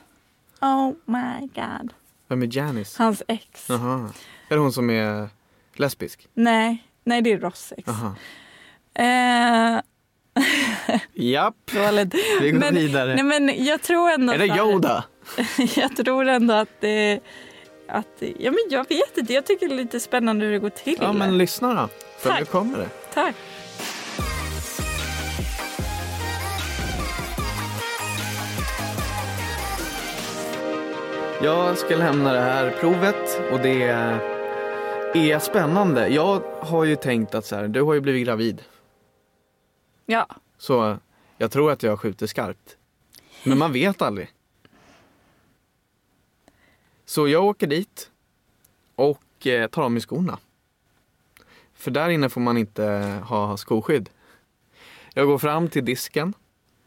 Oh 0.61 0.91
my 1.05 1.39
god. 1.55 1.93
Vem 2.27 2.41
är 2.41 2.57
Janice? 2.57 3.03
Hans 3.03 3.23
ex. 3.27 3.69
Jaha. 3.69 4.09
Är 4.49 4.55
det 4.55 4.61
hon 4.61 4.73
som 4.73 4.89
är 4.89 5.29
lesbisk? 5.75 6.27
Nej, 6.33 6.83
nej 7.03 7.21
det 7.21 7.31
är 7.31 7.37
Ross 7.39 7.73
ex. 7.77 7.87
Jaha. 7.87 8.15
Eh, 8.93 9.81
Japp, 11.13 11.55
dåligt. 11.73 12.13
vi 12.41 12.51
går 12.51 12.59
Men- 12.59 12.75
vidare. 12.75 13.15
Nej 13.15 13.23
men 13.23 13.65
jag 13.65 13.81
tror 13.81 14.11
ändå 14.11 14.33
är 14.33 14.37
det 14.37 14.45
Yoda? 14.57 15.03
Jag 15.75 15.95
tror 15.95 16.27
ändå 16.27 16.53
att 16.53 16.81
det... 16.81 17.19
Att, 17.87 18.07
ja, 18.39 18.51
men 18.51 18.59
jag 18.69 18.89
vet 18.89 19.17
inte, 19.17 19.33
jag 19.33 19.45
tycker 19.45 19.67
det 19.67 19.73
är 19.73 19.77
lite 19.77 19.99
spännande 19.99 20.45
hur 20.45 20.51
det 20.51 20.59
går 20.59 20.69
till. 20.69 20.97
Ja, 21.01 21.13
men 21.13 21.37
lyssna 21.37 21.73
då. 21.73 21.89
För 22.19 22.29
Tack. 22.29 22.39
nu 22.39 22.45
kommer 22.45 22.77
det. 22.77 22.89
Tack. 23.13 23.35
Jag 31.45 31.77
ska 31.77 31.95
lämna 31.97 32.33
det 32.33 32.39
här 32.39 32.71
provet 32.71 33.51
och 33.51 33.59
det 33.59 33.83
är 33.83 35.39
spännande. 35.39 36.07
Jag 36.07 36.39
har 36.61 36.83
ju 36.83 36.95
tänkt 36.95 37.35
att 37.35 37.45
så 37.45 37.55
här, 37.55 37.67
du 37.67 37.81
har 37.81 37.93
ju 37.93 38.01
blivit 38.01 38.25
gravid. 38.25 38.63
Ja, 40.05 40.27
Så 40.57 40.97
jag 41.37 41.51
tror 41.51 41.71
att 41.71 41.83
jag 41.83 41.99
skjuter 41.99 42.27
skarpt. 42.27 42.77
Men 43.43 43.57
man 43.57 43.73
vet 43.73 44.01
aldrig. 44.01 44.31
Så 47.05 47.27
jag 47.27 47.45
åker 47.45 47.67
dit 47.67 48.11
och 48.95 49.47
eh, 49.47 49.67
tar 49.67 49.83
av 49.83 49.91
mig 49.91 50.01
skorna. 50.01 50.39
För 51.73 51.91
där 51.91 52.09
inne 52.09 52.29
får 52.29 52.41
man 52.41 52.57
inte 52.57 52.83
ha 53.25 53.57
skoskydd. 53.57 54.09
Jag 55.13 55.27
går 55.27 55.37
fram 55.37 55.69
till 55.69 55.85
disken. 55.85 56.33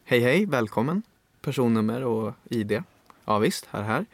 Hej 0.03 0.19
hej, 0.19 0.45
välkommen. 0.45 1.03
Personnummer 1.41 2.03
och 2.03 2.33
ID. 2.49 2.83
Ja 3.25 3.37
visst, 3.37 3.65
här 3.65 3.83
här. 3.83 4.05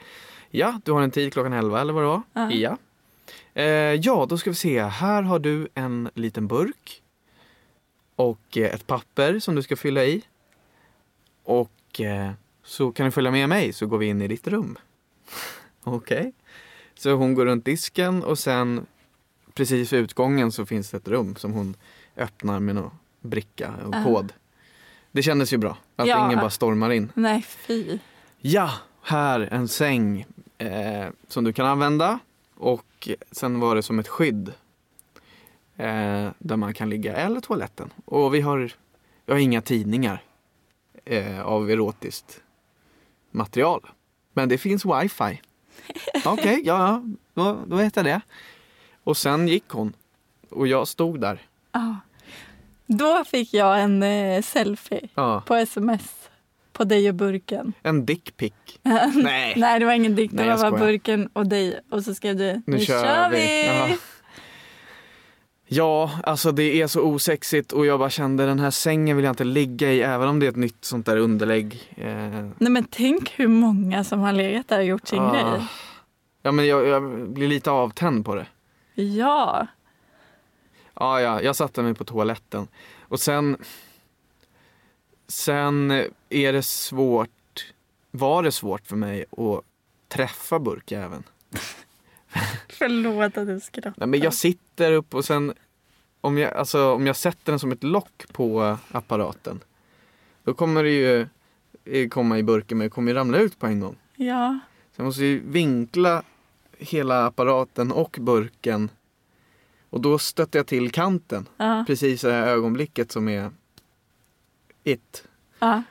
Ja, 0.58 0.80
du 0.86 0.92
har 0.92 1.02
en 1.02 1.12
tid 1.12 1.34
klockan 1.34 1.54
11 1.54 1.82
eller 1.82 1.94
vad 1.94 2.04
det 2.04 2.08
var? 2.08 2.22
Ja. 2.34 2.52
Ja. 2.52 2.78
Eh, 3.54 3.66
ja, 3.94 4.26
då 4.30 4.38
ska 4.38 4.50
vi 4.50 4.56
se. 4.56 4.84
Här 4.84 5.22
har 5.22 5.40
du 5.40 5.68
en 5.76 6.10
liten 6.14 6.48
burk. 6.48 7.02
Och 8.16 8.58
eh, 8.58 8.74
ett 8.76 8.88
papper 8.88 9.40
som 9.40 9.56
du 9.56 9.62
ska 9.64 9.76
fylla 9.76 10.04
i. 10.06 10.22
Och 11.44 12.02
eh, 12.02 12.32
så 12.64 12.92
kan 12.92 13.06
du 13.06 13.12
följa 13.12 13.32
med 13.32 13.50
mig 13.50 13.74
så 13.74 13.86
går 13.88 13.98
vi 13.98 14.06
in 14.06 14.22
i 14.22 14.28
ditt 14.28 14.48
rum. 14.48 14.78
Okej. 15.84 16.34
Så 16.96 17.12
hon 17.12 17.34
går 17.34 17.46
runt 17.46 17.66
disken 17.66 18.24
och 18.24 18.40
sen 18.40 18.86
precis 19.54 19.94
vid 19.94 20.00
utgången 20.00 20.52
så 20.52 20.66
finns 20.66 20.90
det 20.92 20.98
ett 20.98 21.08
rum 21.08 21.36
som 21.36 21.54
hon 21.54 21.76
öppnar 22.18 22.60
med 22.60 22.76
någon 22.76 22.92
bricka 23.22 23.74
och 23.86 23.96
Ah. 23.96 24.04
kod. 24.04 24.34
Det 25.12 25.24
kändes 25.24 25.54
ju 25.54 25.58
bra. 25.58 25.78
Att 25.96 26.08
Ja. 26.08 26.26
ingen 26.26 26.40
bara 26.40 26.50
stormar 26.50 26.90
in. 26.92 27.12
Nej, 27.16 27.42
fy. 27.42 28.00
Ja, 28.40 28.72
här 29.02 29.40
en 29.52 29.68
säng 29.68 30.26
eh, 30.66 31.10
som 31.28 31.44
du 31.44 31.54
kan 31.54 31.66
använda. 31.66 32.20
Och 32.56 33.10
sen 33.32 33.60
var 33.60 33.76
det 33.76 33.84
som 33.84 34.00
ett 34.00 34.08
skydd. 34.08 34.54
Eh, 35.78 36.30
där 36.38 36.56
man 36.56 36.74
kan 36.74 36.90
ligga, 36.90 37.16
eller 37.16 37.40
toaletten. 37.40 37.90
Och 38.06 38.36
vi 38.36 38.42
har, 38.42 38.72
vi 39.26 39.34
har 39.34 39.40
inga 39.40 39.62
tidningar 39.62 40.24
eh, 41.06 41.42
av 41.42 41.72
erotiskt 41.72 42.42
material. 43.32 43.82
Men 44.34 44.50
det 44.50 44.58
finns 44.58 44.86
wifi. 44.86 45.42
Okej, 46.26 46.62
ja, 46.64 46.88
ja, 46.88 47.04
då, 47.34 47.60
då 47.68 47.76
vet 47.76 47.96
jag 47.96 48.06
det. 48.06 48.22
Och 49.04 49.18
sen 49.18 49.48
gick 49.48 49.70
hon. 49.70 49.94
Och 50.50 50.68
jag 50.68 50.88
stod 50.88 51.22
där. 51.22 51.42
Ja. 51.72 51.96
Då 52.88 53.24
fick 53.26 53.54
jag 53.54 53.82
en 53.82 54.04
eh, 54.04 54.42
selfie 54.42 55.10
Ja, 55.16 55.44
på 55.46 55.56
sms 55.56 56.25
på 56.76 56.84
dig 56.84 57.10
och 57.10 57.16
burken. 57.16 57.74
en 57.84 58.06
dickpic. 58.06 58.54
Nej. 59.24 59.54
Nej, 59.58 59.80
det 59.80 59.86
var 59.86 59.94
ingen 59.94 60.16
dikt. 60.16 60.38
Det 60.38 60.48
var 60.48 60.72
bara 60.72 60.80
burken 60.80 61.30
och 61.34 61.48
dig. 61.48 61.80
Och 61.92 62.04
så 62.04 62.16
skrev 62.16 62.36
du, 62.36 62.62
nu, 62.66 62.80
kör 62.80 63.30
vi." 63.30 63.66
Jaha. 63.68 63.98
Ja, 65.68 66.12
alltså 66.24 66.52
det 66.52 66.82
är 66.82 66.88
så 66.88 67.02
osexigt 67.02 67.72
och 67.72 67.86
jag 67.86 68.00
bara 68.00 68.10
kände 68.10 68.46
den 68.46 68.60
här 68.60 68.72
sängen 68.72 69.16
vill 69.16 69.26
jag 69.26 69.32
inte 69.32 69.44
ligga 69.44 69.92
i 69.92 70.02
även 70.02 70.28
om 70.28 70.40
det 70.40 70.46
är 70.46 70.50
ett 70.50 70.56
nytt 70.56 70.86
sånt 70.86 71.06
där 71.06 71.18
underlägg. 71.18 71.94
Eh, 71.98 72.08
Nej 72.58 72.72
men 72.72 72.84
tänk 72.90 73.32
hur 73.40 73.48
många 73.48 74.04
som 74.04 74.20
har 74.20 74.34
legat 74.34 74.68
där 74.68 74.80
och 74.80 74.86
gjort 74.86 75.08
sin 75.08 75.20
ah. 75.20 75.34
grej. 75.34 75.68
Ja 76.42 76.52
men 76.52 76.68
jag, 76.68 76.88
jag 76.88 77.30
blir 77.30 77.48
lite 77.48 77.72
avtänd 77.72 78.26
på 78.26 78.36
det. 78.36 78.46
Ja. 78.96 79.68
Ja, 80.94 81.22
ja, 81.22 81.42
jag 81.42 81.56
satte 81.56 81.82
mig 81.82 81.94
på 81.94 82.04
toaletten 82.04 82.68
och 83.02 83.20
sen 83.20 83.58
Sen 85.28 85.92
är 86.30 86.54
det 86.54 86.64
svårt, 86.64 87.74
var 88.12 88.44
det 88.44 88.52
svårt 88.52 88.88
för 88.88 88.96
mig 88.96 89.26
att 89.32 89.62
träffa 90.08 90.60
burkjäveln. 90.60 91.24
Förlåt 92.70 93.38
att 93.38 93.48
du 93.48 93.60
skrattar. 93.60 93.94
Nej, 93.98 94.08
men 94.08 94.20
jag 94.20 94.34
sitter 94.34 94.92
upp 94.92 95.14
och 95.14 95.26
sen 95.26 95.54
om 96.22 96.38
jag, 96.38 96.54
alltså, 96.54 96.94
om 96.94 97.08
jag 97.08 97.16
sätter 97.16 97.52
den 97.52 97.60
som 97.60 97.72
ett 97.72 97.84
lock 97.84 98.26
på 98.32 98.78
apparaten 98.92 99.64
då 100.44 100.54
kommer 100.54 100.84
det 100.84 100.92
ju 100.92 101.28
eh, 101.86 102.10
komma 102.10 102.38
i 102.40 102.44
burken 102.44 102.78
men 102.78 102.86
det 102.86 102.90
kommer 102.90 103.12
ju 103.12 103.18
ramla 103.18 103.38
ut 103.38 103.60
på 103.60 103.68
en 103.68 103.80
gång. 103.80 103.96
Ja. 104.16 104.60
Så 104.96 105.02
jag 105.02 105.06
måste 105.06 105.26
ju 105.26 105.42
vinkla 105.50 106.24
hela 106.78 107.26
apparaten 107.26 107.92
och 107.92 108.18
burken 108.22 108.90
och 109.90 110.02
då 110.02 110.18
stötte 110.20 110.58
jag 110.58 110.68
till 110.68 110.92
kanten 110.92 111.50
Ja. 111.58 111.84
precis 111.88 112.24
i 112.24 112.28
det 112.28 112.34
här 112.34 112.48
ögonblicket 112.48 113.12
som 113.12 113.30
är 113.30 113.52
it. 114.86 115.24
ja. 115.60 115.84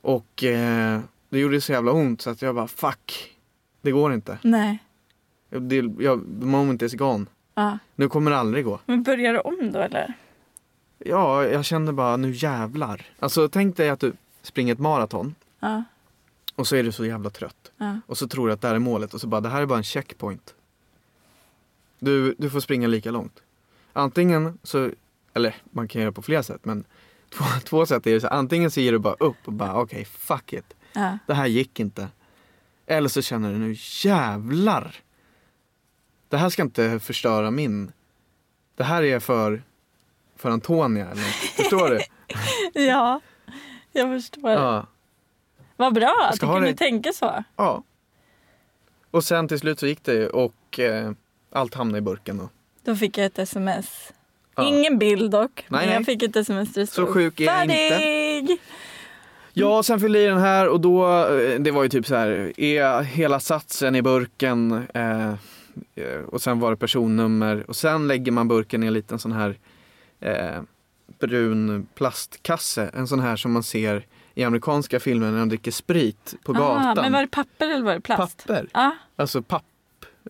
Och 0.00 0.44
eh, 0.44 1.00
det 1.28 1.38
gjorde 1.38 1.60
så 1.60 1.72
jävla 1.72 1.92
ont 1.92 2.20
så 2.22 2.30
att 2.30 2.42
jag 2.42 2.54
bara 2.54 2.68
fuck, 2.68 3.36
det 3.82 3.90
går 3.90 4.12
inte. 4.14 4.38
Nej. 4.42 4.78
Det, 5.48 5.76
jag, 5.98 6.20
the 6.40 6.46
moment 6.46 6.82
is 6.82 6.94
gone. 6.94 7.26
Ja. 7.54 7.78
Nu 7.94 8.08
kommer 8.08 8.30
det 8.30 8.38
aldrig 8.38 8.64
gå. 8.64 8.80
Men 8.86 9.02
börjar 9.02 9.32
du 9.32 9.40
om 9.40 9.72
då 9.72 9.78
eller? 9.78 10.12
Ja, 10.98 11.44
jag 11.44 11.64
kände 11.64 11.92
bara 11.92 12.16
nu 12.16 12.30
jävlar. 12.32 13.06
Alltså 13.18 13.48
tänk 13.48 13.76
dig 13.76 13.88
att 13.88 14.00
du 14.00 14.12
springer 14.42 14.72
ett 14.72 14.78
maraton 14.80 15.34
Ja. 15.60 15.84
och 16.54 16.66
så 16.66 16.76
är 16.76 16.82
du 16.82 16.92
så 16.92 17.04
jävla 17.04 17.30
trött. 17.30 17.72
Och 18.06 18.18
så 18.18 18.28
tror 18.28 18.46
du 18.46 18.52
att 18.52 18.60
det 18.60 18.68
här 18.68 18.74
är 18.74 18.78
målet 18.78 19.14
och 19.14 19.20
så 19.20 19.26
bara 19.26 19.40
det 19.40 19.48
här 19.48 19.62
är 19.62 19.66
bara 19.66 19.78
en 19.78 19.84
checkpoint. 19.84 20.54
Du, 21.98 22.34
du 22.38 22.50
får 22.50 22.60
springa 22.60 22.86
lika 22.88 23.10
långt. 23.10 23.42
Antingen 23.92 24.58
så, 24.62 24.90
eller 25.34 25.54
man 25.70 25.88
kan 25.88 26.02
göra 26.02 26.12
på 26.12 26.22
flera 26.22 26.42
sätt 26.42 26.64
men 26.64 26.84
två, 27.30 27.44
två 27.64 27.86
sätt 27.86 28.06
är 28.06 28.14
det 28.14 28.20
så 28.20 28.28
antingen 28.28 28.70
så 28.70 28.80
ger 28.80 28.92
du 28.92 28.98
bara 28.98 29.14
upp 29.14 29.36
och 29.44 29.52
bara 29.52 29.80
okej 29.80 30.04
fuck 30.04 30.52
it. 30.52 30.74
Ja. 30.92 31.18
Det 31.26 31.34
här 31.34 31.46
gick 31.46 31.80
inte. 31.80 32.08
Eller 32.86 33.08
så 33.08 33.22
känner 33.22 33.52
du 33.52 33.58
nu 33.58 33.74
jävlar. 34.04 34.94
Det 36.28 36.36
här 36.36 36.48
ska 36.50 36.62
inte 36.62 37.00
förstöra 37.00 37.50
min. 37.50 37.92
Det 38.76 38.84
här 38.84 39.02
är 39.02 39.20
för, 39.20 39.62
för 40.36 40.50
Antonia 40.50 41.10
eller. 41.10 41.22
Förstår 41.56 41.88
du? 41.90 42.00
ja. 42.84 43.20
Jag 43.92 44.08
förstår. 44.20 44.50
Ja. 44.50 44.86
Vad 45.76 45.94
bra 45.94 46.28
att 46.32 46.40
du 46.40 46.46
kunde 46.46 46.60
det- 46.66 46.74
tänka 46.76 47.12
så. 47.12 47.44
ja. 47.56 47.82
Och 49.10 49.24
sen 49.24 49.48
till 49.48 49.58
slut 49.58 49.78
så 49.80 49.86
gick 49.86 50.04
det 50.04 50.28
och 50.28 50.78
eh, 50.78 51.12
allt 51.52 51.74
hamnade 51.74 51.98
i 51.98 52.00
burken 52.00 52.38
då. 52.38 52.48
Då 52.84 52.96
fick 52.96 53.18
jag 53.18 53.26
ett 53.26 53.38
sms. 53.38 54.12
Ingen 54.62 54.98
bild 54.98 55.30
dock. 55.30 55.64
Nej, 55.68 55.86
men 55.86 55.94
jag 55.94 56.04
fick 56.04 56.22
ett 56.22 56.36
sms 56.36 56.72
där 56.72 56.86
Så 56.86 57.06
sjuk 57.06 57.40
är 57.40 57.44
jag 57.44 57.64
inte. 57.64 58.58
Ja, 59.52 59.82
sen 59.82 60.00
fyllde 60.00 60.18
jag 60.18 60.26
i 60.26 60.30
den 60.30 60.40
här 60.40 60.68
och 60.68 60.80
då, 60.80 61.06
eh, 61.26 61.60
det 61.60 61.70
var 61.70 61.82
ju 61.82 61.88
typ 61.88 62.06
så 62.06 62.14
här, 62.14 62.52
är 62.60 63.02
hela 63.02 63.40
satsen 63.40 63.96
i 63.96 64.02
burken 64.02 64.86
eh, 64.94 65.28
eh, 65.28 66.20
och 66.28 66.42
sen 66.42 66.60
var 66.60 66.70
det 66.70 66.76
personnummer 66.76 67.64
och 67.68 67.76
sen 67.76 68.08
lägger 68.08 68.32
man 68.32 68.48
burken 68.48 68.82
i 68.82 68.86
en 68.86 68.92
liten 68.92 69.18
sån 69.18 69.32
här 69.32 69.58
eh, 70.20 70.62
brun 71.20 71.86
plastkasse, 71.94 72.90
en 72.94 73.08
sån 73.08 73.20
här 73.20 73.36
som 73.36 73.52
man 73.52 73.62
ser 73.62 74.06
i 74.34 74.44
amerikanska 74.44 75.00
filmer 75.00 75.30
när 75.30 75.38
de 75.38 75.48
dricker 75.48 75.70
sprit 75.70 76.34
på 76.44 76.52
gatan. 76.52 76.98
Ah, 76.98 77.02
men 77.02 77.12
var 77.12 77.20
det 77.20 77.26
papper 77.28 77.70
eller 77.70 77.84
var 77.84 77.94
det 77.94 78.00
plast? 78.00 78.46
Papper, 78.46 78.66
Ja, 78.74 78.96
alltså 79.16 79.42
papp. 79.42 79.64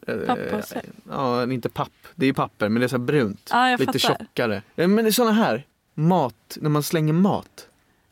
Eh, 0.06 0.16
Pappåse. 0.26 0.82
Ja, 1.10 1.42
inte 1.52 1.68
papp, 1.68 1.92
det 2.14 2.24
är 2.24 2.28
ju 2.28 2.34
papper 2.34 2.68
men 2.68 2.80
det 2.80 2.86
är 2.86 2.88
så 2.88 2.98
brunt. 2.98 3.48
Ja, 3.52 3.76
Lite 3.78 3.98
fattar. 3.98 3.98
tjockare. 4.18 4.62
Eh, 4.76 4.88
Men 4.88 5.04
det 5.04 5.08
är 5.08 5.12
såna 5.12 5.32
här, 5.32 5.66
mat, 5.94 6.58
när 6.60 6.70
man 6.70 6.82
slänger 6.82 7.12
mat. 7.12 7.68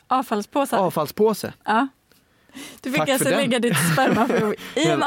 avfallspåsar. 0.07 0.79
Avfallspåse. 0.79 1.53
Ja. 1.65 1.89
Du 2.81 2.91
fick 2.91 3.01
Tack 3.01 3.09
alltså 3.09 3.29
lägga 3.29 3.59
ditt 3.59 3.77
spermaprov 3.93 4.55
i 4.75 4.87
en 4.87 5.01
Ja. 5.01 5.07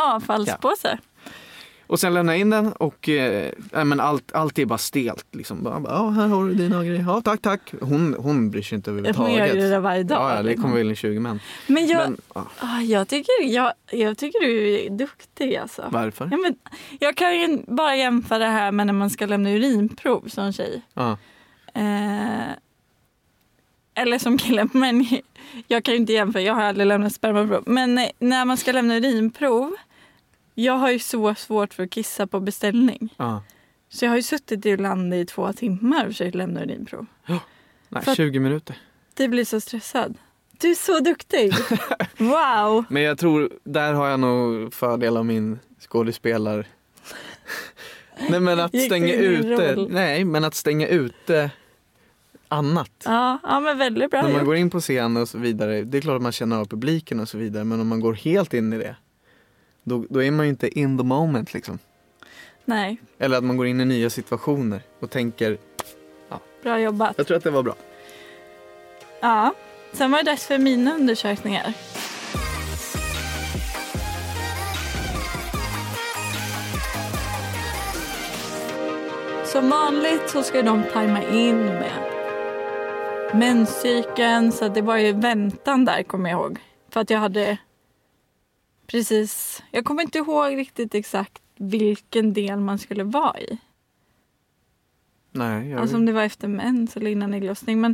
Och 1.90 2.00
sen 2.00 2.14
lämnar 2.14 2.34
jag 2.34 2.40
in 2.40 2.50
den 2.50 2.72
och 2.72 3.10
eh, 3.10 3.52
men 3.72 4.00
allt, 4.00 4.32
allt 4.34 4.60
är 4.60 4.66
bara 4.66 4.78
stelt. 4.78 5.26
Liksom. 5.32 5.64
Bara, 5.64 5.82
ja, 5.86 6.10
här 6.10 6.28
har 6.28 6.46
du 6.46 6.54
dina 6.54 6.84
grejer. 6.84 7.04
Ja, 7.08 7.22
tack, 7.22 7.42
tack. 7.42 7.74
Hon, 7.82 8.16
hon 8.20 8.52
bryr 8.52 8.62
sig 8.62 8.76
inte 8.76 8.92
Hon 8.92 9.00
överhuvudtaget. 9.00 9.56
gör 9.56 9.64
ju 9.64 9.70
det 9.70 9.80
varje 9.80 10.04
dag. 10.04 10.22
Ja, 10.22 10.36
ja, 10.36 10.38
det 10.38 10.44
liksom. 10.44 10.64
kommer 10.64 10.78
väl 10.78 10.90
in 10.90 10.96
20 10.96 11.20
män. 11.20 11.40
Men 11.68 11.88
jag, 11.88 11.98
Men 12.10 12.18
ah, 12.60 12.82
jag, 12.82 13.08
tycker, 13.08 13.44
jag, 13.44 13.74
jag 13.92 14.18
tycker 14.18 14.40
du 14.40 14.80
är 14.80 14.90
duktig 14.90 15.56
alltså. 15.56 15.84
varför? 15.92 16.28
Ja, 16.32 16.38
men, 16.38 16.56
jag 17.00 17.16
kan 17.16 17.40
ju 17.40 17.58
bara 17.68 17.96
jämföra 17.96 18.40
det 18.40 18.46
här 18.46 18.72
med 18.72 18.88
när 18.88 18.94
man 18.94 19.10
ska 19.10 19.26
lämna 19.26 19.50
urinprov 19.50 20.28
som 20.28 20.54
tjej. 20.54 20.82
Ja. 20.94 21.18
Eh, 21.74 22.52
eller 23.94 24.20
som 24.20 24.38
kille, 24.38 24.68
men 24.74 25.06
jag 25.68 25.84
kan 25.84 25.94
ju 25.94 26.00
inte 26.00 26.14
jämföra, 26.14 26.44
jag 26.44 26.54
har 26.54 26.64
aldrig 26.64 26.88
lämnat 26.88 27.14
spermaprov. 27.14 27.64
Men 27.66 28.08
när 28.20 28.46
man 28.46 28.58
ska 28.58 28.72
lämna 28.72 28.96
urinprov, 28.98 29.76
jag 30.64 30.74
har 30.74 30.92
ju 30.92 31.00
så 31.00 31.36
svårt 31.36 31.74
för 31.74 31.84
att 31.84 31.90
kissa 31.90 32.28
på 32.28 32.40
beställning. 32.40 33.14
Ja. 33.18 33.44
Så 33.90 34.06
jag 34.06 34.10
har 34.12 34.16
ju 34.18 34.24
suttit 34.24 34.66
i 34.66 34.78
land 34.78 35.14
i 35.14 35.26
två 35.26 35.54
timmar 35.54 36.02
och 36.06 36.12
försökt 36.12 36.36
lämna 36.36 36.64
urinprov. 36.64 37.06
Nej, 37.90 38.04
För 38.04 38.12
att- 38.12 38.18
20 38.18 38.40
minuter. 38.40 38.78
Det 39.14 39.28
blir 39.28 39.46
så 39.46 39.60
stressad. 39.62 40.18
Du 40.52 40.72
är 40.72 40.76
så 40.76 41.00
duktig! 41.00 41.54
Wow! 42.18 42.86
Men 42.90 43.04
jag 43.04 43.18
tror, 43.18 43.50
där 43.64 43.94
har 43.94 44.08
jag 44.08 44.20
nog 44.20 44.74
fördel 44.74 45.18
av 45.18 45.26
min 45.26 45.60
skådespelar... 45.80 46.66
Nej 48.30 48.40
men 48.40 48.60
att 48.60 48.82
stänga 48.82 49.14
ute, 49.14 49.76
roll? 49.76 49.88
nej 49.92 50.26
men 50.26 50.44
att 50.44 50.56
stänga 50.56 50.88
ute 50.88 51.52
annat. 52.48 52.92
Ja, 53.06 53.38
ja 53.44 53.60
men 53.60 53.78
väldigt 53.78 54.12
bra 54.12 54.22
När 54.22 54.30
man 54.30 54.38
gjort. 54.40 54.46
går 54.46 54.56
in 54.56 54.70
på 54.70 54.80
scen 54.80 55.18
och 55.18 55.30
så 55.30 55.38
vidare, 55.38 55.82
det 55.82 55.98
är 55.98 56.02
klart 56.02 56.16
att 56.16 56.22
man 56.22 56.32
känner 56.32 56.58
av 56.58 56.66
publiken 56.66 57.20
och 57.20 57.30
så 57.30 57.38
vidare 57.38 57.64
men 57.64 57.80
om 57.82 57.88
man 57.88 58.00
går 58.00 58.14
helt 58.14 58.54
in 58.54 58.74
i 58.74 58.78
det 58.78 58.96
då, 59.84 60.06
då 60.10 60.24
är 60.24 60.32
man 60.32 60.46
ju 60.46 60.50
inte 60.50 60.80
in 60.80 60.98
the 60.98 61.04
moment 61.04 61.54
liksom. 61.54 61.80
Nej, 62.66 62.98
Eller 63.18 63.38
att 63.38 63.44
man 63.44 63.58
går 63.58 63.68
in 63.68 63.82
i 63.82 63.86
nya 63.86 64.10
situationer 64.10 64.82
och 65.00 65.10
tänker, 65.12 65.58
bra 66.64 66.80
jobbat. 66.80 67.14
jag 67.18 67.28
tror 67.28 67.38
att 67.38 67.44
det 67.44 67.52
var 67.52 67.64
bra. 67.64 67.76
Ja, 69.20 69.54
sen 69.94 70.12
var 70.12 70.18
det 70.24 70.32
dags 70.32 70.46
för 70.46 70.58
mina 70.58 70.96
undersökningar. 70.96 71.74
Som 79.46 79.70
vanligt 79.70 80.30
så 80.30 80.44
ska 80.44 80.62
de 80.62 80.84
tajma 80.94 81.24
in 81.24 81.58
med 81.66 81.92
menscykeln 83.34 84.52
så 84.52 84.68
det 84.68 84.82
var 84.82 84.98
ju 84.98 85.12
väntan 85.14 85.86
där 85.86 86.04
kommer 86.04 86.30
jag 86.30 86.40
ihåg. 86.40 86.60
För 86.90 87.00
att 87.02 87.10
jag 87.10 87.20
hade 87.20 87.58
precis. 88.92 89.64
Jag 89.72 89.86
kommer 89.86 90.02
inte 90.04 90.18
ihåg 90.18 90.58
riktigt 90.58 90.96
exakt 90.96 91.42
vilken 91.58 92.34
del 92.34 92.60
man 92.60 92.80
skulle 92.80 93.04
vara 93.04 93.40
i. 93.40 93.58
Nej, 95.32 95.70
jag 95.70 95.82
Alltså 95.82 95.96
om 95.96 96.06
det 96.06 96.12
var 96.12 96.24
efter 96.24 96.48
mens 96.48 96.98
eller 96.98 97.12
innan 97.12 97.34
ägglossning. 97.34 97.82
Men, 97.82 97.92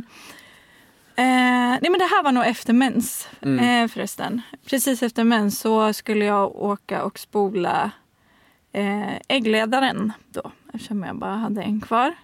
eh, 1.16 1.78
nej 1.80 1.90
men 1.90 1.98
det 1.98 2.04
här 2.10 2.22
var 2.22 2.32
nog 2.32 2.46
efter 2.46 2.72
mens 2.72 3.28
Mm. 3.42 3.84
eh, 3.84 3.88
förresten. 3.88 4.42
Precis 4.66 5.02
efter 5.02 5.24
mens 5.24 5.60
så 5.60 5.92
skulle 5.92 6.24
jag 6.24 6.56
åka 6.56 7.04
och 7.04 7.18
spola 7.18 7.90
eh, 8.72 9.16
äggledaren 9.28 10.12
då. 10.28 10.52
Eftersom 10.74 11.02
jag 11.02 11.16
bara 11.16 11.34
hade 11.34 11.62
en 11.62 11.80
kvar. 11.80 12.14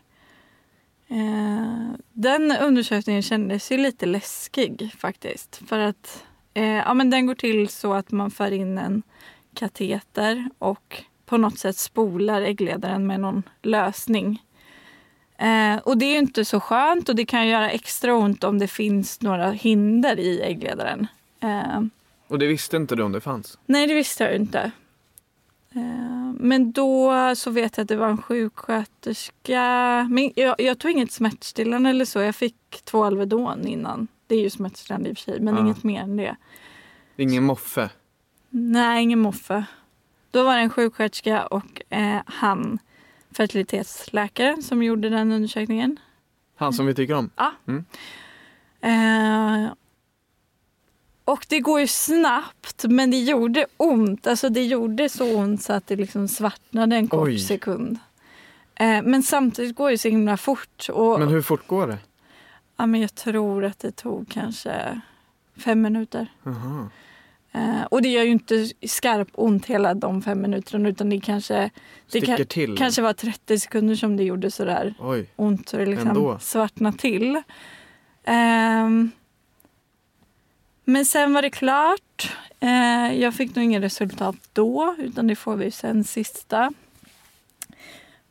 Eh, 1.08 1.88
den 2.12 2.52
undersökningen 2.60 3.22
kändes 3.22 3.72
ju 3.72 3.76
lite 3.78 4.06
läskig 4.06 4.94
faktiskt. 4.98 5.62
För 5.68 5.78
att 5.78 6.24
eh, 6.54 6.64
ja, 6.64 6.94
men 6.94 7.10
den 7.10 7.26
går 7.26 7.34
till 7.34 7.68
så 7.68 7.92
att 7.94 8.10
man 8.12 8.30
för 8.30 8.50
in 8.50 8.78
en 8.78 9.02
kateter 9.54 10.48
och 10.58 11.02
på 11.26 11.36
något 11.36 11.58
sätt 11.58 11.76
spolar 11.76 12.42
äggledaren 12.42 13.06
med 13.06 13.20
någon 13.20 13.42
lösning. 13.62 14.42
Eh, 15.38 15.76
och 15.84 15.98
det 15.98 16.06
är 16.06 16.18
inte 16.18 16.44
så 16.44 16.60
skönt 16.60 17.08
och 17.08 17.16
det 17.16 17.24
kan 17.24 17.48
göra 17.48 17.70
extra 17.70 18.14
ont 18.14 18.44
om 18.44 18.58
det 18.58 18.68
finns 18.68 19.20
några 19.20 19.50
hinder 19.50 20.18
i 20.18 20.40
äggledaren. 20.42 21.06
Eh, 21.40 21.80
Och 22.28 22.38
det 22.38 22.46
visste 22.46 22.76
inte 22.76 22.96
du 22.96 23.02
om 23.02 23.12
det 23.12 23.20
fanns? 23.20 23.58
nej, 23.66 23.86
det 23.86 23.94
visste 23.94 24.24
jag 24.24 24.34
inte. 24.36 24.70
Eh, 25.74 26.32
men 26.38 26.72
då 26.72 27.12
så 27.36 27.50
vet 27.50 27.76
jag 27.76 27.82
att 27.84 27.88
det 27.88 27.96
var 27.96 28.08
en 28.08 28.22
sjuksköterska. 28.22 29.62
Men 30.10 30.32
jag, 30.36 30.60
jag 30.60 30.78
tog 30.78 30.90
inget 30.90 31.12
smärtstillande 31.12 31.90
eller 31.90 32.04
så. 32.04 32.18
Jag 32.20 32.34
fick 32.36 32.56
två 32.84 33.04
Alvedon 33.04 33.66
innan. 33.66 34.08
Det 34.32 34.36
är 34.36 34.40
ju 34.40 34.50
smärtstillande 34.50 35.08
i 35.08 35.12
och 35.12 35.16
för 35.16 35.22
sig, 35.24 35.40
men 35.40 35.54
Ja. 35.56 35.60
inget 35.60 35.84
mer 35.84 36.00
än 36.02 36.16
det. 36.16 36.36
Ingen 37.16 37.44
moffe? 37.44 37.90
Nej, 38.50 39.02
ingen 39.02 39.18
moffe. 39.18 39.64
Då 40.30 40.44
var 40.44 40.56
det 40.56 40.62
en 40.62 40.70
sjuksköterska 40.70 41.46
och 41.46 41.82
eh, 41.92 42.20
han, 42.26 42.78
fertilitetsläkaren, 43.30 44.62
som 44.62 44.82
gjorde 44.82 45.08
den 45.08 45.32
undersökningen. 45.32 45.96
Han 46.56 46.72
som 46.72 46.86
vi 46.86 46.94
tycker 46.94 47.14
om? 47.14 47.30
Eh, 48.80 49.72
och 51.24 51.46
det 51.48 51.60
går 51.60 51.80
ju 51.80 51.86
snabbt, 51.86 52.84
men 52.88 53.10
det 53.10 53.18
gjorde 53.20 53.66
ont. 53.76 54.26
Alltså 54.26 54.48
det 54.48 54.64
gjorde 54.64 55.08
så 55.08 55.36
ont 55.36 55.62
så 55.62 55.72
att 55.72 55.86
det 55.86 55.96
liksom 55.96 56.28
svartnade 56.28 56.96
en 56.96 57.08
kort 57.08 57.28
Oj. 57.28 57.38
sekund. 57.38 57.98
Eh, 58.74 59.02
men 59.02 59.22
samtidigt 59.22 59.76
går 59.76 59.90
det 59.90 59.98
så 59.98 60.08
himla 60.08 60.36
fort. 60.36 60.88
Och, 60.92 61.18
Men 61.20 61.28
hur 61.28 61.42
fort 61.42 61.66
går 61.66 61.86
det? 61.86 61.98
Ja, 62.82 62.86
men 62.86 63.00
jag 63.00 63.14
tror 63.14 63.64
att 63.64 63.78
det 63.78 63.92
tog 63.96 64.28
kanske 64.28 65.00
fem 65.56 65.82
minuter. 65.82 66.26
Jaha. 66.42 66.88
Eh, 67.52 67.82
och 67.90 68.02
det 68.02 68.08
gör 68.08 68.22
ju 68.22 68.30
inte 68.30 68.68
skarpt 68.86 69.30
ont 69.34 69.66
hela 69.66 69.94
de 69.94 70.22
fem 70.22 70.40
minuterna 70.42 70.88
utan 70.88 71.10
det 71.10 71.20
kanske, 71.20 71.54
det 71.54 71.70
Sticker 72.06 72.36
kan, 72.36 72.46
till? 72.46 72.78
kanske 72.78 73.02
var 73.02 73.12
30 73.12 73.58
sekunder 73.58 73.94
som 73.94 74.16
det 74.16 74.24
gjorde 74.24 74.50
sådär 74.50 74.94
Oj. 75.00 75.26
ont 75.36 75.68
så 75.68 75.76
det 75.76 75.86
liksom 75.86 76.08
Ändå. 76.08 76.38
svartnade 76.38 76.98
till. 76.98 77.42
Ehm, 78.24 79.10
men 80.84 81.04
sen 81.04 81.32
var 81.32 81.42
det 81.42 81.50
klart. 81.50 82.36
Eh, 82.60 83.20
jag 83.20 83.34
fick 83.34 83.54
nog 83.54 83.64
inget 83.64 83.82
resultat 83.82 84.36
då 84.52 84.96
utan 84.98 85.26
det 85.26 85.36
får 85.36 85.56
vi 85.56 85.70
sen 85.70 86.04
sista. 86.04 86.72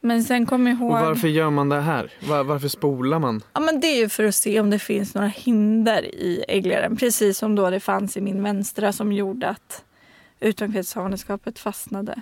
Men 0.03 0.23
sen 0.23 0.45
kom 0.45 0.67
jag 0.67 0.77
ihåg... 0.77 0.91
Och 0.91 0.99
varför 0.99 1.27
gör 1.27 1.49
man 1.49 1.69
det 1.69 1.81
här? 1.81 2.11
Var, 2.29 2.43
varför 2.43 2.67
spolar 2.67 3.19
man? 3.19 3.41
Ja, 3.53 3.59
men 3.59 3.79
det 3.79 3.87
är 3.87 3.97
ju 3.97 4.09
för 4.09 4.23
att 4.23 4.35
se 4.35 4.59
om 4.59 4.69
det 4.69 4.79
finns 4.79 5.15
några 5.15 5.27
hinder 5.27 6.05
i 6.05 6.45
äggledaren. 6.47 6.97
Precis 6.97 7.37
som 7.37 7.55
då 7.55 7.69
det 7.69 7.79
fanns 7.79 8.17
i 8.17 8.21
min 8.21 8.43
vänstra 8.43 8.93
som 8.93 9.13
gjorde 9.13 9.49
att 9.49 9.83
utomkvedshavandeskapet 10.39 11.59
fastnade 11.59 12.21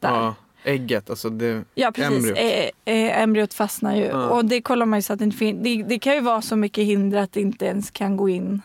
där. 0.00 0.10
Ja, 0.10 0.34
ägget, 0.64 1.10
alltså 1.10 1.30
det... 1.30 1.64
Ja 1.74 1.92
precis, 1.92 2.16
Embryot. 2.16 2.38
embryot, 2.38 2.74
eh, 2.84 3.22
embryot 3.22 3.54
fastnar 3.54 3.96
ju. 3.96 4.04
Ja. 4.04 4.28
Och 4.28 4.44
det 4.44 4.62
kollar 4.62 4.86
man 4.86 4.98
ju 4.98 5.02
så 5.02 5.12
att 5.12 5.18
det 5.18 5.24
inte 5.24 5.36
finns. 5.36 5.64
Det, 5.64 5.82
det 5.82 5.98
kan 5.98 6.14
ju 6.14 6.20
vara 6.20 6.42
så 6.42 6.56
mycket 6.56 6.84
hinder 6.84 7.18
att 7.18 7.32
det 7.32 7.40
inte 7.40 7.66
ens 7.66 7.90
kan 7.90 8.16
gå 8.16 8.28
in. 8.28 8.62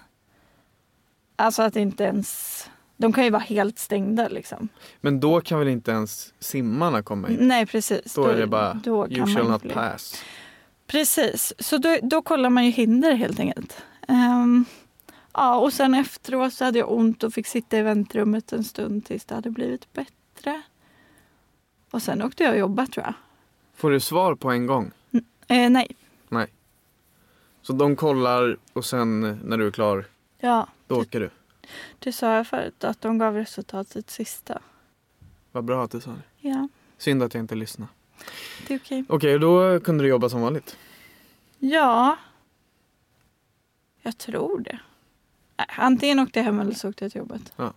Alltså 1.36 1.62
att 1.62 1.74
det 1.74 1.82
inte 1.82 2.04
ens... 2.04 2.70
De 3.02 3.14
kan 3.14 3.24
ju 3.24 3.30
vara 3.30 3.42
helt 3.42 3.80
stängda 3.80 4.28
liksom. 4.28 4.70
Men 5.02 5.20
då 5.20 5.42
kan 5.42 5.60
väl 5.60 5.68
inte 5.68 5.92
ens 5.92 6.34
simmarna 6.40 7.04
komma 7.04 7.30
in? 7.30 7.38
Nej 7.40 7.66
precis. 7.66 8.14
Då 8.14 8.26
är 8.26 8.38
det 8.38 8.48
bara 8.48 8.74
då 8.74 9.08
you 9.08 9.36
shall 9.36 9.50
not 9.50 9.74
pass. 9.74 10.24
Precis, 10.88 11.54
så 11.60 11.78
då, 11.78 11.98
då 12.02 12.22
kollar 12.22 12.50
man 12.50 12.66
ju 12.66 12.72
hinder 12.72 13.14
helt 13.14 13.40
enkelt. 13.40 13.84
Ehm, 14.08 14.66
ja, 15.34 15.56
och 15.60 15.74
sen 15.74 15.94
efteråt 15.96 16.54
så 16.54 16.66
hade 16.66 16.80
jag 16.80 16.92
ont 16.92 17.24
och 17.24 17.34
fick 17.34 17.48
sitta 17.48 17.78
i 17.78 17.82
väntrummet 17.82 18.54
en 18.54 18.64
stund 18.64 19.06
tills 19.06 19.26
det 19.26 19.36
hade 19.36 19.50
blivit 19.50 19.94
bättre. 19.94 20.62
Och 21.92 22.02
sen 22.02 22.22
åkte 22.22 22.44
jag 22.44 22.54
och 22.54 22.60
jobbade 22.60 22.92
tror 22.92 23.06
jag. 23.06 23.14
Får 23.76 23.92
du 23.92 24.00
svar 24.00 24.36
på 24.36 24.52
en 24.52 24.66
gång? 24.68 24.92
Eh, 25.48 25.70
nej. 25.70 25.88
Så 27.62 27.74
de 27.74 27.96
kollar 27.96 28.58
och 28.74 28.86
sen 28.86 29.40
när 29.44 29.58
du 29.58 29.68
är 29.68 29.72
klar, 29.72 30.06
Ja, 30.40 30.68
då 30.88 31.02
åker 31.02 31.20
du? 31.20 31.30
Det 32.00 32.12
sa 32.14 32.36
jag 32.36 32.48
förut 32.48 32.84
att 32.84 33.02
de 33.02 33.18
gav 33.18 33.36
resultatet 33.36 34.10
sista. 34.10 34.60
Vad 35.52 35.64
bra 35.64 35.84
att 35.84 35.92
du 35.92 36.02
sa 36.02 36.12
det. 36.12 36.22
Ja, 36.50 36.68
Synd 36.98 37.24
att 37.24 37.34
jag 37.34 37.44
inte 37.44 37.56
lyssnade. 37.56 37.92
det 38.68 38.74
är 38.74 38.80
okej. 38.80 39.04
Okej, 39.10 39.40
då 39.40 39.80
kunde 39.80 40.04
du 40.04 40.08
jobba 40.10 40.30
som 40.30 40.42
vanligt. 40.42 40.78
Ja, 41.60 42.18
jag 44.02 44.18
tror 44.18 44.60
det. 44.60 44.80
Nej, 45.58 45.68
Antingen 45.78 46.20
åkte 46.20 46.40
jag 46.40 46.44
hem 46.44 46.60
eller 46.60 46.74
så 46.74 46.90
åkte 46.90 47.06
jag 47.06 47.12
till 47.12 47.20
jobbet. 47.20 47.54
Ja. 47.56 47.74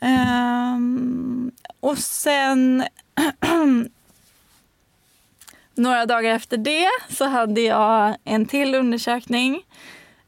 Ehm, 0.00 1.50
och 1.80 1.98
sen 1.98 2.84
några 5.74 6.06
dagar 6.06 6.30
efter 6.34 6.56
det 6.56 6.88
så 7.08 7.24
hade 7.24 7.60
jag 7.60 8.16
en 8.24 8.46
till 8.46 8.74
undersökning. 8.74 9.62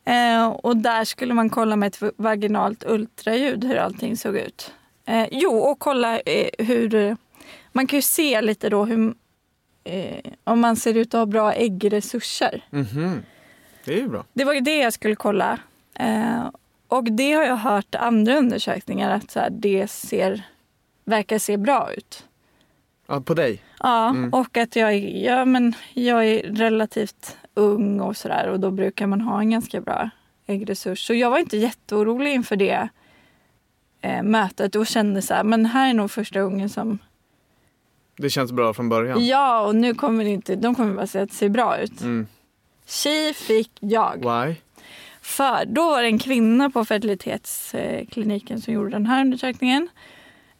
Eh, 0.09 0.47
och 0.49 0.77
där 0.77 1.05
skulle 1.05 1.35
man 1.35 1.51
kolla 1.51 1.77
med 1.77 1.87
ett 1.87 2.13
vaginalt 2.17 2.85
ultraljud 2.87 3.65
hur 3.65 3.77
allting 3.77 4.17
såg 4.17 4.37
ut. 4.37 4.73
Eh, 5.07 5.27
jo, 5.31 5.51
och 5.59 5.79
kolla 5.79 6.21
eh, 6.21 6.67
hur... 6.67 7.17
Man 7.73 7.87
kan 7.87 7.97
ju 7.97 8.03
se 8.03 8.41
lite 8.41 8.69
då 8.69 8.85
hur, 8.85 9.15
eh, 9.85 10.33
om 10.45 10.61
man 10.61 10.77
ser 10.77 10.95
ut 10.97 11.15
att 11.15 11.19
ha 11.19 11.27
bra 11.27 11.53
äggresurser. 11.53 12.65
Mhm. 12.71 13.23
Det 13.85 13.93
är 13.93 13.97
ju 13.99 14.09
bra. 14.09 14.25
Det 14.33 14.45
var 14.45 14.53
ju 14.55 14.61
det 14.61 14.77
jag 14.77 14.93
skulle 14.93 15.17
kolla. 15.17 15.59
Eh, 15.95 16.51
och 16.89 17.05
det 17.05 17.33
har 17.33 17.43
jag 17.45 17.57
hört 17.57 17.95
andra 17.95 18.37
undersökningar 18.39 19.11
att 19.11 19.31
så 19.31 19.41
här, 19.41 19.51
det 19.51 19.91
ser, 19.91 20.43
verkar 21.05 21.39
se 21.39 21.57
bra 21.57 21.91
ut. 21.97 22.25
Ja, 23.07 23.21
på 23.21 23.35
dig? 23.35 23.63
Ja, 23.81 24.09
Mm. 24.09 24.35
och 24.35 24.57
att 24.57 24.77
jag, 24.77 24.99
ja, 24.99 25.45
men 25.45 25.73
jag 25.95 26.27
är 26.27 26.43
relativt 26.43 27.37
ung 27.59 28.01
och 28.01 28.17
sådär 28.17 28.49
och 28.49 28.61
då 28.61 28.71
brukar 28.71 29.07
man 29.07 29.21
ha 29.21 29.41
en 29.41 29.51
ganska 29.51 29.81
bra 29.81 30.11
äggresurs. 30.47 31.07
Så 31.07 31.15
jag 31.15 31.31
var 31.31 31.39
inte 31.39 31.57
jätteorolig 31.57 32.33
inför 32.35 32.57
det 32.57 32.89
eh, 34.01 34.23
mötet 34.23 34.75
och 34.75 34.87
kände 34.87 35.23
så 35.23 35.35
här, 35.35 35.45
men 35.45 35.67
här 35.67 35.91
är 35.91 35.95
nog 35.95 36.11
första 36.11 36.43
gången 36.43 36.69
som 36.69 36.99
Det 38.17 38.31
känns 38.31 38.53
bra 38.53 38.75
från 38.75 38.89
början? 38.89 39.27
ja, 39.27 39.61
och 39.67 39.75
nu 39.75 39.95
kommer 39.95 40.25
det 40.25 40.31
inte, 40.31 40.57
de 40.57 40.75
kommer 40.75 40.95
bara 40.95 41.07
säga 41.07 41.25
att 41.25 41.31
det 41.31 41.37
ser 41.37 41.49
bra 41.49 41.79
ut. 41.79 42.01
Mm. 42.01 42.27
Fick 43.35 43.71
jag. 43.81 44.17
Why? 44.17 44.55
För 45.21 45.65
då 45.67 45.83
var 45.91 46.03
det 46.03 46.09
en 46.09 46.19
kvinna 46.19 46.71
på 46.71 46.85
fertilitetskliniken 46.85 48.61
som 48.61 48.75
gjorde 48.75 48.91
den 48.91 49.07
här 49.07 49.21
undersökningen. 49.21 49.89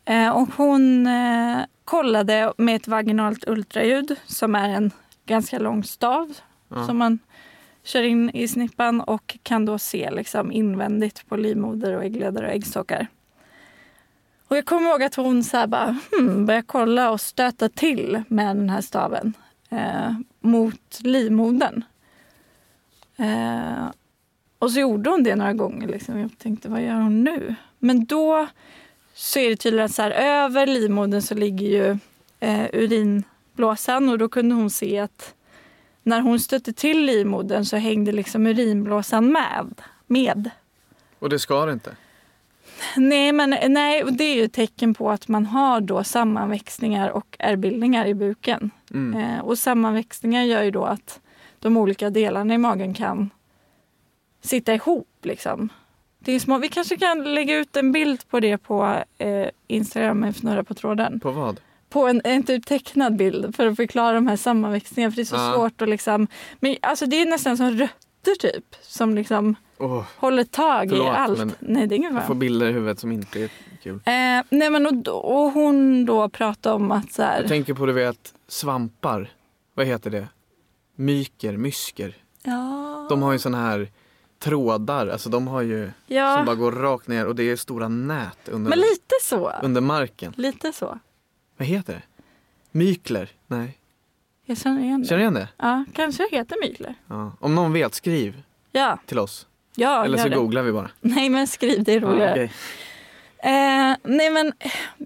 Eh, 0.05 0.31
Och 0.37 0.49
hon 0.57 1.07
eh, 1.07 1.59
kollade 1.85 2.53
med 2.57 2.77
ett 2.77 2.89
vaginalt 2.89 3.49
ultraljud 3.49 4.17
som 4.27 4.55
är 4.55 4.69
en 4.69 4.91
ganska 5.27 5.59
lång 5.59 5.85
stav 5.85 6.35
Ja. 6.69 6.87
som 6.87 6.99
man 6.99 7.19
kör 7.83 8.03
in 8.03 8.31
i 8.31 8.49
snippan 8.49 9.01
och 9.01 9.39
kan 9.43 9.65
då 9.65 9.79
se 9.79 10.11
liksom 10.11 10.53
invändigt 10.53 11.29
på 11.29 11.37
livmoder 11.37 11.97
och 11.97 12.05
äggledare 12.05 12.47
och 12.47 12.53
äggstockar. 12.53 13.07
Och 14.49 14.57
jag 14.57 14.65
kommer 14.67 14.91
ihåg 14.91 15.03
att 15.03 15.15
hon 15.15 15.45
så 15.45 15.57
här 15.57 15.67
bara, 15.67 15.97
hmm, 16.13 16.47
började 16.47 16.67
kolla 16.67 17.11
och 17.11 17.21
stöta 17.21 17.69
till 17.69 18.23
med 18.29 18.57
den 18.57 18.71
här 18.71 18.81
staven 18.81 19.35
eh, 19.69 20.13
mot 20.41 21.01
livmodern. 21.01 21.85
Eh, 23.17 23.89
och 24.59 24.71
så 24.71 24.81
gjorde 24.81 25.11
hon 25.11 25.23
det 25.23 25.37
några 25.37 25.53
gånger. 25.53 25.89
Liksom. 25.89 26.19
Jag 26.19 26.39
tänkte, 26.39 26.69
vad 26.69 26.83
gör 26.83 26.95
hon 26.95 27.25
nu? 27.25 27.55
Men 27.79 28.05
då 28.05 28.47
så 29.15 29.39
är 29.39 29.51
det 29.51 29.57
tydligen 29.57 29.85
att 29.85 29.95
så 29.95 30.03
här, 30.03 30.11
över 30.11 30.67
livmodern 30.67 31.23
så 31.23 31.35
ligger 31.35 31.67
ju 31.67 31.99
eh, 32.41 32.67
urinblåsan 32.73 34.09
och 34.09 34.19
då 34.19 34.29
kunde 34.29 34.55
hon 34.55 34.71
se 34.71 34.99
att 34.99 35.35
när 36.09 36.21
hon 36.21 36.41
stötte 36.41 36.73
till 36.73 37.05
livmodern 37.05 37.65
så 37.65 37.77
hängde 37.77 38.13
liksom 38.13 38.47
urinblåsan 38.47 39.33
med. 39.33 39.75
med. 40.07 40.51
Och 41.19 41.29
det 41.29 41.39
ska 41.39 41.67
det 41.67 41.73
inte? 41.73 41.97
Nej, 42.97 43.33
men 43.33 43.57
nej, 43.73 44.05
och 44.05 44.13
det 44.13 44.25
är 44.25 44.35
ju 44.35 44.45
ett 44.45 44.53
tecken 44.53 44.95
på 44.95 45.11
att 45.11 45.29
man 45.29 45.47
har 45.47 45.81
då 45.81 46.05
sammanväxningar 46.05 47.11
och 47.11 47.37
ärrbildningar 47.39 48.07
i 48.07 48.15
buken. 48.15 48.71
Mm. 48.91 49.21
Eh, 49.21 49.41
och 49.41 49.59
sammanväxningar 49.59 50.43
gör 50.43 50.63
ju 50.63 50.71
då 50.71 50.85
att 50.85 51.21
de 51.59 51.77
olika 51.77 52.11
delarna 52.11 52.55
i 52.55 52.59
magen 52.59 52.95
kan 52.95 53.31
sitta 54.41 54.75
ihop. 54.75 55.09
Liksom. 55.23 55.69
Det 56.19 56.33
är 56.33 56.41
små. 56.41 56.59
Vi 56.59 56.69
kanske 56.69 56.97
kan 56.97 57.35
lägga 57.35 57.57
ut 57.57 57.77
en 57.77 57.93
bild 57.93 58.29
på 58.29 58.41
det 58.41 58.59
på 58.59 59.03
eh, 59.19 59.49
Instagram 59.67 60.21
med 60.21 60.31
Fnurra 60.31 60.65
på 60.65 60.75
tråden. 60.75 61.21
På 61.21 61.31
vad? 61.31 61.61
På 61.89 62.07
en, 62.09 62.21
en 62.25 62.43
typ 62.43 62.67
tecknad 62.67 63.17
bild 63.17 63.57
för 63.57 63.67
att 63.67 63.77
förklara 63.77 64.13
de 64.15 64.27
här 64.27 64.37
sammanväxningarna. 64.37 65.13
För 65.13 65.17
det 65.17 65.23
är 65.23 65.25
så 65.25 65.37
Ja. 65.37 65.53
svårt 65.55 65.83
att 65.83 65.89
liksom... 65.89 66.27
Men 66.61 66.77
alltså 66.83 67.07
det 67.07 67.23
är 67.23 67.27
nästan 67.27 67.57
som 67.57 67.71
rötter 67.71 68.35
typ. 68.41 68.65
Som 68.83 69.15
liksom 69.15 69.55
Åh, 69.79 70.05
håller 70.17 70.45
tag 70.45 70.89
Förlåt, 70.91 71.07
i 71.07 71.11
allt. 71.11 71.55
Nej, 71.61 71.87
det 71.87 71.95
är 71.95 71.97
ingen 71.97 72.15
jag 72.15 72.23
får 72.23 72.27
fara. 72.27 72.39
bilder 72.39 72.69
i 72.69 72.73
huvudet 72.73 72.99
som 72.99 73.13
inte 73.13 73.43
är 73.43 73.51
kul. 73.83 73.95
Eh, 73.95 74.45
nej 74.51 74.71
men 74.71 74.87
och, 74.87 75.09
och 75.45 75.51
hon 75.53 76.05
då 76.05 76.29
pratade 76.29 76.75
om 76.75 76.91
att 76.93 77.13
så 77.13 77.23
här, 77.23 77.41
Jag 77.41 77.49
tänker 77.49 77.75
på 77.75 77.87
du 77.87 77.93
vet 77.93 78.35
svampar. 78.49 79.31
Vad 79.75 79.87
heter 79.87 80.11
det? 80.11 80.29
Myker, 80.97 81.57
mysker. 81.57 82.17
ja, 82.43 83.07
De 83.11 83.23
har 83.23 83.33
ju 83.33 83.39
såna 83.39 83.59
här 83.63 83.89
trådar, 84.39 85.07
alltså 85.09 85.29
de 85.31 85.49
har 85.49 85.63
ju 85.63 85.91
ja 86.07 86.37
som 86.37 86.47
bara 86.47 86.57
går 86.57 86.73
rakt 86.73 87.09
ner 87.09 87.27
och 87.27 87.35
det 87.37 87.43
är 87.51 87.57
stora 87.57 87.89
nät 87.89 88.49
under, 88.49 88.69
men 88.71 88.79
lite 88.79 89.15
så. 89.23 89.53
under 89.63 89.81
marken. 89.81 90.33
Lite 90.37 90.73
så. 90.73 90.99
Vad 91.59 91.69
heter 91.69 91.93
det? 91.93 92.03
Mykler? 92.79 93.29
Nej. 93.47 93.79
Jag 94.45 94.59
känner 94.59 94.83
igen 94.83 95.03
det. 95.03 95.09
Känner 95.09 95.21
igen 95.21 95.35
det? 95.35 95.49
Ja, 95.57 95.85
kanske 95.95 96.29
heter 96.31 96.57
mygler. 96.63 96.95
Ja. 97.09 97.33
Om 97.41 97.55
någon 97.55 97.73
vet, 97.73 97.95
skriv 97.95 98.43
Ja, 98.73 98.99
till 99.07 99.19
oss. 99.19 99.47
ja 99.77 100.05
Eller 100.05 100.19
så 100.19 100.29
det. 100.29 100.37
googlar 100.37 100.63
vi 100.63 100.73
bara. 100.73 100.91
Nej 101.01 101.29
men 101.29 101.47
skriv, 101.47 101.85
det 101.85 101.93
är 101.93 102.01
roligare. 102.01 102.29
Ja, 102.29 102.33
okej. 102.33 102.53
Eh, 103.41 103.97
nej 104.03 104.31
men 104.31 104.53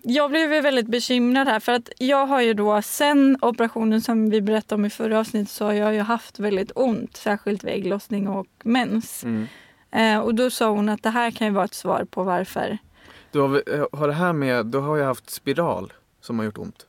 jag 0.02 0.30
blev 0.30 0.50
väldigt 0.62 0.86
bekymrad 0.86 1.48
här 1.48 1.60
för 1.60 1.72
att 1.72 1.88
jag 1.98 2.26
har 2.26 2.40
ju 2.40 2.54
då 2.54 2.82
sen 2.82 3.38
operationen 3.42 4.00
som 4.02 4.30
vi 4.30 4.40
berättade 4.40 4.74
om 4.74 4.84
i 4.84 4.90
förra 4.90 5.18
avsnittet 5.20 5.50
så 5.50 5.64
har 5.64 5.72
jag 5.72 5.94
ju 5.94 6.00
haft 6.00 6.38
väldigt 6.38 6.72
ont, 6.74 7.16
särskilt 7.16 7.64
vid 7.64 7.72
ägglossning 7.74 8.28
och 8.28 8.46
mens. 8.62 9.24
mm. 9.24 9.46
Eh, 9.90 10.18
och 10.18 10.34
då 10.34 10.50
sa 10.50 10.68
hon 10.70 10.88
att 10.88 11.02
det 11.02 11.10
här 11.10 11.30
kan 11.30 11.46
ju 11.46 11.52
vara 11.52 11.64
ett 11.64 11.74
svar 11.74 12.04
på 12.10 12.22
varför. 12.22 12.78
Du 13.30 13.40
har, 13.40 13.62
eh, 13.74 13.86
har 13.92 14.08
det 14.08 14.14
här 14.14 14.32
med, 14.32 14.66
du 14.66 14.78
har 14.78 14.96
ju 14.96 15.02
haft 15.02 15.30
spiral 15.30 15.92
som 16.22 16.38
har 16.38 16.46
gjort 16.46 16.58
ont. 16.58 16.86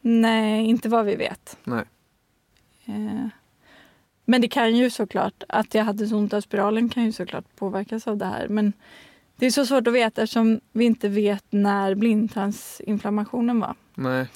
Nej, 0.00 0.66
inte 0.66 0.88
vad 0.88 1.04
vi 1.04 1.16
vet. 1.16 1.58
Nej. 1.64 1.84
Eh, 2.84 3.26
men 4.24 4.40
det 4.40 4.48
kan 4.48 4.76
ju 4.76 4.90
såklart, 4.90 5.42
att 5.48 5.74
jag 5.74 5.84
hade 5.84 6.06
så 6.06 6.16
ont 6.16 6.32
av 6.32 6.40
spiralen 6.40 6.88
kan 6.88 7.04
ju 7.04 7.12
såklart 7.12 7.44
påverkas 7.56 8.06
av 8.06 8.16
det 8.16 8.24
här. 8.24 8.48
Men 8.48 8.72
det 9.36 9.46
är 9.46 9.50
så 9.50 9.66
svårt 9.66 9.86
att 9.86 9.94
veta 9.94 10.22
eftersom 10.22 10.60
vi 10.72 10.84
inte 10.84 11.08
vet 11.08 11.44
när 11.50 11.94
blindtarmsinflammationen 11.94 13.60
var. 13.60 13.74
Nej, 13.94 14.26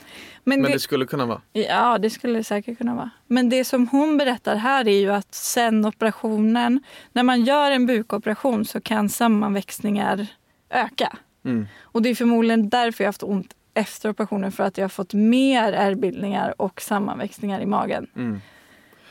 Men, 0.44 0.60
men 0.60 0.62
det, 0.62 0.72
det 0.72 0.80
skulle 0.80 1.06
kunna 1.06 1.26
vara. 1.26 1.40
Ja, 1.52 1.98
det 1.98 2.10
skulle 2.10 2.38
det 2.38 2.44
säkert 2.44 2.78
kunna 2.78 2.94
vara. 2.94 3.10
Men 3.26 3.48
det 3.48 3.64
som 3.64 3.88
hon 3.88 4.18
berättar 4.18 4.56
här 4.56 4.88
är 4.88 5.00
ju 5.00 5.10
att 5.10 5.34
sen 5.34 5.84
operationen, 5.84 6.82
när 7.12 7.22
man 7.22 7.44
gör 7.44 7.70
en 7.70 7.86
bukoperation 7.86 8.64
så 8.64 8.80
kan 8.80 9.08
sammanväxningar 9.08 10.26
öka. 10.70 11.16
Mm. 11.44 11.66
Och 11.82 12.02
det 12.02 12.08
är 12.08 12.14
förmodligen 12.14 12.68
därför 12.68 13.04
jag 13.04 13.06
har 13.06 13.12
haft 13.12 13.22
ont 13.22 13.54
efter 13.76 14.10
operationen 14.10 14.52
för 14.52 14.64
att 14.64 14.78
jag 14.78 14.84
har 14.84 14.88
fått 14.88 15.14
mer 15.14 15.72
ärrbildningar 15.72 16.54
och 16.62 16.80
sammanväxningar 16.80 17.60
i 17.60 17.66
magen. 17.66 18.06
Mm. 18.16 18.40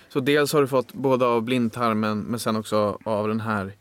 Så 0.09 0.19
dels 0.19 0.53
har 0.53 0.61
du 0.61 0.67
fått 0.67 0.93
både 0.93 1.25
av 1.25 1.41
blindtarmen 1.41 2.19
men 2.19 2.39
sen 2.39 2.55
också 2.55 2.99
av 3.03 3.27
den 3.27 3.39
här 3.39 3.73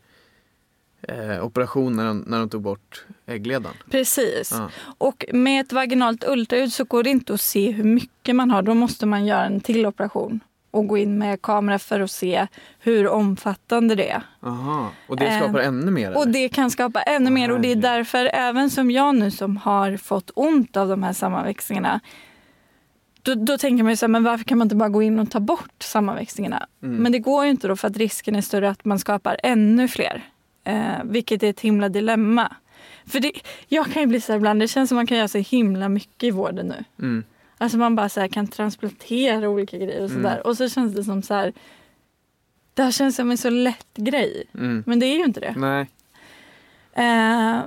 eh, 1.01 1.45
operationen 1.45 2.23
när 2.27 2.39
de 2.39 2.49
tog 2.49 2.61
bort 2.61 3.05
äggledan. 3.25 3.73
Precis. 3.91 4.51
Ja. 4.51 4.69
Och 4.97 5.25
med 5.33 5.61
ett 5.61 5.73
vaginalt 5.73 6.23
ultraljud 6.27 6.73
så 6.73 6.83
går 6.83 7.03
det 7.03 7.09
inte 7.09 7.33
att 7.33 7.41
se 7.41 7.71
hur 7.71 7.83
mycket 7.83 8.35
man 8.35 8.51
har. 8.51 8.61
Då 8.61 8.73
måste 8.73 9.05
man 9.05 9.25
göra 9.25 9.45
en 9.45 9.61
till 9.61 9.85
operation 9.85 10.39
och 10.75 10.87
gå 10.87 10.97
in 10.97 11.17
med 11.17 11.41
kamera 11.41 11.79
för 11.79 11.99
att 11.99 12.11
se 12.11 12.47
hur 12.79 13.07
omfattande 13.07 13.95
det 13.95 14.09
är. 14.09 14.21
Aha. 14.43 14.91
Och 15.07 15.17
det 15.17 15.25
Eh, 15.25 15.39
skapar 15.39 15.59
ännu 15.59 15.91
mer? 15.91 16.15
Och 16.15 16.21
eller? 16.21 16.33
det 16.33 16.49
kan 16.49 16.71
skapa 16.71 17.01
ännu 17.01 17.29
mer 17.29 17.51
och 17.51 17.61
det 17.61 17.71
är 17.71 17.75
därför 17.75 18.29
även 18.33 18.69
som 18.69 18.91
jag 18.91 19.15
nu 19.15 19.31
som 19.31 19.57
har 19.57 19.97
fått 19.97 20.31
ont 20.35 20.77
av 20.77 20.87
de 20.87 21.03
här 21.03 21.13
sammanväxningarna 21.13 21.99
då, 23.25 23.35
då 23.35 23.57
tänker 23.57 23.83
man 23.83 23.91
ju 23.91 23.97
så 23.97 24.05
här, 24.05 24.11
men 24.11 24.23
varför 24.23 24.45
kan 24.45 24.57
man 24.57 24.65
inte 24.65 24.75
bara 24.75 24.89
gå 24.89 25.01
in 25.01 25.19
och 25.19 25.31
ta 25.31 25.39
bort 25.39 25.83
sammanväxningarna? 25.83 26.67
Mm. 26.83 26.95
Men 26.95 27.11
det 27.11 27.19
går 27.19 27.45
ju 27.45 27.51
inte 27.51 27.67
då 27.67 27.75
för 27.75 27.87
att 27.87 27.97
risken 27.97 28.35
är 28.35 28.41
större 28.41 28.69
att 28.69 28.85
man 28.85 28.99
skapar 28.99 29.37
ännu 29.43 29.87
fler. 29.87 30.23
Eh, 30.63 31.03
vilket 31.03 31.43
är 31.43 31.49
ett 31.49 31.59
himla 31.59 31.89
dilemma. 31.89 32.55
För 33.05 33.19
det, 33.19 33.31
jag 33.67 33.85
kan 33.91 34.01
ju 34.01 34.07
bli 34.07 34.21
så 34.21 34.31
här 34.31 34.37
ibland, 34.37 34.59
det 34.59 34.67
känns 34.67 34.89
som 34.89 34.95
man 34.95 35.07
kan 35.07 35.17
göra 35.17 35.27
så 35.27 35.37
himla 35.37 35.89
mycket 35.89 36.23
i 36.23 36.31
vården 36.31 36.67
nu. 36.67 37.05
Mm. 37.05 37.23
Alltså 37.57 37.77
man 37.77 37.95
bara 37.95 38.09
så 38.09 38.27
kan 38.29 38.47
transplantera 38.47 39.49
olika 39.49 39.77
grejer 39.77 40.03
och 40.03 40.09
Mm. 40.09 40.23
sådär. 40.23 40.47
Och 40.47 40.57
så 40.57 40.69
känns 40.69 40.95
det 40.95 41.03
som 41.03 41.21
så 41.21 41.33
här, 41.33 41.53
det 42.73 42.83
här 42.83 42.91
känns 42.91 43.15
som 43.15 43.31
en 43.31 43.37
så 43.37 43.49
lätt 43.49 43.93
grej. 43.95 44.43
Mm. 44.53 44.83
Men 44.87 44.99
det 44.99 45.05
är 45.05 45.17
ju 45.17 45.23
inte 45.25 45.39
det. 45.39 45.53
Nej. 45.57 45.87
Eh, 46.93 47.59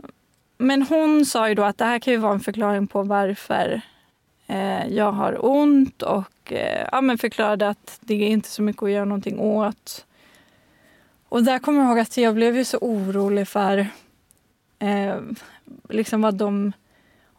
men 0.59 0.83
hon 0.83 1.27
sa 1.27 1.49
ju 1.49 1.55
då 1.55 1.65
att 1.65 1.79
det 1.79 1.85
här 1.85 1.99
kan 1.99 2.13
ju 2.13 2.19
vara 2.19 2.33
en 2.33 2.41
förklaring 2.41 2.87
på 2.87 3.03
varför 3.03 3.81
eh, 4.47 4.87
jag 4.89 5.13
har 5.13 5.47
ont 5.47 6.03
och 6.03 6.53
eh, 6.53 6.89
ja, 6.93 7.01
men 7.01 7.19
förklarade 7.19 7.69
att 7.69 7.99
det 8.01 8.15
är 8.15 8.29
inte 8.29 8.49
så 8.49 8.63
mycket 8.63 8.83
att 8.83 8.91
göra 8.91 9.05
någonting 9.05 9.39
åt. 9.39 10.05
Och 11.29 11.43
där 11.45 11.59
kommer 11.59 11.81
jag 11.81 11.89
ihåg 11.89 11.99
att 11.99 12.17
jag 12.17 12.35
blev 12.35 12.57
ju 12.57 12.65
så 12.65 12.79
orolig 12.79 13.49
för 13.49 13.87
eh, 14.79 15.17
liksom 15.89 16.21
vad 16.23 16.35
de 16.35 16.73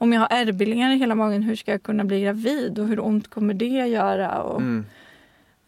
om 0.02 0.14
jag 0.14 0.20
har 0.22 0.28
ärrbildningar 0.32 0.92
i 0.92 0.98
hela 0.98 1.16
magen, 1.16 1.44
hur 1.44 1.56
ska 1.56 1.72
jag 1.72 1.84
kunna 1.84 2.04
bli 2.04 2.22
gravid 2.22 2.80
och 2.80 2.88
hur 2.88 3.00
ont 3.00 3.30
kommer 3.30 3.54
det 3.54 3.66
göra? 3.66 4.42
Och, 4.44 4.62
Mm. 4.62 4.86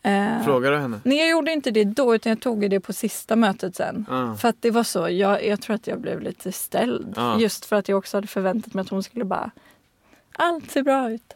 eh, 0.04 0.44
Frågar 0.46 0.72
du 0.72 0.78
henne? 0.78 1.00
nej, 1.04 1.18
jag 1.18 1.30
gjorde 1.30 1.52
inte 1.52 1.72
det 1.72 1.84
då, 1.84 2.16
utan 2.16 2.30
jag 2.30 2.40
tog 2.40 2.70
det 2.70 2.80
på 2.80 2.94
sista 2.94 3.36
mötet 3.36 3.76
sen. 3.76 4.06
Ah. 4.10 4.36
För 4.36 4.48
att 4.48 4.56
det 4.60 4.72
var 4.72 4.84
så, 4.84 5.10
jag, 5.10 5.46
jag 5.46 5.62
tror 5.62 5.76
att 5.76 5.88
jag 5.88 6.02
blev 6.02 6.22
lite 6.22 6.52
ställd. 6.52 7.14
Ja. 7.16 7.40
Just 7.40 7.66
för 7.66 7.76
att 7.76 7.90
jag 7.90 7.98
också 7.98 8.18
hade 8.18 8.28
förväntat 8.28 8.74
mig 8.74 8.82
att 8.82 8.90
hon 8.90 9.04
skulle 9.04 9.26
bara 9.26 9.52
allt 10.36 10.72
ser 10.72 10.84
bra 10.84 11.12
ut. 11.12 11.34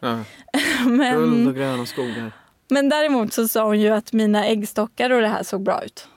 Guld 0.84 0.98
Men, 0.98 1.46
och 1.48 1.54
gröna 1.54 1.86
skogar. 1.86 2.32
men 2.68 2.88
däremot 2.88 3.32
så 3.32 3.48
sa 3.48 3.64
hon 3.64 3.80
ju 3.80 3.88
att 3.90 4.12
mina 4.12 4.46
äggstockar 4.46 5.10
och 5.10 5.20
det 5.20 5.28
här 5.28 5.42
såg 5.42 5.62
bra 5.62 5.82
ut. 5.84 6.08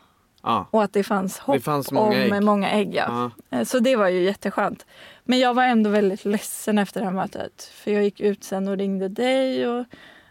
Ja. 0.44 0.68
Och 0.72 0.84
att 0.84 0.94
det 0.94 1.04
fanns 1.04 1.40
hopp 1.40 1.56
Det 1.56 1.62
fanns 1.62 1.92
många 1.92 2.08
om 2.26 2.34
ägg. 2.34 2.44
många 2.44 2.70
ägg. 2.70 2.96
Ja. 2.96 3.32
Ja. 3.50 3.58
Eh, 3.58 3.64
Så 3.66 3.80
det 3.80 3.96
var 3.96 4.08
ju 4.08 4.24
jätteskönt. 4.24 4.86
Men 5.30 5.40
jag 5.40 5.54
var 5.54 5.64
ändå 5.64 5.90
väldigt 5.90 6.26
ledsen 6.26 6.78
efter 6.78 7.00
det 7.00 7.06
här 7.06 7.14
mötet. 7.14 7.64
För 7.64 7.92
jag 7.92 8.04
gick 8.04 8.20
ut 8.20 8.44
sen 8.44 8.68
och 8.68 8.78
ringde 8.78 9.08
dig 9.08 9.68
och 9.68 9.86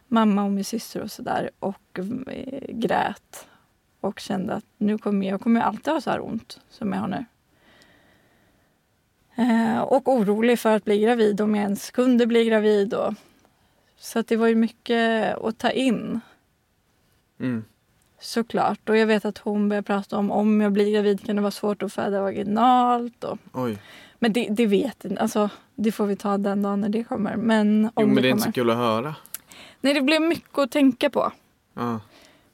mamma 0.09 0.45
och 0.45 0.51
min 0.51 0.65
syster 0.65 1.01
och 1.01 1.11
sådär 1.11 1.51
och 1.59 1.99
eh, 2.27 2.65
grät. 2.69 3.47
Och 4.01 4.21
kände 4.21 4.55
att 4.55 4.65
nu 4.79 4.99
kommer 4.99 5.27
jag 5.27 5.41
kommer 5.41 5.61
alltid 5.61 5.93
ha 5.93 6.01
så 6.01 6.11
här 6.11 6.25
ont 6.25 6.61
som 6.71 6.93
jag 6.93 7.01
har 7.01 7.09
nu. 7.09 7.25
Eh, 9.43 9.81
och 9.81 10.09
orolig 10.09 10.59
för 10.59 10.77
att 10.77 10.85
bli 10.85 10.99
gravid 10.99 11.41
om 11.41 11.55
jag 11.55 11.63
ens 11.63 11.91
kunde 11.91 12.27
bli 12.27 12.45
gravid. 12.45 12.95
Och, 12.95 13.15
så 13.97 14.23
det 14.23 14.37
var 14.37 14.47
ju 14.47 14.55
mycket 14.55 15.37
att 15.37 15.59
ta 15.59 15.71
in. 15.71 16.21
Mm. 17.41 17.65
Såklart. 18.21 18.89
Och 18.89 18.97
jag 18.97 19.07
vet 19.07 19.25
att 19.25 19.39
hon 19.39 19.69
började 19.69 19.87
prata 19.87 20.19
om 20.19 20.31
om 20.31 20.61
jag 20.61 20.73
blir 20.73 20.93
gravid 20.93 21.27
kan 21.27 21.37
det 21.37 21.43
vara 21.43 21.51
svårt 21.51 21.83
att 21.83 21.93
föda 21.93 22.23
vaginalt. 22.23 23.25
Och, 23.25 23.39
Oj. 23.53 23.79
Men 24.19 24.33
det, 24.33 24.49
det 24.51 24.67
vet 24.67 25.05
inte. 25.05 25.23
Alltså, 25.23 25.51
det 25.75 25.93
får 25.93 26.07
vi 26.07 26.17
ta 26.17 26.39
den 26.39 26.63
dagen 26.63 26.81
när 26.81 26.89
det 26.89 27.05
kommer. 27.05 27.37
Men 27.37 27.85
om 27.85 27.91
Jo 27.97 28.07
men 28.07 28.15
det, 28.17 28.23
det 28.23 28.29
är 28.29 28.33
kommer. 28.33 28.39
inte 28.39 28.43
så 28.49 28.53
kul 28.53 28.71
att 28.71 28.77
höra. 28.77 29.15
Nej, 29.81 29.95
det 29.95 30.01
blev 30.01 30.23
mycket 30.23 30.59
att 30.59 30.71
tänka 30.71 31.11
på. 31.11 31.33
Ja. 31.75 32.01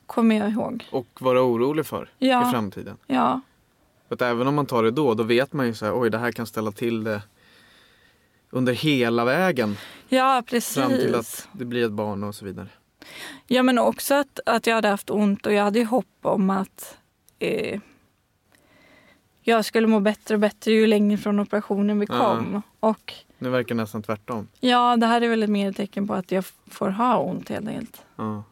Kommer 0.07 0.37
jag 0.39 0.51
ihåg. 0.51 0.85
Och 0.91 1.07
vara 1.21 1.43
orolig 1.43 1.87
för 1.87 2.09
Ja. 2.19 2.49
i 2.49 2.53
framtiden. 2.53 2.97
Ja, 3.07 3.41
För 4.09 4.15
att 4.15 4.23
även 4.23 4.47
om 4.47 4.55
man 4.55 4.67
tar 4.67 4.83
det 4.83 4.91
då, 4.91 5.15
då 5.15 5.23
vet 5.23 5.53
man 5.53 5.67
ju 5.67 5.75
så 5.75 5.85
här, 5.85 6.01
oj 6.01 6.11
det 6.11 6.19
här 6.19 6.33
kan 6.33 6.47
ställa 6.47 6.73
till 6.73 7.05
det 7.05 7.23
under 8.51 8.73
hela 8.73 9.25
vägen 9.25 9.77
ja 10.09 10.43
fram 10.51 10.91
till 10.91 11.13
precis. 11.13 11.15
att 11.15 11.49
det 11.59 11.65
blir 11.65 11.85
ett 11.85 11.93
barn 11.93 12.25
och 12.25 12.35
så 12.35 12.45
vidare. 12.45 12.69
Ja, 13.47 13.63
men 13.63 13.79
också 13.79 14.15
att, 14.15 14.41
att 14.47 14.67
jag 14.67 14.75
hade 14.75 14.89
haft 14.89 15.11
ont 15.11 15.47
och 15.47 15.53
jag 15.53 15.65
hade 15.65 15.79
ju 15.79 15.85
hopp 15.85 16.07
om 16.23 16.51
att 16.51 16.97
eh, 17.39 17.81
jag 19.47 19.65
skulle 19.65 19.87
må 19.87 20.01
bättre 20.01 20.35
och 20.35 20.41
bättre 20.41 20.73
ju 20.73 20.87
längre 20.87 21.17
från 21.19 21.41
operationen 21.41 22.01
vi 22.01 22.07
kom. 22.07 22.63
Och 22.81 23.15
Nu 23.39 23.49
verkar 23.51 23.75
det 23.75 23.81
nästan 23.83 24.03
tvärtom. 24.03 24.49
ja, 24.61 24.97
det 24.97 25.07
här 25.07 25.21
är 25.21 25.29
väl 25.29 25.43
ett 25.43 25.51
mer 25.51 25.73
tecken 25.73 26.07
på 26.09 26.15
att 26.15 26.33
jag 26.33 26.45
får 26.71 26.89
ha 26.89 27.19
ont 27.19 27.49
helt 27.49 27.69
enkelt. 27.69 28.03
Ja. 28.17 28.43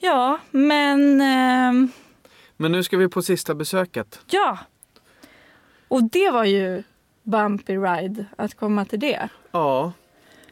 Ja, 0.00 0.38
men 0.50 1.20
ehm, 1.20 1.88
Men 2.56 2.72
nu 2.72 2.82
ska 2.82 2.96
vi 2.96 3.08
på 3.08 3.22
sista 3.22 3.54
besöket. 3.54 4.20
ja. 4.30 4.58
Och 5.88 6.02
det 6.04 6.30
var 6.30 6.44
ju 6.44 6.82
bumpy 7.22 7.76
ride 7.76 8.24
att 8.36 8.54
komma 8.54 8.84
till 8.84 9.00
det. 9.00 9.28
Ja. 9.50 9.92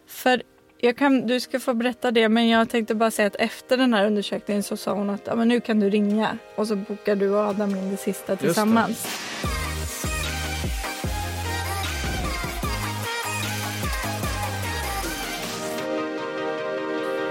För 0.07 0.43
jag 0.79 0.97
kan, 0.97 1.27
du 1.27 1.41
ska 1.41 1.61
få 1.61 1.75
berätta 1.75 2.11
det, 2.11 2.29
men 2.29 2.49
jag 2.49 2.69
tänkte 2.69 2.95
bara 2.95 3.11
säga 3.11 3.27
att 3.27 3.37
efter 3.37 3.77
den 3.77 3.95
här 3.95 4.07
undersökningen 4.07 4.63
så 4.63 4.77
sa 4.77 4.93
hon 4.93 5.11
att 5.11 5.37
men 5.37 5.49
nu 5.49 5.61
kan 5.61 5.81
du 5.81 5.91
ringa. 5.91 6.39
Och 6.57 6.67
så 6.69 6.77
bokar 6.77 7.17
du 7.17 7.31
och 7.31 7.41
Adam 7.41 7.71
in 7.71 7.91
det 7.91 7.97
sista 7.97 8.37
tillsammans. 8.37 9.07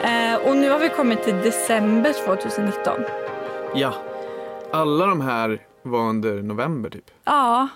Eh, 0.04 0.36
och 0.36 0.58
nu 0.58 0.70
har 0.70 0.80
vi 0.80 0.90
kommit 0.90 1.24
till 1.24 1.36
december 1.36 2.14
2019. 2.26 3.02
Ja. 3.76 3.94
Alla 4.72 5.06
de 5.06 5.22
här 5.22 5.68
var 5.84 6.00
under 6.10 6.42
november 6.42 6.90
typ. 6.90 7.12
Ja, 7.24 7.68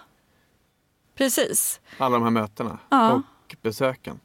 precis. 1.18 1.80
Alla 1.98 2.14
de 2.16 2.24
här 2.24 2.30
mötena 2.32 2.78
Ja. 2.90 3.12
och 3.14 3.56
besöken. 3.62 4.20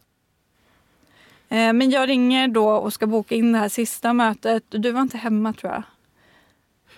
Eh, 1.55 1.73
Men 1.73 1.91
jag 1.91 2.09
ringer 2.09 2.49
då 2.49 2.69
och 2.71 2.93
ska 2.93 3.07
boka 3.07 3.35
in 3.35 3.53
det 3.53 3.59
här 3.59 3.69
sista 3.69 4.13
mötet. 4.13 4.65
Du 4.69 4.93
var 4.93 5.01
inte 5.01 5.19
hemma 5.19 5.53
tror 5.53 5.73
jag. 5.73 5.83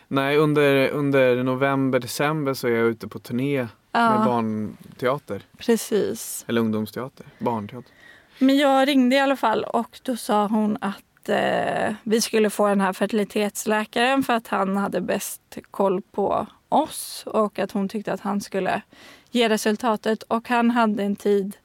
Nej, 0.09 0.37
under, 0.37 0.89
under 0.89 1.43
november, 1.43 1.99
december 2.01 2.55
så 2.55 2.67
är 2.67 2.73
jag 2.73 2.87
ute 2.87 3.09
på 3.09 3.19
turné 3.19 3.59
med 3.61 3.69
Ja, 3.93 4.23
barnteater. 4.27 5.43
precis. 5.59 6.45
Eller 6.49 6.61
ungdomsteater. 6.61 7.27
Barnteater. 7.39 7.91
Men 8.39 8.57
jag 8.57 8.89
ringde 8.89 9.17
i 9.17 9.19
alla 9.19 9.37
fall 9.37 9.65
och 9.65 10.01
då 10.03 10.17
sa 10.17 10.47
hon 10.47 10.79
att 10.81 11.29
eh, 11.29 11.95
vi 12.03 12.21
skulle 12.21 12.51
få 12.51 12.69
den 12.69 12.81
här 12.81 12.93
fertilitetsläkaren 12.93 14.23
för 14.23 14.33
att 14.33 14.49
han 14.49 14.77
hade 14.77 15.01
bäst 15.01 15.59
koll 15.71 16.03
på 16.03 16.47
oss 16.69 17.23
och 17.27 17.59
att 17.59 17.73
hon 17.73 17.89
tyckte 17.89 18.13
att 18.13 18.21
han 18.21 18.41
skulle 18.41 18.83
ge 19.31 19.49
resultatet. 19.49 20.23
Och 20.23 20.49
han 20.49 20.71
hade 20.71 21.03
en 21.03 21.17
tid 21.17 21.57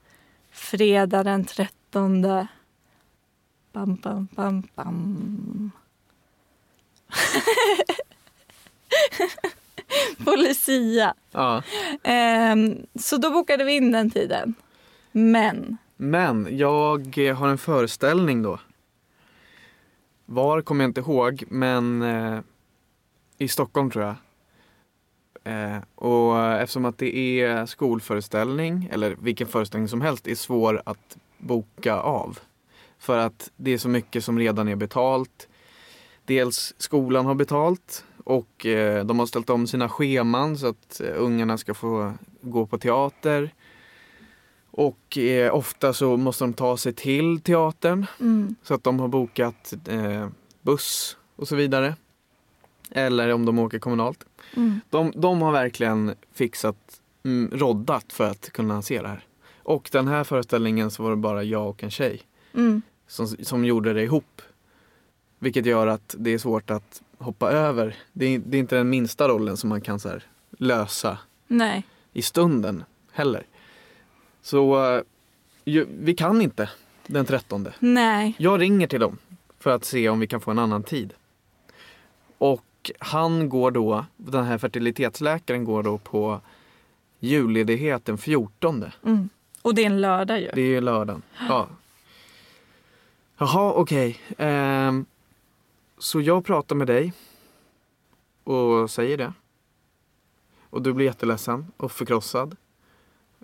fredag 0.51 1.23
den 1.23 1.45
13. 1.45 2.47
Bam, 3.73 3.95
bam, 3.95 4.27
bam, 4.35 4.63
bam. 4.75 5.71
på 10.25 10.35
Lucia. 10.35 11.13
Ja. 11.31 11.63
Ehm, 12.03 12.85
så 12.95 13.17
då 13.17 13.31
bokade 13.31 13.63
vi 13.63 13.75
in 13.75 13.91
den 13.91 14.11
tiden. 14.11 14.53
Men 15.11 15.77
Men 15.97 16.57
jag 16.57 17.17
har 17.35 17.47
en 17.47 17.57
föreställning 17.57 18.43
då. 18.43 18.59
Var 20.25 20.61
kommer 20.61 20.83
jag 20.83 20.89
inte 20.89 21.01
ihåg, 21.01 21.43
men 21.47 22.01
eh, 22.01 22.39
i 23.37 23.47
Stockholm 23.47 23.91
tror 23.91 24.05
jag. 24.05 24.15
Eh, 25.43 25.77
och 25.95 26.53
eftersom 26.53 26.85
att 26.85 26.97
det 26.97 27.41
är 27.41 27.65
skolföreställning, 27.65 28.89
eller 28.91 29.15
vilken 29.21 29.47
föreställning 29.47 29.87
som 29.87 30.01
helst, 30.01 30.27
är 30.27 30.35
svår 30.35 30.81
att 30.85 31.17
boka 31.37 31.95
av. 31.95 32.39
För 33.01 33.17
att 33.17 33.51
det 33.55 33.71
är 33.71 33.77
så 33.77 33.89
mycket 33.89 34.23
som 34.23 34.39
redan 34.39 34.67
är 34.67 34.75
betalt. 34.75 35.47
Dels 36.25 36.73
skolan 36.77 37.25
har 37.25 37.35
betalt 37.35 38.05
och 38.23 38.65
eh, 38.65 39.05
de 39.05 39.19
har 39.19 39.25
ställt 39.25 39.49
om 39.49 39.67
sina 39.67 39.89
scheman 39.89 40.57
så 40.57 40.67
att 40.67 41.01
eh, 41.01 41.13
ungarna 41.15 41.57
ska 41.57 41.73
få 41.73 42.13
gå 42.41 42.65
på 42.65 42.77
teater. 42.77 43.53
Och 44.71 45.17
eh, 45.17 45.55
ofta 45.55 45.93
så 45.93 46.17
måste 46.17 46.43
de 46.43 46.53
ta 46.53 46.77
sig 46.77 46.93
till 46.93 47.41
teatern 47.41 48.05
mm, 48.19 48.55
så 48.63 48.73
att 48.73 48.83
de 48.83 48.99
har 48.99 49.07
bokat 49.07 49.73
buss 50.61 51.17
och 51.35 51.47
så 51.47 51.55
vidare. 51.55 51.95
Eller 52.91 53.33
om 53.33 53.45
de 53.45 53.59
åker 53.59 53.79
kommunalt. 53.79 54.25
mm, 54.55 54.79
De, 54.89 55.13
de 55.15 55.41
har 55.41 55.51
verkligen 55.51 56.15
fixat, 56.33 57.01
mm, 57.23 57.51
roddat 57.59 58.13
för 58.13 58.29
att 58.29 58.49
kunna 58.49 58.81
se 58.81 59.01
det 59.01 59.07
här. 59.07 59.25
Och 59.63 59.89
den 59.91 60.07
här 60.07 60.23
föreställningen 60.23 60.91
så 60.91 61.03
var 61.03 61.09
det 61.09 61.15
bara 61.15 61.43
jag 61.43 61.69
och 61.69 61.83
en 61.83 61.91
tjej 61.91 62.21
mm. 62.53 62.81
Som, 63.11 63.27
som 63.27 63.65
gjorde 63.65 63.93
det 63.93 64.03
ihop. 64.03 64.41
Vilket 65.39 65.65
gör 65.65 65.87
att 65.87 66.15
det 66.19 66.33
är 66.33 66.37
svårt 66.37 66.69
att 66.69 67.01
hoppa 67.17 67.51
över. 67.51 67.95
Det 68.13 68.25
är, 68.25 68.39
det 68.39 68.57
är 68.57 68.59
inte 68.59 68.75
den 68.75 68.89
minsta 68.89 69.27
rollen 69.27 69.57
som 69.57 69.69
man 69.69 69.81
kan 69.81 69.99
så 69.99 70.09
här, 70.09 70.23
lösa 70.57 71.17
Nej. 71.47 71.83
i 72.13 72.21
stunden 72.21 72.83
heller. 73.11 73.45
Så 74.41 74.93
eh, 74.95 75.01
ju, 75.65 75.87
vi 75.99 76.13
kan 76.13 76.41
inte 76.41 76.69
den 77.07 77.25
13. 77.25 77.67
Nej. 77.79 78.35
Jag 78.37 78.61
ringer 78.61 78.87
till 78.87 78.99
dem 78.99 79.17
för 79.59 79.69
att 79.69 79.85
se 79.85 80.09
om 80.09 80.19
vi 80.19 80.27
kan 80.27 80.41
få 80.41 80.51
en 80.51 80.59
annan 80.59 80.83
tid. 80.83 81.13
Och 82.37 82.91
han 82.99 83.49
går 83.49 83.71
då, 83.71 84.05
den 84.17 84.43
här 84.43 84.57
fertilitetsläkaren 84.57 85.63
går 85.63 85.83
då 85.83 85.97
på 85.97 86.41
julledighet 87.19 88.05
den 88.05 88.17
14. 88.17 88.85
Mm. 89.05 89.29
Och 89.61 89.75
det 89.75 89.81
är 89.81 89.85
en 89.85 90.01
lördag 90.01 90.41
ju. 90.41 90.51
Det 90.53 90.61
är 90.61 90.65
ju 90.65 90.81
lördagen. 90.81 91.21
Ja. 91.49 91.67
Jaha, 93.41 93.73
okej. 93.73 94.19
Ehm, 94.37 95.05
så 95.97 96.21
jag 96.21 96.45
pratar 96.45 96.75
med 96.75 96.87
dig 96.87 97.13
och 98.43 98.89
säger 98.91 99.17
det. 99.17 99.33
Och 100.69 100.81
du 100.81 100.93
blir 100.93 101.05
jätteledsen 101.05 101.65
och 101.77 101.91
förkrossad. 101.91 102.55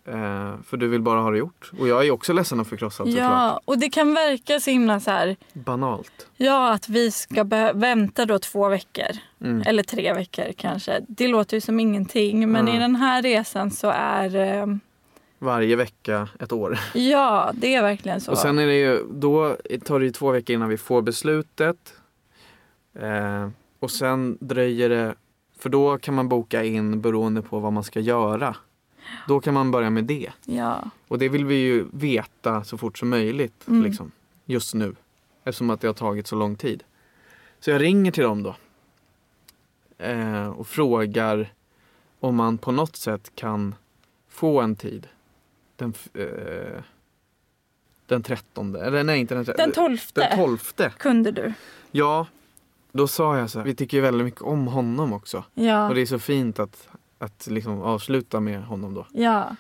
Eh, 0.06 0.54
för 0.64 0.78
du 0.78 0.88
vill 0.88 1.02
bara 1.02 1.20
ha 1.22 1.32
det 1.32 1.38
gjort. 1.38 1.72
Och 1.80 1.88
jag 1.88 2.06
är 2.08 2.12
också 2.12 2.34
ledsen 2.34 2.60
och 2.60 2.68
förkrossad 2.68 3.08
såklart. 3.08 3.24
Ja, 3.32 3.62
och 3.66 3.78
det 3.80 3.90
kan 3.90 4.14
verka 4.14 4.60
så 4.60 4.70
himla 4.72 5.00
så 5.00 5.12
här, 5.12 5.36
Banalt. 5.54 6.28
ja 6.38 6.74
att 6.74 6.90
vi 6.90 7.12
ska 7.12 7.44
vänta 7.74 8.26
då 8.26 8.40
två 8.40 8.70
veckor. 8.70 9.18
Mm. 9.42 9.62
Eller 9.66 9.84
tre 9.84 10.14
veckor 10.14 10.46
kanske. 10.58 11.06
Det 11.08 11.28
låter 11.28 11.58
ju 11.58 11.62
som 11.62 11.80
ingenting. 11.80 12.52
Men 12.52 12.62
Mm. 12.68 12.76
i 12.76 12.80
den 12.80 12.96
här 12.96 13.22
resan 13.22 13.72
så 13.72 13.90
är 13.96 14.36
eh, 14.36 14.66
Varje 15.40 15.76
vecka 15.76 16.30
ett 16.40 16.52
år. 16.52 16.80
ja, 16.94 17.52
det 17.54 17.76
är 17.76 17.82
verkligen 17.82 18.22
så. 18.22 18.32
Och 18.32 18.38
sen 18.38 18.60
är 18.60 18.66
det 18.66 18.80
ju, 18.80 19.04
då 19.12 19.58
tar 19.86 20.00
det 20.00 20.06
ju 20.06 20.12
två 20.12 20.32
veckor 20.32 20.54
innan 20.54 20.70
vi 20.70 20.78
får 20.78 21.02
beslutet. 21.02 21.94
Eh, 22.94 23.50
och 23.80 23.92
sen 23.92 24.38
dröjer 24.42 24.90
det, 24.90 25.16
för 25.60 25.70
då 25.70 25.98
kan 25.98 26.14
man 26.14 26.30
boka 26.30 26.64
in 26.64 27.02
beroende 27.02 27.42
på 27.42 27.60
vad 27.60 27.74
man 27.74 27.84
ska 27.84 28.00
göra. 28.00 28.56
Då 29.28 29.40
kan 29.40 29.54
man 29.54 29.72
börja 29.72 29.90
med 29.90 30.04
det. 30.04 30.30
ja. 30.46 30.84
Och 31.08 31.20
det 31.20 31.30
vill 31.30 31.46
vi 31.46 31.56
ju 31.56 31.86
veta 31.94 32.64
så 32.64 32.78
fort 32.78 32.98
som 32.98 33.10
möjligt. 33.10 33.68
Mm. 33.68 33.84
Liksom, 33.84 34.12
just 34.46 34.74
nu. 34.74 34.96
Eftersom 35.44 35.70
att 35.70 35.82
det 35.82 35.88
har 35.88 35.94
tagit 35.94 36.28
så 36.28 36.36
lång 36.36 36.56
tid. 36.56 36.84
Så 37.60 37.70
jag 37.70 37.82
ringer 37.82 38.12
till 38.12 38.24
dem 38.24 38.44
då. 38.44 38.56
Eh, 39.98 40.48
och 40.48 40.68
frågar 40.68 41.54
om 42.20 42.36
man 42.36 42.58
på 42.58 42.72
något 42.72 42.96
sätt 42.96 43.32
kan 43.36 43.76
få 44.30 44.62
en 44.62 44.76
tid. 44.76 45.08
Den, 45.78 45.94
eh, 46.14 46.82
den 48.06 48.24
13. 48.24 48.76
Eller 48.76 49.04
nej, 49.04 49.20
inte 49.20 49.36
den 49.36 49.46
13. 49.46 49.64
Den 49.66 49.72
tolfte 49.74 50.22
Den 50.22 50.38
12. 50.38 50.58
kunde 50.98 51.32
du. 51.32 51.54
Ja, 51.92 52.28
då 52.92 53.08
sa 53.08 53.38
jag 53.38 53.50
så 53.50 53.60
här. 53.60 53.66
Vi 53.66 53.76
tycker 53.76 53.98
ju 53.98 54.02
väldigt 54.04 54.26
mycket 54.26 54.42
om 54.42 54.68
honom 54.68 55.14
också. 55.14 55.44
Ja. 55.54 55.88
Och 55.90 55.96
det 55.96 56.02
är 56.02 56.06
så 56.06 56.20
fint 56.20 56.60
att, 56.60 56.88
att 57.20 57.48
liksom 57.48 57.82
avsluta 57.82 58.40
med 58.40 58.64
honom 58.64 58.94
då. 58.94 59.08
ja. 59.12 59.56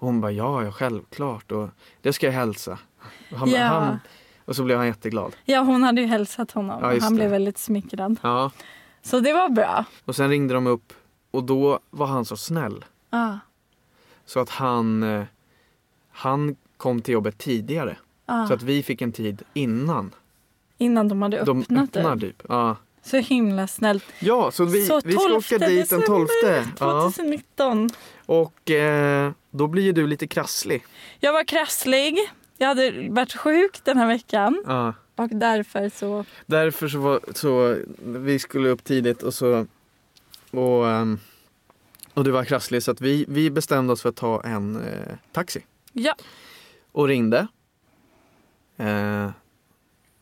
Och 0.00 0.06
hon 0.06 0.20
bara, 0.20 0.32
ja, 0.32 0.64
ja, 0.64 0.72
självklart. 0.72 1.52
Och 1.52 1.68
det 2.02 2.12
ska 2.12 2.26
jag 2.26 2.32
hälsa. 2.32 2.78
Och, 3.32 3.38
han, 3.38 3.50
Ja. 3.50 3.66
han, 3.66 3.98
och 4.44 4.56
så 4.56 4.64
blev 4.64 4.78
han 4.78 4.86
jätteglad. 4.86 5.36
ja, 5.44 5.60
hon 5.60 5.82
hade 5.82 6.00
ju 6.00 6.06
hälsat 6.06 6.50
honom. 6.50 6.78
Ja, 6.82 7.00
han 7.00 7.12
det. 7.12 7.16
blev 7.16 7.30
väldigt 7.30 7.58
smickrad. 7.58 8.16
Ja. 8.22 8.50
Så 9.02 9.20
det 9.20 9.32
var 9.32 9.48
bra. 9.48 9.84
Och 10.04 10.16
sen 10.16 10.28
ringde 10.28 10.54
de 10.54 10.66
upp 10.66 10.92
och 11.30 11.44
då 11.44 11.78
var 11.90 12.06
han 12.06 12.24
så 12.24 12.36
snäll. 12.36 12.84
Ja. 13.10 13.38
Så 14.26 14.40
att 14.40 14.50
han, 14.50 15.02
eh, 15.02 15.24
han 16.18 16.56
kom 16.76 17.02
till 17.02 17.12
jobbet 17.14 17.38
tidigare. 17.38 17.96
Ja. 18.26 18.46
Så 18.48 18.54
att 18.54 18.62
vi 18.62 18.82
fick 18.82 19.02
en 19.02 19.12
tid 19.12 19.42
innan 19.54 20.14
Innan 20.78 21.08
de 21.08 21.22
hade 21.22 21.44
de 21.44 21.60
öppnat 21.62 21.96
öppnar 21.96 22.16
det. 22.16 22.26
typ. 22.26 22.42
Ja. 22.48 22.76
Så 23.02 23.16
himla 23.16 23.66
snällt. 23.66 24.04
ja, 24.20 24.50
så 24.50 24.64
vi, 24.64 24.86
Så 24.86 25.00
vi 25.04 25.12
ska 25.12 25.20
12 25.20 25.36
åka 25.36 25.58
dit 25.58 25.90
den 25.90 26.02
12. 26.02 26.28
Ja. 26.80 27.02
2019. 27.02 27.90
Och 28.26 28.70
eh, 28.70 29.32
då 29.50 29.66
blir 29.66 29.82
ju 29.82 29.92
du 29.92 30.06
lite 30.06 30.26
krasslig. 30.26 30.84
Jag 31.20 31.32
var 31.32 31.44
krasslig. 31.44 32.18
Jag 32.58 32.68
hade 32.68 33.08
varit 33.10 33.32
sjuk 33.36 33.80
den 33.84 33.96
här 33.96 34.06
veckan. 34.06 34.62
Ja. 34.66 34.94
Och 35.16 35.28
därför 35.28 35.88
så... 35.88 36.24
Därför 36.46 36.88
så 36.88 36.98
var 36.98 37.20
så 37.34 37.76
vi 37.98 38.38
skulle 38.38 38.68
upp 38.68 38.84
tidigt 38.84 39.22
och 39.22 39.34
så 39.34 39.66
och, 40.50 40.88
ehm, 40.88 41.18
och 42.14 42.24
du 42.24 42.30
var 42.30 42.44
krasslig 42.44 42.82
så 42.82 42.90
att 42.90 43.00
vi, 43.00 43.24
vi 43.28 43.50
bestämde 43.50 43.92
oss 43.92 44.02
för 44.02 44.08
att 44.08 44.16
ta 44.16 44.42
en 44.44 44.76
eh, 44.76 45.14
taxi 45.32 45.62
Ja. 45.98 46.14
och 46.92 47.08
ringde. 47.08 47.46
Eh, 48.76 49.30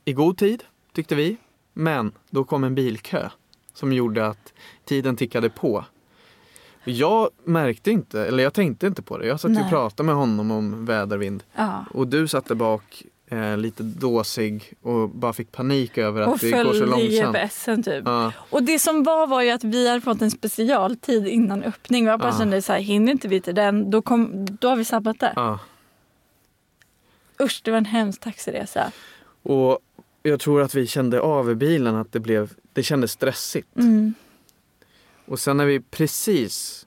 I 0.04 0.12
god 0.12 0.38
tid 0.38 0.64
tyckte 0.92 1.14
vi. 1.14 1.36
Men 1.72 2.12
då 2.30 2.44
kom 2.44 2.64
en 2.64 2.74
bilkö 2.74 3.28
som 3.74 3.92
gjorde 3.92 4.26
att 4.26 4.52
tiden 4.84 5.16
tickade 5.16 5.50
på. 5.50 5.84
Jag 6.84 7.30
märkte 7.44 7.90
inte, 7.90 8.26
eller 8.26 8.42
jag 8.42 8.54
tänkte 8.54 8.86
inte 8.86 9.02
på 9.02 9.18
det. 9.18 9.26
Jag 9.26 9.40
satt 9.40 9.50
ju 9.50 9.54
och 9.54 9.60
Nej. 9.60 9.70
pratade 9.70 10.06
med 10.06 10.14
honom 10.14 10.50
om 10.50 10.84
väder, 10.84 11.18
vind. 11.18 11.42
ja. 11.56 11.84
Och 11.94 12.08
du 12.08 12.28
satt 12.28 12.46
där 12.46 12.54
bak 12.54 13.02
eh, 13.26 13.56
lite 13.56 13.82
dåsig 13.82 14.72
och 14.82 15.08
bara 15.10 15.32
fick 15.32 15.52
panik 15.52 15.98
över 15.98 16.20
att 16.20 16.28
Och 16.28 16.38
det 16.38 16.50
går 16.50 16.74
så 16.74 16.84
långsamt. 16.86 17.36
GPSen 17.36 17.82
typ. 17.82 18.02
Ja, 18.04 18.32
Och 18.50 18.62
det 18.62 18.78
som 18.78 19.02
var 19.02 19.26
var 19.26 19.42
ju 19.42 19.50
att 19.50 19.64
vi 19.64 19.88
hade 19.88 20.00
fått 20.00 20.22
en 20.22 20.30
specialtid 20.30 21.26
innan 21.26 21.62
öppning. 21.62 22.06
Och 22.06 22.12
jag 22.12 22.20
bara 22.20 22.32
Ja. 22.32 22.38
kände 22.38 22.62
så 22.62 22.72
här, 22.72 22.80
hinner 22.80 23.12
inte 23.12 23.28
vi 23.28 23.40
till 23.40 23.54
den, 23.54 23.90
då, 23.90 24.02
kom, 24.02 24.46
då 24.60 24.68
har 24.68 24.76
vi 24.76 24.84
sabbat 24.84 25.20
det. 25.20 25.32
ja. 25.36 25.58
Usch, 27.40 27.60
det 27.64 27.70
var 27.70 27.78
en 27.78 27.84
hemsk 27.84 28.20
taxiresa. 28.20 28.92
Och 29.42 29.78
jag 30.22 30.40
tror 30.40 30.62
att 30.62 30.74
vi 30.74 30.86
kände 30.86 31.20
av 31.20 31.50
i 31.50 31.54
bilen 31.54 31.96
att 31.96 32.12
det, 32.12 32.20
blev, 32.20 32.52
det 32.72 32.82
kändes 32.82 33.12
stressigt. 33.12 33.76
Mm. 33.76 34.14
Och 35.26 35.38
sen 35.38 35.56
när 35.56 35.64
vi 35.66 35.80
precis 35.80 36.86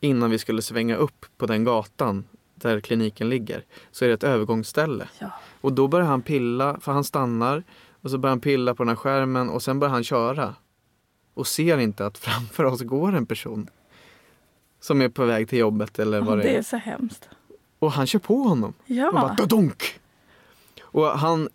innan 0.00 0.30
vi 0.30 0.38
skulle 0.38 0.62
svänga 0.62 0.96
upp 0.96 1.26
på 1.36 1.46
den 1.46 1.64
gatan 1.64 2.24
där 2.62 2.80
kliniken 2.80 3.28
ligger 3.30 3.64
så 3.90 4.04
är 4.04 4.08
det 4.08 4.14
ett 4.14 4.24
övergångsställe. 4.24 5.08
Ja. 5.18 5.30
Och 5.60 5.72
då 5.72 5.88
börjar 5.88 6.06
han 6.06 6.22
pilla, 6.22 6.78
för 6.80 6.92
han 6.92 7.04
stannar 7.04 7.62
och 8.02 8.10
så 8.10 8.18
börjar 8.18 8.30
han 8.32 8.40
pilla 8.40 8.74
på 8.74 8.82
den 8.82 8.88
här 8.88 8.96
skärmen 8.96 9.48
och 9.50 9.62
sen 9.62 9.78
börjar 9.80 9.92
han 9.92 10.04
köra. 10.04 10.54
och 11.34 11.46
ser 11.46 11.78
inte 11.78 12.06
att 12.06 12.18
framför 12.18 12.64
oss 12.64 12.82
går 12.82 13.14
en 13.14 13.26
person 13.26 13.70
som 14.80 15.02
är 15.02 15.08
på 15.08 15.24
väg 15.24 15.48
till 15.48 15.58
jobbet 15.58 15.98
eller 15.98 16.20
vad 16.20 16.38
det 16.38 16.42
det 16.42 16.50
är. 16.54 16.58
är 16.58 16.62
så 16.62 16.76
hemskt. 16.76 17.28
Och 17.78 17.92
han 17.92 18.06
kör 18.06 18.18
på 18.18 18.34
honom. 18.42 18.70
Och 18.78 18.84
Ja. 18.90 19.12
bara 19.12 19.34
dodonk! 19.34 20.00
Och 20.82 21.06
han, 21.06 21.48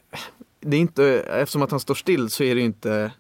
det 0.60 0.78
är 0.78 0.82
inte, 0.82 1.06
eftersom 1.20 1.62
att 1.62 1.72
han 1.72 1.80
står 1.80 1.96
still 1.96 2.30
så 2.30 2.44
är 2.44 2.56
det 2.56 2.62
inte, 2.62 3.12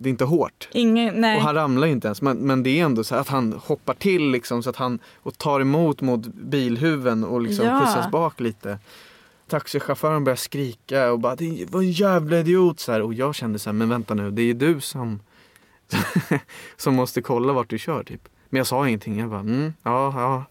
det 0.00 0.08
är 0.08 0.10
inte 0.10 0.24
hårt. 0.24 0.68
Ingen. 0.72 1.24
Och 1.24 1.30
han 1.42 1.54
ramlar 1.54 1.86
ju 1.86 1.92
inte 1.92 2.08
ens, 2.08 2.22
men, 2.22 2.36
men 2.38 2.62
det 2.62 2.80
är 2.80 2.84
ändå 2.84 3.04
så 3.04 3.14
att 3.14 3.28
han 3.28 3.52
hoppar 3.52 3.94
till 3.94 4.30
liksom 4.30 4.62
så 4.62 4.70
att 4.70 4.76
han 4.76 4.98
och 5.16 5.38
tar 5.38 5.60
emot 5.60 6.00
mot 6.00 6.26
bilhuven 6.26 7.24
och 7.24 7.40
liksom 7.40 7.66
Ja. 7.66 7.80
skjutsas 7.80 8.10
bak 8.10 8.40
lite. 8.40 8.78
Taxichauffören 9.48 10.24
börjar 10.24 10.36
skrika 10.36 11.12
och 11.12 11.20
bara 11.20 11.36
det 11.36 11.66
var 11.70 11.80
en 11.80 11.90
jävla 11.92 12.38
idiot 12.38 12.80
så 12.80 12.92
här. 12.92 13.02
Och 13.02 13.14
jag 13.14 13.34
kände 13.34 13.58
så 13.58 13.68
här, 13.70 13.74
men 13.74 13.88
vänta 13.88 14.14
nu, 14.14 14.30
det 14.30 14.42
är 14.42 14.46
ju 14.46 14.54
du 14.54 14.80
som 14.80 15.20
som 16.76 16.94
måste 16.94 17.22
kolla 17.22 17.52
vart 17.52 17.70
du 17.70 17.78
kör 17.78 18.04
typ. 18.04 18.28
Men 18.48 18.58
jag 18.58 18.66
sa 18.66 18.88
ingenting, 18.88 19.18
jag 19.20 19.30
bara 19.30 19.40
mm, 19.40 19.72
ja, 19.82 20.12
ja, 20.16 20.44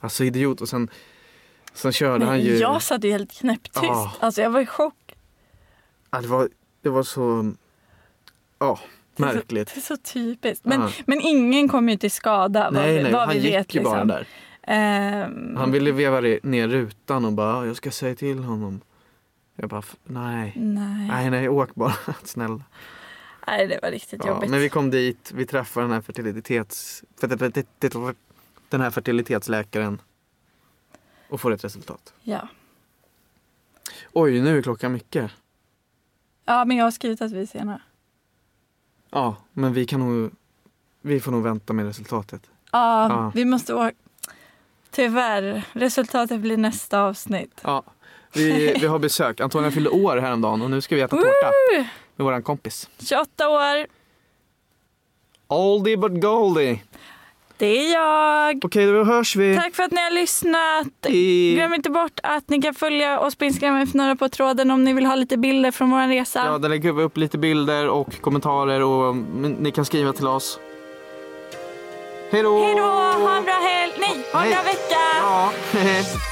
alltså 0.00 0.24
idiot 0.24 0.60
och 0.60 0.68
sen 0.68 0.90
Sen 1.74 1.92
körde 1.92 2.24
han 2.24 2.36
Men 2.36 2.44
ju, 2.46 2.56
Jag 2.58 2.82
satt 2.82 3.04
ju 3.04 3.10
helt 3.10 3.32
knäpptyst. 3.32 3.82
Ja. 3.82 4.12
Alltså 4.20 4.40
jag 4.42 4.50
var 4.50 4.60
i 4.60 4.66
chock. 4.66 5.14
ja, 6.10 6.20
det, 6.20 6.28
var, 6.28 6.48
det 6.82 6.88
var 6.88 7.02
så, 7.02 7.52
ja, 8.60 8.78
märkligt. 9.16 9.74
Det 9.74 9.80
är 9.80 9.82
så 9.82 9.96
typiskt. 9.96 10.64
Men, 10.64 10.80
Ja. 10.80 10.90
men 11.06 11.20
ingen 11.20 11.68
kom 11.68 11.88
ju 11.88 11.96
till 11.96 12.10
skada 12.10 12.64
vad, 12.64 12.72
Nej, 12.72 12.96
vi- 12.96 13.02
nej, 13.02 13.12
vad 13.12 13.20
han 13.20 13.30
vi 13.34 13.38
gick 13.40 13.54
vet. 13.54 13.74
ju 13.74 13.80
bara 13.82 13.94
liksom. 14.04 14.08
där. 14.08 14.26
Ehm, 14.62 15.56
Han 15.56 15.72
ville 15.72 15.92
veva 15.92 16.20
ner 16.42 16.68
rutan 16.68 17.24
och 17.24 17.32
bara, 17.32 17.50
"Ja, 17.52 17.66
jag 17.66 17.76
ska 17.76 17.90
säga 17.90 18.14
till 18.14 18.38
honom. 18.38 18.80
Jag 19.56 19.68
bara, 19.70 19.78
"F- 19.80 19.96
nej, 20.04 20.52
nej. 20.56 21.08
nej, 21.08 21.30
nej, 21.30 21.48
åk 21.48 21.74
bara, 21.74 21.94
snälla. 22.24 22.62
nej, 23.46 23.66
det 23.66 23.78
var 23.82 23.90
riktigt 23.90 24.20
Ja, 24.24 24.30
jobbigt. 24.30 24.50
men 24.50 24.60
vi 24.60 24.68
kom 24.68 24.90
dit, 24.90 25.32
vi 25.34 25.46
träffade 25.46 25.84
den 25.86 25.92
här 25.94 26.00
fertilitets, 26.00 27.04
fertilitet- 27.20 28.14
den 28.68 28.80
här 28.80 28.90
fertilitetsläkaren 28.90 30.00
och 31.28 31.40
får 31.40 31.52
ett 31.52 31.64
resultat. 31.64 32.14
Ja. 32.22 32.48
Oj, 34.12 34.40
nu 34.40 34.58
är 34.58 34.62
klockan 34.62 34.92
mycket. 34.92 35.30
ja, 36.44 36.64
men 36.64 36.76
jag 36.76 36.84
har 36.84 36.90
skrivit 36.90 37.22
att 37.22 37.32
vi 37.32 37.42
är 37.42 37.46
sena. 37.46 37.80
Ja, 39.10 39.36
men 39.52 39.72
vi 39.72 39.86
kan 39.86 40.00
nog, 40.00 40.30
vi 41.02 41.20
får 41.20 41.32
nog 41.32 41.42
vänta 41.42 41.72
med 41.72 41.86
resultatet. 41.86 42.42
Ja, 42.72 43.08
Ja. 43.08 43.32
vi 43.34 43.44
måste 43.44 43.74
åka. 43.74 43.92
Tyvärr, 44.90 45.62
resultatet 45.72 46.40
blir 46.40 46.56
nästa 46.56 47.00
avsnitt. 47.02 47.60
Ja, 47.64 47.82
vi, 48.32 48.74
vi 48.80 48.86
har 48.86 48.98
besök. 48.98 49.40
Antonija 49.40 49.70
fyllde 49.70 49.90
år 49.90 50.16
häromdagen 50.16 50.62
och 50.62 50.70
nu 50.70 50.80
ska 50.80 50.94
vi 50.96 51.00
äta 51.02 51.16
tårta 51.16 51.26
Woo! 51.26 51.84
med 52.16 52.24
våran 52.24 52.42
kompis. 52.42 52.88
28 52.98 53.48
år, 53.48 53.86
Oldie 55.46 55.96
but 55.96 56.22
goldie. 56.22 56.82
Det 57.60 57.66
är 57.66 57.92
jag. 57.92 58.64
Okej, 58.64 58.86
då 58.86 59.04
hörs 59.04 59.36
vi. 59.36 59.56
Tack 59.56 59.74
för 59.74 59.82
att 59.82 59.90
ni 59.90 60.02
har 60.02 60.10
lyssnat. 60.10 61.06
I... 61.06 61.54
Glöm 61.54 61.74
inte 61.74 61.90
bort 61.90 62.20
att 62.22 62.48
ni 62.48 62.62
kan 62.62 62.74
följa 62.74 63.20
oss 63.20 63.34
på 63.34 63.44
Instagram 63.44 63.74
med 63.74 63.88
Fnurra 63.88 64.16
på 64.16 64.28
tråden 64.28 64.70
om 64.70 64.84
ni 64.84 64.92
vill 64.92 65.06
ha 65.06 65.14
lite 65.14 65.36
bilder 65.36 65.70
från 65.70 65.90
vår 65.90 66.08
resa. 66.08 66.42
Ja, 66.46 66.58
där 66.58 66.68
lägger 66.68 66.92
vi 66.92 67.02
upp 67.02 67.16
lite 67.16 67.38
bilder 67.38 67.88
och 67.88 68.20
kommentarer 68.20 68.82
och 68.82 69.10
mm, 69.10 69.52
ni 69.52 69.70
kan 69.70 69.84
skriva 69.84 70.12
till 70.12 70.26
oss. 70.26 70.58
Hej 72.30 72.42
då! 72.42 72.64
Hej 72.64 72.74
då, 72.74 72.82
ha 72.82 73.36
en 73.36 73.44
bra 73.44 73.52
helg. 73.52 73.92
Nej, 73.98 74.26
ha 74.32 74.44
en 74.44 74.50
bra 74.50 74.62
vecka. 74.62 75.00
Ja, 75.22 75.52